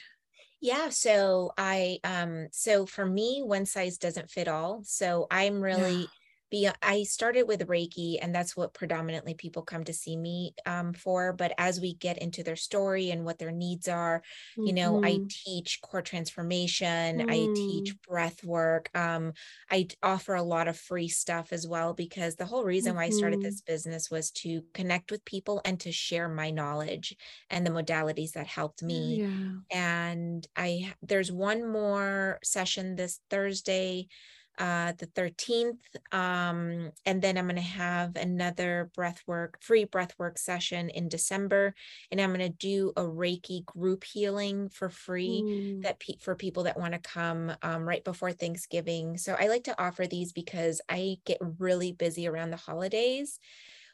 Yeah, 0.61 0.89
so 0.89 1.51
I 1.57 1.99
um 2.05 2.47
so 2.51 2.85
for 2.85 3.05
me 3.05 3.41
one 3.43 3.65
size 3.65 3.97
doesn't 3.97 4.31
fit 4.31 4.47
all. 4.47 4.81
So 4.83 5.27
I'm 5.29 5.61
really 5.61 6.01
yeah 6.01 6.07
be 6.53 6.69
i 6.83 7.01
started 7.01 7.47
with 7.47 7.67
reiki 7.67 8.17
and 8.21 8.33
that's 8.33 8.55
what 8.55 8.75
predominantly 8.75 9.33
people 9.33 9.63
come 9.63 9.83
to 9.83 9.91
see 9.91 10.15
me 10.15 10.53
um, 10.67 10.93
for 10.93 11.33
but 11.33 11.51
as 11.57 11.81
we 11.81 11.95
get 11.95 12.19
into 12.19 12.43
their 12.43 12.55
story 12.55 13.09
and 13.09 13.25
what 13.25 13.39
their 13.39 13.51
needs 13.51 13.87
are 13.87 14.21
mm-hmm. 14.51 14.67
you 14.67 14.73
know 14.73 15.03
i 15.03 15.13
mm-hmm. 15.13 15.25
teach 15.27 15.81
core 15.81 16.03
transformation 16.03 17.17
mm. 17.17 17.23
i 17.23 17.53
teach 17.55 17.95
mm. 17.95 18.01
breath 18.07 18.43
work 18.43 18.89
um, 18.93 19.33
i 19.71 19.87
offer 20.03 20.35
a 20.35 20.43
lot 20.43 20.67
of 20.67 20.77
free 20.77 21.07
stuff 21.07 21.51
as 21.51 21.67
well 21.67 21.95
because 21.95 22.35
the 22.35 22.45
whole 22.45 22.63
reason 22.63 22.91
mm-hmm. 22.91 22.97
why 22.97 23.05
i 23.05 23.09
started 23.09 23.39
mm-hmm. 23.39 23.45
this 23.45 23.61
business 23.61 24.11
was 24.11 24.29
to 24.29 24.61
connect 24.75 25.09
with 25.09 25.25
people 25.25 25.59
and 25.65 25.79
to 25.79 25.91
share 25.91 26.29
my 26.29 26.51
knowledge 26.51 27.15
and 27.49 27.65
the 27.65 27.71
modalities 27.71 28.33
that 28.33 28.45
helped 28.45 28.83
me 28.83 29.23
yeah. 29.23 29.97
and 30.07 30.47
i 30.55 30.93
there's 31.01 31.31
one 31.31 31.67
more 31.67 32.37
session 32.43 32.95
this 32.95 33.19
thursday 33.31 34.07
uh, 34.57 34.93
the 34.97 35.07
13th. 35.07 35.77
Um, 36.11 36.91
and 37.05 37.21
then 37.21 37.37
I'm 37.37 37.45
going 37.45 37.55
to 37.55 37.61
have 37.61 38.15
another 38.15 38.91
breathwork, 38.97 39.55
free 39.61 39.85
breathwork 39.85 40.37
session 40.37 40.89
in 40.89 41.09
December. 41.09 41.73
And 42.11 42.21
I'm 42.21 42.33
going 42.33 42.51
to 42.51 42.57
do 42.57 42.93
a 42.95 43.01
Reiki 43.01 43.65
group 43.65 44.03
healing 44.03 44.69
for 44.69 44.89
free 44.89 45.41
mm. 45.43 45.81
that 45.83 45.99
pe- 45.99 46.17
for 46.19 46.35
people 46.35 46.63
that 46.63 46.79
want 46.79 46.93
to 46.93 46.99
come 46.99 47.51
um, 47.61 47.87
right 47.87 48.03
before 48.03 48.31
Thanksgiving. 48.31 49.17
So 49.17 49.35
I 49.39 49.47
like 49.47 49.63
to 49.65 49.81
offer 49.81 50.05
these 50.07 50.31
because 50.31 50.81
I 50.89 51.17
get 51.25 51.37
really 51.59 51.91
busy 51.91 52.27
around 52.27 52.51
the 52.51 52.57
holidays 52.57 53.39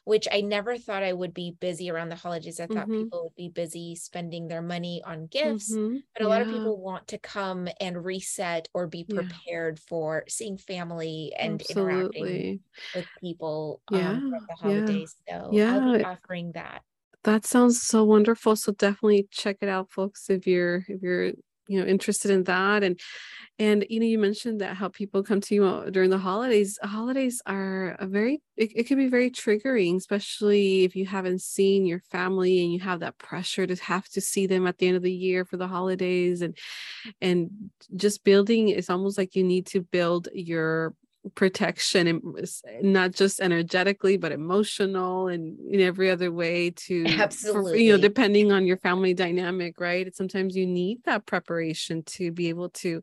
which 0.04 0.26
I 0.32 0.40
never 0.40 0.78
thought 0.78 1.02
I 1.02 1.12
would 1.12 1.34
be 1.34 1.56
busy 1.60 1.90
around 1.90 2.08
the 2.08 2.16
holidays. 2.16 2.58
I 2.60 2.66
thought 2.66 2.88
mm-hmm. 2.88 3.04
people 3.04 3.24
would 3.24 3.36
be 3.36 3.48
busy 3.48 3.94
spending 3.94 4.48
their 4.48 4.62
money 4.62 5.02
on 5.04 5.26
gifts, 5.26 5.72
mm-hmm. 5.72 5.98
but 6.14 6.22
a 6.22 6.24
yeah. 6.24 6.28
lot 6.28 6.42
of 6.42 6.48
people 6.48 6.80
want 6.80 7.08
to 7.08 7.18
come 7.18 7.68
and 7.80 8.04
reset 8.04 8.68
or 8.74 8.86
be 8.86 9.04
prepared 9.04 9.78
yeah. 9.78 9.88
for 9.88 10.24
seeing 10.28 10.58
family 10.58 11.32
and 11.38 11.60
Absolutely. 11.60 12.20
interacting 12.20 12.60
with 12.94 13.06
people 13.20 13.82
yeah. 13.90 14.10
um, 14.10 14.30
the 14.30 14.54
holidays. 14.54 15.14
So 15.28 15.50
yeah. 15.52 15.78
I'll 15.78 15.98
be 15.98 16.04
offering 16.04 16.52
that. 16.52 16.82
That 17.24 17.44
sounds 17.44 17.82
so 17.82 18.04
wonderful. 18.04 18.56
So 18.56 18.72
definitely 18.72 19.28
check 19.30 19.58
it 19.60 19.68
out, 19.68 19.90
folks, 19.90 20.30
if 20.30 20.46
you're 20.46 20.86
if 20.88 21.02
you're 21.02 21.32
you 21.70 21.80
know 21.80 21.86
interested 21.86 22.30
in 22.30 22.44
that. 22.44 22.82
And 22.82 22.98
and 23.58 23.86
you 23.88 24.00
know 24.00 24.06
you 24.06 24.18
mentioned 24.18 24.60
that 24.60 24.76
how 24.76 24.88
people 24.88 25.22
come 25.22 25.40
to 25.42 25.54
you 25.54 25.64
uh, 25.64 25.90
during 25.90 26.10
the 26.10 26.18
holidays. 26.18 26.78
Holidays 26.82 27.40
are 27.46 27.96
a 27.98 28.06
very 28.06 28.42
it, 28.56 28.72
it 28.74 28.86
can 28.86 28.98
be 28.98 29.08
very 29.08 29.30
triggering 29.30 29.96
especially 29.96 30.84
if 30.84 30.96
you 30.96 31.06
haven't 31.06 31.42
seen 31.42 31.86
your 31.86 32.00
family 32.10 32.62
and 32.62 32.72
you 32.72 32.80
have 32.80 33.00
that 33.00 33.18
pressure 33.18 33.66
to 33.66 33.76
have 33.76 34.08
to 34.10 34.20
see 34.20 34.46
them 34.46 34.66
at 34.66 34.78
the 34.78 34.88
end 34.88 34.96
of 34.96 35.02
the 35.02 35.12
year 35.12 35.44
for 35.44 35.56
the 35.56 35.68
holidays. 35.68 36.42
And 36.42 36.56
and 37.20 37.50
just 37.96 38.24
building 38.24 38.68
it's 38.70 38.90
almost 38.90 39.16
like 39.18 39.36
you 39.36 39.44
need 39.44 39.66
to 39.66 39.80
build 39.80 40.28
your 40.34 40.94
protection 41.34 42.06
and 42.06 42.48
not 42.82 43.12
just 43.12 43.40
energetically 43.40 44.16
but 44.16 44.32
emotional 44.32 45.28
and 45.28 45.58
in 45.70 45.80
every 45.80 46.10
other 46.10 46.32
way 46.32 46.70
to 46.70 47.04
absolutely 47.08 47.72
for, 47.72 47.76
you 47.76 47.92
know 47.92 47.98
depending 47.98 48.50
on 48.52 48.66
your 48.66 48.78
family 48.78 49.12
dynamic 49.12 49.78
right? 49.78 50.14
Sometimes 50.14 50.56
you 50.56 50.66
need 50.66 50.98
that 51.04 51.26
preparation 51.26 52.02
to 52.04 52.32
be 52.32 52.48
able 52.48 52.70
to 52.70 53.02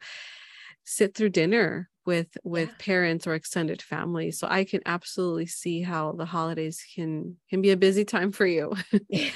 sit 0.83 1.13
through 1.13 1.29
dinner 1.29 1.89
with 2.07 2.37
with 2.43 2.69
yeah. 2.69 2.75
parents 2.79 3.27
or 3.27 3.35
extended 3.35 3.81
family 3.81 4.31
so 4.31 4.47
i 4.49 4.63
can 4.63 4.81
absolutely 4.85 5.45
see 5.45 5.81
how 5.81 6.13
the 6.13 6.25
holidays 6.25 6.83
can 6.95 7.35
can 7.49 7.61
be 7.61 7.71
a 7.71 7.77
busy 7.77 8.05
time 8.05 8.31
for 8.31 8.45
you 8.45 8.73
yeah 9.11 9.29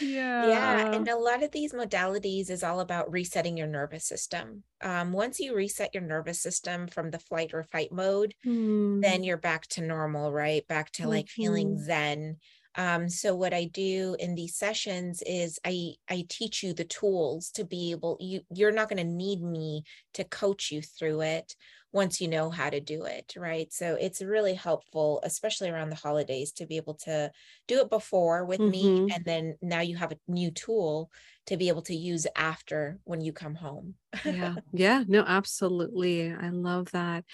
yeah 0.00 0.92
and 0.92 1.08
a 1.08 1.16
lot 1.16 1.42
of 1.42 1.52
these 1.52 1.72
modalities 1.72 2.50
is 2.50 2.64
all 2.64 2.80
about 2.80 3.10
resetting 3.10 3.56
your 3.56 3.68
nervous 3.68 4.04
system 4.04 4.64
um, 4.82 5.12
once 5.12 5.40
you 5.40 5.54
reset 5.54 5.94
your 5.94 6.02
nervous 6.02 6.42
system 6.42 6.88
from 6.88 7.10
the 7.10 7.18
flight 7.20 7.52
or 7.54 7.62
fight 7.62 7.92
mode 7.92 8.34
mm. 8.44 9.00
then 9.00 9.22
you're 9.22 9.36
back 9.36 9.66
to 9.68 9.80
normal 9.80 10.32
right 10.32 10.66
back 10.66 10.90
to 10.90 11.08
like 11.08 11.26
mm-hmm. 11.26 11.42
feeling 11.42 11.78
zen 11.78 12.36
um, 12.76 13.08
so 13.08 13.34
what 13.34 13.54
I 13.54 13.64
do 13.64 14.16
in 14.18 14.34
these 14.34 14.56
sessions 14.56 15.22
is 15.26 15.58
I 15.64 15.94
I 16.08 16.26
teach 16.28 16.62
you 16.62 16.74
the 16.74 16.84
tools 16.84 17.50
to 17.52 17.64
be 17.64 17.90
able 17.90 18.18
you 18.20 18.42
you're 18.50 18.72
not 18.72 18.88
going 18.88 18.98
to 18.98 19.12
need 19.12 19.42
me 19.42 19.84
to 20.14 20.24
coach 20.24 20.70
you 20.70 20.82
through 20.82 21.22
it 21.22 21.56
once 21.92 22.20
you 22.20 22.28
know 22.28 22.50
how 22.50 22.68
to 22.68 22.78
do 22.78 23.04
it, 23.04 23.32
right? 23.38 23.72
So 23.72 23.96
it's 23.98 24.20
really 24.20 24.52
helpful, 24.52 25.20
especially 25.24 25.70
around 25.70 25.88
the 25.88 25.96
holidays, 25.96 26.52
to 26.52 26.66
be 26.66 26.76
able 26.76 26.94
to 27.04 27.30
do 27.66 27.80
it 27.80 27.88
before 27.88 28.44
with 28.44 28.60
mm-hmm. 28.60 28.70
me. 29.06 29.12
And 29.14 29.24
then 29.24 29.56
now 29.62 29.80
you 29.80 29.96
have 29.96 30.12
a 30.12 30.18
new 30.28 30.50
tool 30.50 31.10
to 31.46 31.56
be 31.56 31.68
able 31.68 31.82
to 31.82 31.94
use 31.94 32.26
after 32.36 32.98
when 33.04 33.20
you 33.20 33.32
come 33.32 33.54
home. 33.54 33.94
yeah. 34.24 34.54
Yeah. 34.72 35.04
No, 35.06 35.24
absolutely. 35.26 36.32
I 36.32 36.50
love 36.50 36.90
that. 36.92 37.24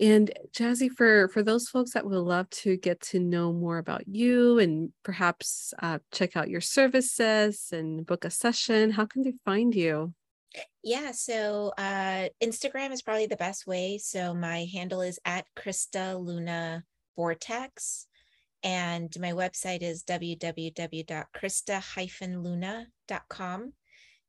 And 0.00 0.32
Jassy, 0.52 0.88
for 0.88 1.28
for 1.28 1.42
those 1.42 1.68
folks 1.68 1.92
that 1.92 2.04
would 2.04 2.16
love 2.16 2.50
to 2.50 2.76
get 2.76 3.00
to 3.02 3.20
know 3.20 3.52
more 3.52 3.78
about 3.78 4.06
you 4.08 4.58
and 4.58 4.92
perhaps 5.02 5.72
uh, 5.80 5.98
check 6.12 6.36
out 6.36 6.50
your 6.50 6.60
services 6.60 7.68
and 7.72 8.04
book 8.04 8.24
a 8.24 8.30
session, 8.30 8.90
how 8.90 9.06
can 9.06 9.22
they 9.22 9.34
find 9.44 9.74
you? 9.74 10.14
Yeah, 10.82 11.12
so 11.12 11.72
uh, 11.78 12.28
Instagram 12.42 12.92
is 12.92 13.02
probably 13.02 13.26
the 13.26 13.36
best 13.36 13.66
way. 13.66 13.98
So 13.98 14.34
my 14.34 14.68
handle 14.72 15.00
is 15.00 15.18
at 15.24 15.46
Crysta 15.56 16.22
Luna 16.22 16.84
Vortex. 17.16 18.06
And 18.62 19.14
my 19.20 19.32
website 19.32 19.82
is 19.82 20.04
www.crysta-luna.com. 23.08 23.72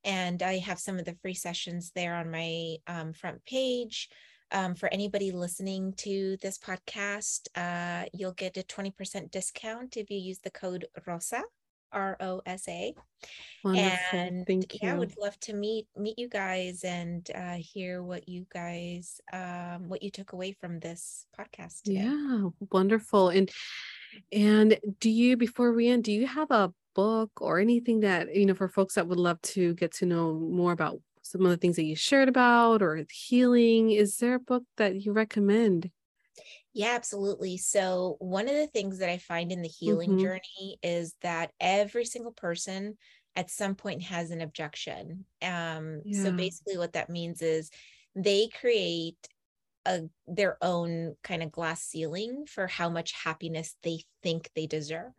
And 0.03 0.43
I 0.43 0.59
have 0.59 0.80
some 0.80 0.99
of 0.99 1.05
the 1.05 1.15
free 1.21 1.34
sessions 1.34 1.91
there 1.95 2.15
on 2.15 2.30
my 2.30 2.76
um, 2.88 3.13
front 3.13 3.43
page. 3.45 4.09
Um, 4.51 4.76
for 4.76 4.88
anybody 4.93 5.32
listening 5.32 5.93
to 5.97 6.38
this 6.41 6.59
podcast, 6.59 7.47
uh, 7.55 8.07
you'll 8.13 8.34
get 8.34 8.57
a 8.57 8.61
20% 8.61 9.32
discount 9.32 9.97
if 9.97 10.11
you 10.11 10.19
use 10.19 10.38
the 10.39 10.51
code 10.51 10.86
ROSA, 11.07 11.41
R 11.91 12.15
O 12.19 12.41
S 12.45 12.67
A. 12.67 12.93
And 13.65 14.45
Thank 14.45 14.76
you. 14.76 14.80
yeah, 14.84 14.93
I 14.93 14.97
would 14.97 15.15
love 15.19 15.39
to 15.41 15.53
meet 15.53 15.88
meet 15.97 16.19
you 16.19 16.30
guys 16.30 16.84
and 16.84 17.28
uh, 17.34 17.55
hear 17.55 18.03
what 18.03 18.30
you 18.30 18.45
guys 18.53 19.19
um, 19.34 19.89
what 19.89 20.03
you 20.03 20.11
took 20.11 20.34
away 20.34 20.51
from 20.51 20.80
this 20.80 21.26
podcast. 21.38 21.82
Today. 21.82 22.03
Yeah, 22.03 22.49
wonderful. 22.71 23.30
And 23.30 23.49
and 24.32 24.78
do 24.99 25.09
you 25.09 25.38
before 25.38 25.73
we 25.73 25.88
end, 25.88 26.03
do 26.03 26.11
you 26.11 26.28
have 26.28 26.51
a 26.51 26.71
book 26.96 27.32
or 27.41 27.60
anything 27.60 28.02
that, 28.02 28.36
you 28.36 28.46
know, 28.46 28.56
for 28.56 28.70
folks 28.70 28.96
that 28.96 29.08
would 29.08 29.20
love 29.20 29.41
to 29.43 29.76
get 29.76 29.93
to 29.96 30.06
know 30.08 30.34
more 30.34 30.72
about 30.74 31.02
some 31.24 31.43
of 31.46 31.50
the 31.52 31.58
things 31.58 31.76
that 31.78 31.86
you 31.86 31.96
shared 31.96 32.30
about 32.30 32.82
or 32.82 33.06
healing, 33.12 33.91
is 33.91 34.18
there 34.18 34.36
a 34.36 34.39
book 34.39 34.64
that 34.78 35.02
you 35.02 35.14
recommend? 35.14 35.91
Yeah, 36.74 36.93
absolutely. 36.96 37.58
So, 37.58 38.18
one 38.20 38.48
of 38.48 38.56
the 38.56 38.68
things 38.68 39.00
that 39.00 39.10
I 39.10 39.18
find 39.18 39.52
in 39.52 39.62
the 39.62 39.68
healing 39.68 40.18
Mhm. 40.18 40.18
journey 40.18 40.78
is 40.84 41.16
that 41.22 41.52
every 41.60 42.06
single 42.06 42.34
person 42.34 42.98
at 43.36 43.50
some 43.50 43.76
point 43.76 44.04
has 44.04 44.32
an 44.32 44.41
objection. 44.41 45.26
Um, 45.41 46.04
so, 46.12 46.32
basically, 46.32 46.78
what 46.78 46.93
that 46.93 47.10
means 47.10 47.41
is 47.41 47.70
they 48.16 48.48
create 48.50 49.28
a, 49.86 50.04
their 50.28 50.58
own 50.64 51.16
kind 51.24 51.43
of 51.43 51.52
glass 51.52 51.84
ceiling 51.84 52.46
for 52.48 52.68
how 52.68 52.89
much 52.89 53.14
happiness 53.14 53.78
they 53.84 54.02
think 54.24 54.52
they 54.56 54.68
deserve. 54.68 55.14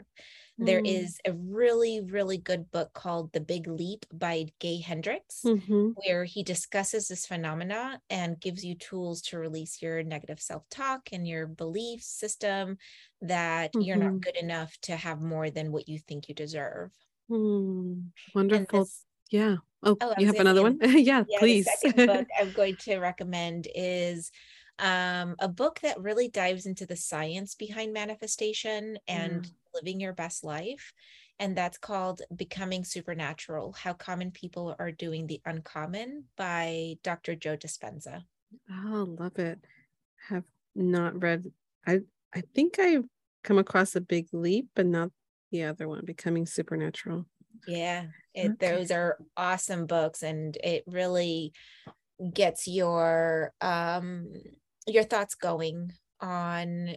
There 0.59 0.80
Mm. 0.80 0.84
is 0.84 1.18
a 1.26 1.32
really, 1.34 2.00
really 2.00 2.38
good 2.38 2.70
book 2.70 2.92
called 2.94 3.32
The 3.32 3.40
Big 3.40 3.66
Leap 3.68 4.07
by 4.12 4.46
Gay 4.59 4.80
Hendricks 4.80 5.44
Mhm. 5.44 5.96
where 6.04 6.24
he 6.24 6.42
discusses 6.42 7.09
this 7.09 7.26
phenomena 7.26 8.02
and 8.11 8.40
gives 8.40 8.62
you 8.64 8.74
tools 8.74 9.22
to 9.22 9.38
release 9.38 9.80
your 9.82 10.02
negative 10.02 10.40
self-talk 10.40 11.09
and 11.12 11.26
your 11.26 11.46
belief 11.46 12.02
system 12.02 12.76
that 13.22 13.76
you're 13.80 13.96
not 13.96 14.12
Mhm. 14.12 14.20
good 14.20 14.36
enough 14.36 14.78
to 14.82 14.96
have 14.96 15.20
more 15.22 15.50
than 15.50 15.72
what 15.72 15.88
you 15.88 15.98
think 15.98 16.28
you 16.28 16.34
deserve. 16.34 16.92
Mm. 17.30 18.12
Wonderful. 18.34 18.84
this, 18.84 19.04
Yeah. 19.30 19.57
Oh, 19.82 19.96
oh, 20.00 20.14
you 20.16 20.26
have 20.26 20.38
another 20.40 20.62
one? 20.62 20.78
Yeah, 21.07 21.24
yeah, 21.26 21.46
the 21.48 21.57
please. 21.57 21.66
second 21.80 22.04
book 22.04 22.26
I'm 22.38 22.52
going 22.52 22.76
to 22.78 22.98
recommend 22.98 23.68
is 23.74 24.30
um, 24.78 25.36
a 25.40 25.48
book 25.48 25.80
that 25.80 26.00
really 26.00 26.28
dives 26.28 26.66
into 26.66 26.86
the 26.86 26.96
science 26.96 27.54
behind 27.54 27.92
manifestation 27.94 28.98
and 29.09 29.50
living 29.77 30.01
your 30.01 30.12
best 30.12 30.45
life. 30.45 30.93
And 31.39 31.57
that's 31.57 31.79
called 31.79 32.22
Becoming 32.35 32.83
Supernatural 32.85 33.72
How 33.72 33.93
Common 33.93 34.31
People 34.31 34.74
Are 34.79 34.91
Doing 34.91 35.27
the 35.27 35.41
Uncommon 35.45 36.24
by 36.37 36.97
Dr. 37.03 37.35
Joe 37.37 37.57
Dispenza. 37.57 38.22
Oh, 38.70 39.14
love 39.18 39.39
it. 39.39 39.59
Have 40.29 40.45
not 40.74 41.22
read. 41.22 41.53
I 41.87 42.01
I 42.35 42.43
think 42.55 42.79
I've 42.79 43.05
come 43.45 43.59
across 43.59 43.95
a 43.97 44.01
big 44.01 44.29
leap, 44.33 44.68
but 44.74 44.87
not 44.87 45.11
the 45.53 45.64
other 45.64 45.89
one, 45.89 46.05
Becoming 46.05 46.47
Supernatural. 46.47 47.27
Yeah, 47.66 48.07
it, 48.35 48.53
Okay. 48.53 48.77
those 48.77 48.91
are 48.91 49.18
awesome 49.37 49.87
books, 49.87 50.22
and 50.22 50.57
it 50.57 50.85
really 50.87 51.53
gets 52.33 52.66
your 52.66 53.53
um 53.61 54.33
your 54.87 55.05
thoughts 55.05 55.35
going 55.35 55.93
on 56.20 56.97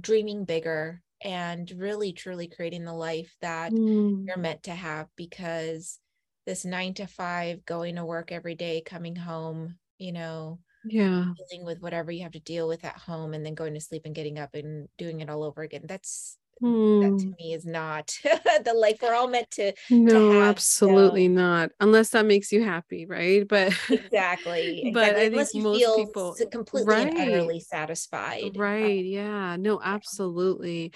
dreaming 0.00 0.44
bigger 0.44 1.02
and 1.22 1.70
really 1.72 2.12
truly 2.12 2.48
creating 2.48 2.84
the 2.84 2.94
life 2.94 3.36
that 3.40 3.74
Mm. 3.74 4.28
you're 4.28 4.38
meant 4.38 4.62
to 4.64 4.72
have 4.74 5.08
because 5.16 6.00
this 6.46 6.64
nine 6.64 6.94
to 6.94 7.06
five 7.06 7.64
going 7.64 7.96
to 7.96 8.04
work 8.04 8.32
every 8.32 8.54
day 8.54 8.80
coming 8.82 9.16
home 9.16 9.78
you 9.98 10.12
know 10.12 10.60
Yeah. 10.84 11.34
dealing 11.36 11.64
with 11.64 11.80
whatever 11.80 12.10
you 12.12 12.22
have 12.22 12.32
to 12.32 12.40
deal 12.40 12.68
with 12.68 12.84
at 12.84 12.96
home 12.96 13.34
and 13.34 13.44
then 13.46 13.54
going 13.54 13.74
to 13.74 13.80
sleep 13.80 14.02
and 14.04 14.14
getting 14.14 14.38
up 14.38 14.54
and 14.54 14.88
doing 14.98 15.20
it 15.20 15.30
all 15.30 15.44
over 15.44 15.62
again 15.62 15.82
that's 15.86 16.38
that 16.62 17.18
to 17.18 17.26
Mm. 17.26 17.38
me 17.38 17.54
is 17.54 17.64
not 17.64 18.18
the 18.64 18.74
life 18.74 18.98
we're 19.02 19.14
all 19.14 19.28
meant 19.28 19.50
to 19.52 19.72
No, 19.90 20.30
have, 20.30 20.50
absolutely 20.50 21.26
so- 21.26 21.32
not. 21.32 21.70
Unless 21.80 22.10
that 22.10 22.26
makes 22.26 22.52
you 22.52 22.62
happy, 22.64 23.06
right? 23.06 23.46
But 23.46 23.72
exactly 23.90 24.82
but 24.94 25.16
exactly 25.16 25.22
I 25.22 25.26
unless 25.26 25.54
you 25.54 25.62
most 25.62 25.78
feel 25.80 25.96
people 25.96 26.36
completely 26.50 26.94
and 26.94 27.18
utterly 27.18 27.60
satisfied 27.60 28.42
Uh, 28.44 28.50
Right. 28.54 29.04
Yeah. 29.04 29.56
No, 29.56 29.80
absolutely. 29.82 30.92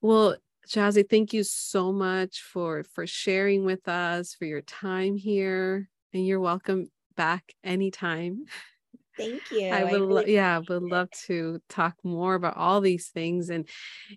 Well, 0.00 0.36
Jassy, 0.68 1.02
thank 1.02 1.32
you 1.32 1.42
so 1.44 1.92
much 1.92 2.42
for 2.42 2.84
for 2.84 3.06
sharing 3.06 3.64
with 3.64 3.88
us, 3.88 4.34
for 4.34 4.44
your 4.46 4.62
time 4.62 5.16
here, 5.16 5.88
and 6.14 6.26
you're 6.26 6.40
welcome 6.40 6.86
back 7.16 7.54
anytime. 7.64 8.44
thank 9.16 9.50
you 9.50 9.68
I 9.68 9.84
would, 9.84 10.00
lo- 10.00 10.16
really 10.20 10.34
yeah, 10.34 10.58
would 10.58 10.82
love 10.82 11.10
to 11.26 11.60
talk 11.68 11.94
more 12.02 12.34
about 12.34 12.56
all 12.56 12.80
these 12.80 13.08
things, 13.08 13.50
and 13.50 13.68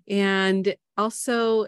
and 0.08 0.76
also 0.98 1.68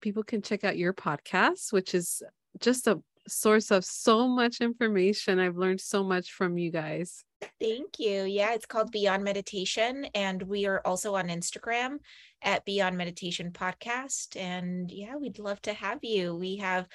people 0.00 0.22
can 0.22 0.42
check 0.42 0.64
out 0.64 0.76
your 0.76 0.92
podcast, 0.92 1.72
which 1.72 1.94
is 1.94 2.22
just 2.60 2.86
a 2.86 3.00
source 3.26 3.70
of 3.70 3.84
so 3.84 4.28
much 4.28 4.60
information. 4.60 5.38
I've 5.38 5.56
learned 5.56 5.80
so 5.80 6.04
much 6.04 6.32
from 6.32 6.58
you 6.58 6.70
guys. 6.70 7.24
Thank 7.60 7.98
you. 7.98 8.24
Yeah, 8.24 8.54
it's 8.54 8.66
called 8.66 8.90
Beyond 8.90 9.24
Meditation, 9.24 10.06
and 10.14 10.42
we 10.42 10.66
are 10.66 10.80
also 10.84 11.14
on 11.14 11.28
Instagram 11.28 11.98
at 12.42 12.64
Beyond 12.64 12.96
Meditation 12.96 13.50
Podcast. 13.50 14.36
And 14.36 14.90
yeah, 14.90 15.16
we'd 15.16 15.38
love 15.38 15.60
to 15.62 15.72
have 15.72 15.98
you. 16.02 16.34
We 16.34 16.56
have 16.56 16.86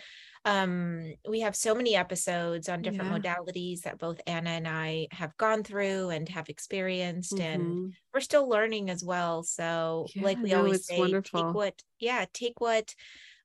um 0.45 1.13
we 1.27 1.41
have 1.41 1.55
so 1.55 1.75
many 1.75 1.95
episodes 1.95 2.69
on 2.69 2.81
different 2.81 3.11
Yeah. 3.11 3.11
modalities 3.11 3.81
that 3.81 3.97
both 3.99 4.21
Anna 4.27 4.51
and 4.51 4.67
I 4.67 5.07
have 5.11 5.35
gone 5.37 5.63
through 5.63 6.09
and 6.09 6.27
have 6.29 6.49
experienced 6.49 7.39
and 7.41 7.79
Mhm. 7.79 7.93
we're 8.13 8.21
still 8.21 8.47
learning 8.49 8.89
as 8.89 9.03
well. 9.03 9.43
So 9.43 10.13
like 10.19 10.41
we 10.43 10.53
no, 10.53 10.53
always 10.53 10.85
say, 10.85 10.97
wonderful. 10.97 11.21
take 11.23 11.53
what 11.53 11.83
yeah, 11.99 12.25
take 12.33 12.59
what 12.61 12.95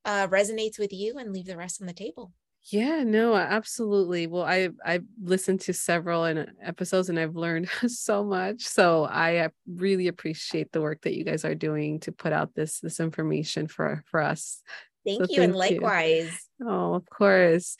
uh 0.05 0.29
resonates 0.29 0.79
with 0.79 0.93
you 0.93 1.19
and 1.19 1.33
leave 1.33 1.47
the 1.47 1.57
rest 1.59 1.81
on 1.83 1.87
the 1.89 1.95
table. 1.95 2.33
Yeah, 2.71 3.03
no, 3.05 3.35
absolutely. 3.37 4.27
Well, 4.27 4.45
I 4.45 4.71
I've 4.85 5.05
listened 5.21 5.61
to 5.63 5.75
several 5.75 6.25
and 6.25 6.51
episodes 6.63 7.11
and 7.11 7.19
I've 7.19 7.37
learned 7.37 7.69
so 7.89 8.25
much. 8.25 8.63
So 8.63 9.05
I 9.05 9.37
uh, 9.39 9.49
really 9.67 10.09
appreciate 10.09 10.73
the 10.73 10.81
work 10.81 11.03
that 11.03 11.15
you 11.15 11.25
guys 11.25 11.45
are 11.45 11.55
doing 11.55 12.01
to 12.01 12.13
put 12.13 12.33
out 12.33 12.55
this 12.55 12.81
this 12.81 13.01
information 13.01 13.67
for 13.69 14.03
for 14.07 14.21
us. 14.23 14.63
Thank 15.05 15.27
So 15.27 15.27
you. 15.31 15.43
And 15.43 15.55
thank 15.55 15.73
you. 15.73 15.81
likewise. 15.81 16.49
Oh, 16.63 16.95
of 16.95 17.09
course. 17.11 17.77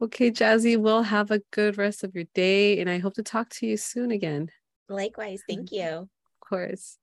Okay, 0.00 0.30
Jassy, 0.30 0.76
we'll 0.76 1.02
have 1.02 1.30
a 1.30 1.42
good 1.50 1.76
rest 1.76 2.04
of 2.04 2.14
your 2.14 2.24
day 2.34 2.80
and 2.80 2.88
I 2.88 2.98
hope 2.98 3.14
to 3.14 3.22
talk 3.22 3.48
to 3.50 3.66
you 3.66 3.76
soon 3.76 4.10
again. 4.10 4.50
Likewise. 4.88 5.42
Thank 5.48 5.70
mm-hmm. 5.70 5.74
you. 5.74 5.88
Of 5.98 6.48
course. 6.48 6.98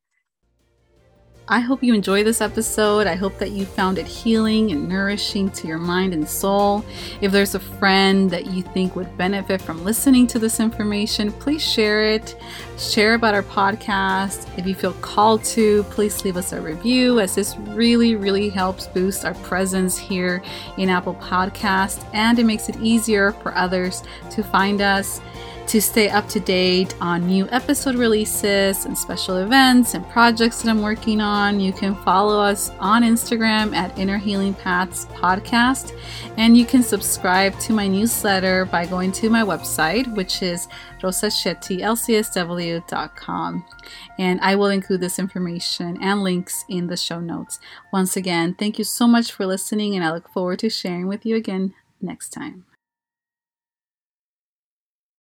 I 1.52 1.62
hope 1.62 1.84
you 1.84 1.96
enjoy 1.96 2.24
this 2.24 2.42
episode. 2.42 3.08
I 3.08 3.16
hope 3.16 3.40
that 3.40 3.50
you 3.50 3.66
found 3.66 3.98
it 3.98 4.06
healing 4.06 4.72
and 4.72 4.88
nourishing 4.88 5.50
to 5.52 5.68
your 5.68 5.80
mind 5.80 6.14
and 6.14 6.30
soul. 6.30 6.86
If 7.22 7.32
there's 7.32 7.56
a 7.56 7.60
friend 7.60 8.30
that 8.30 8.46
you 8.46 8.62
think 8.62 8.96
would 8.96 9.18
benefit 9.18 9.60
from 9.60 9.84
listening 9.84 10.28
to 10.28 10.38
this 10.38 10.60
information, 10.60 11.32
please 11.32 11.64
share 11.64 12.04
it. 12.04 12.40
Share 12.78 13.16
about 13.16 13.34
our 13.34 13.42
podcast. 13.42 14.48
If 14.60 14.68
you 14.68 14.76
feel 14.76 14.94
called 15.02 15.44
to, 15.46 15.82
please 15.86 16.24
leave 16.24 16.38
us 16.38 16.54
a 16.54 16.62
review, 16.62 17.20
as 17.20 17.34
this 17.34 17.58
really, 17.58 18.16
really 18.16 18.50
helps 18.50 18.86
boost 18.86 19.26
our 19.26 19.34
presence 19.34 19.98
here 19.98 20.44
in 20.78 20.88
Apple 20.88 21.16
Podcast 21.16 22.06
and 22.14 22.38
it 22.38 22.44
makes 22.44 22.70
it 22.70 22.78
easier 22.80 23.32
for 23.32 23.56
others 23.56 24.04
to 24.30 24.44
find 24.44 24.82
us 24.82 25.20
to 25.70 25.80
stay 25.80 26.10
up 26.10 26.28
to 26.28 26.40
date 26.40 26.96
on 27.00 27.28
new 27.28 27.48
episode 27.52 27.94
releases 27.94 28.86
and 28.86 28.98
special 28.98 29.38
events 29.38 29.94
and 29.94 30.04
projects 30.10 30.64
that 30.64 30.70
I'm 30.72 30.82
working 30.82 31.22
on, 31.22 31.60
you 31.60 31.72
can 31.72 31.94
follow 31.98 32.42
us 32.42 32.72
on 32.80 33.04
Instagram 33.04 33.76
at 33.76 33.96
Inner 33.96 34.18
Healing 34.18 34.56
Paths 34.56 35.06
Podcast. 35.06 35.96
And 36.38 36.58
you 36.58 36.66
can 36.66 36.82
subscribe 36.82 37.60
to 37.60 37.72
my 37.72 37.88
newsletter 37.88 38.66
by 38.66 38.88
going 38.88 39.12
to 39.12 39.30
my 39.30 39.44
website, 39.44 40.12
which 40.16 40.42
is 40.42 40.68
rosashettylcsw.com. 41.02 43.66
And 44.18 44.40
I 44.42 44.56
will 44.56 44.70
include 44.70 45.02
this 45.02 45.20
information 45.20 46.02
and 46.02 46.24
links 46.24 46.66
in 46.68 46.88
the 46.88 46.98
show 46.98 47.20
notes. 47.20 47.60
Once 47.94 48.18
again, 48.18 48.56
thank 48.56 48.80
you 48.80 48.84
so 48.84 49.08
much 49.08 49.32
for 49.32 49.46
listening, 49.46 49.96
and 49.96 50.04
I 50.04 50.12
look 50.12 50.30
forward 50.30 50.58
to 50.60 50.70
sharing 50.72 51.08
with 51.08 51.28
you 51.28 51.36
again 51.36 51.76
next 52.02 52.30
time. 52.30 52.66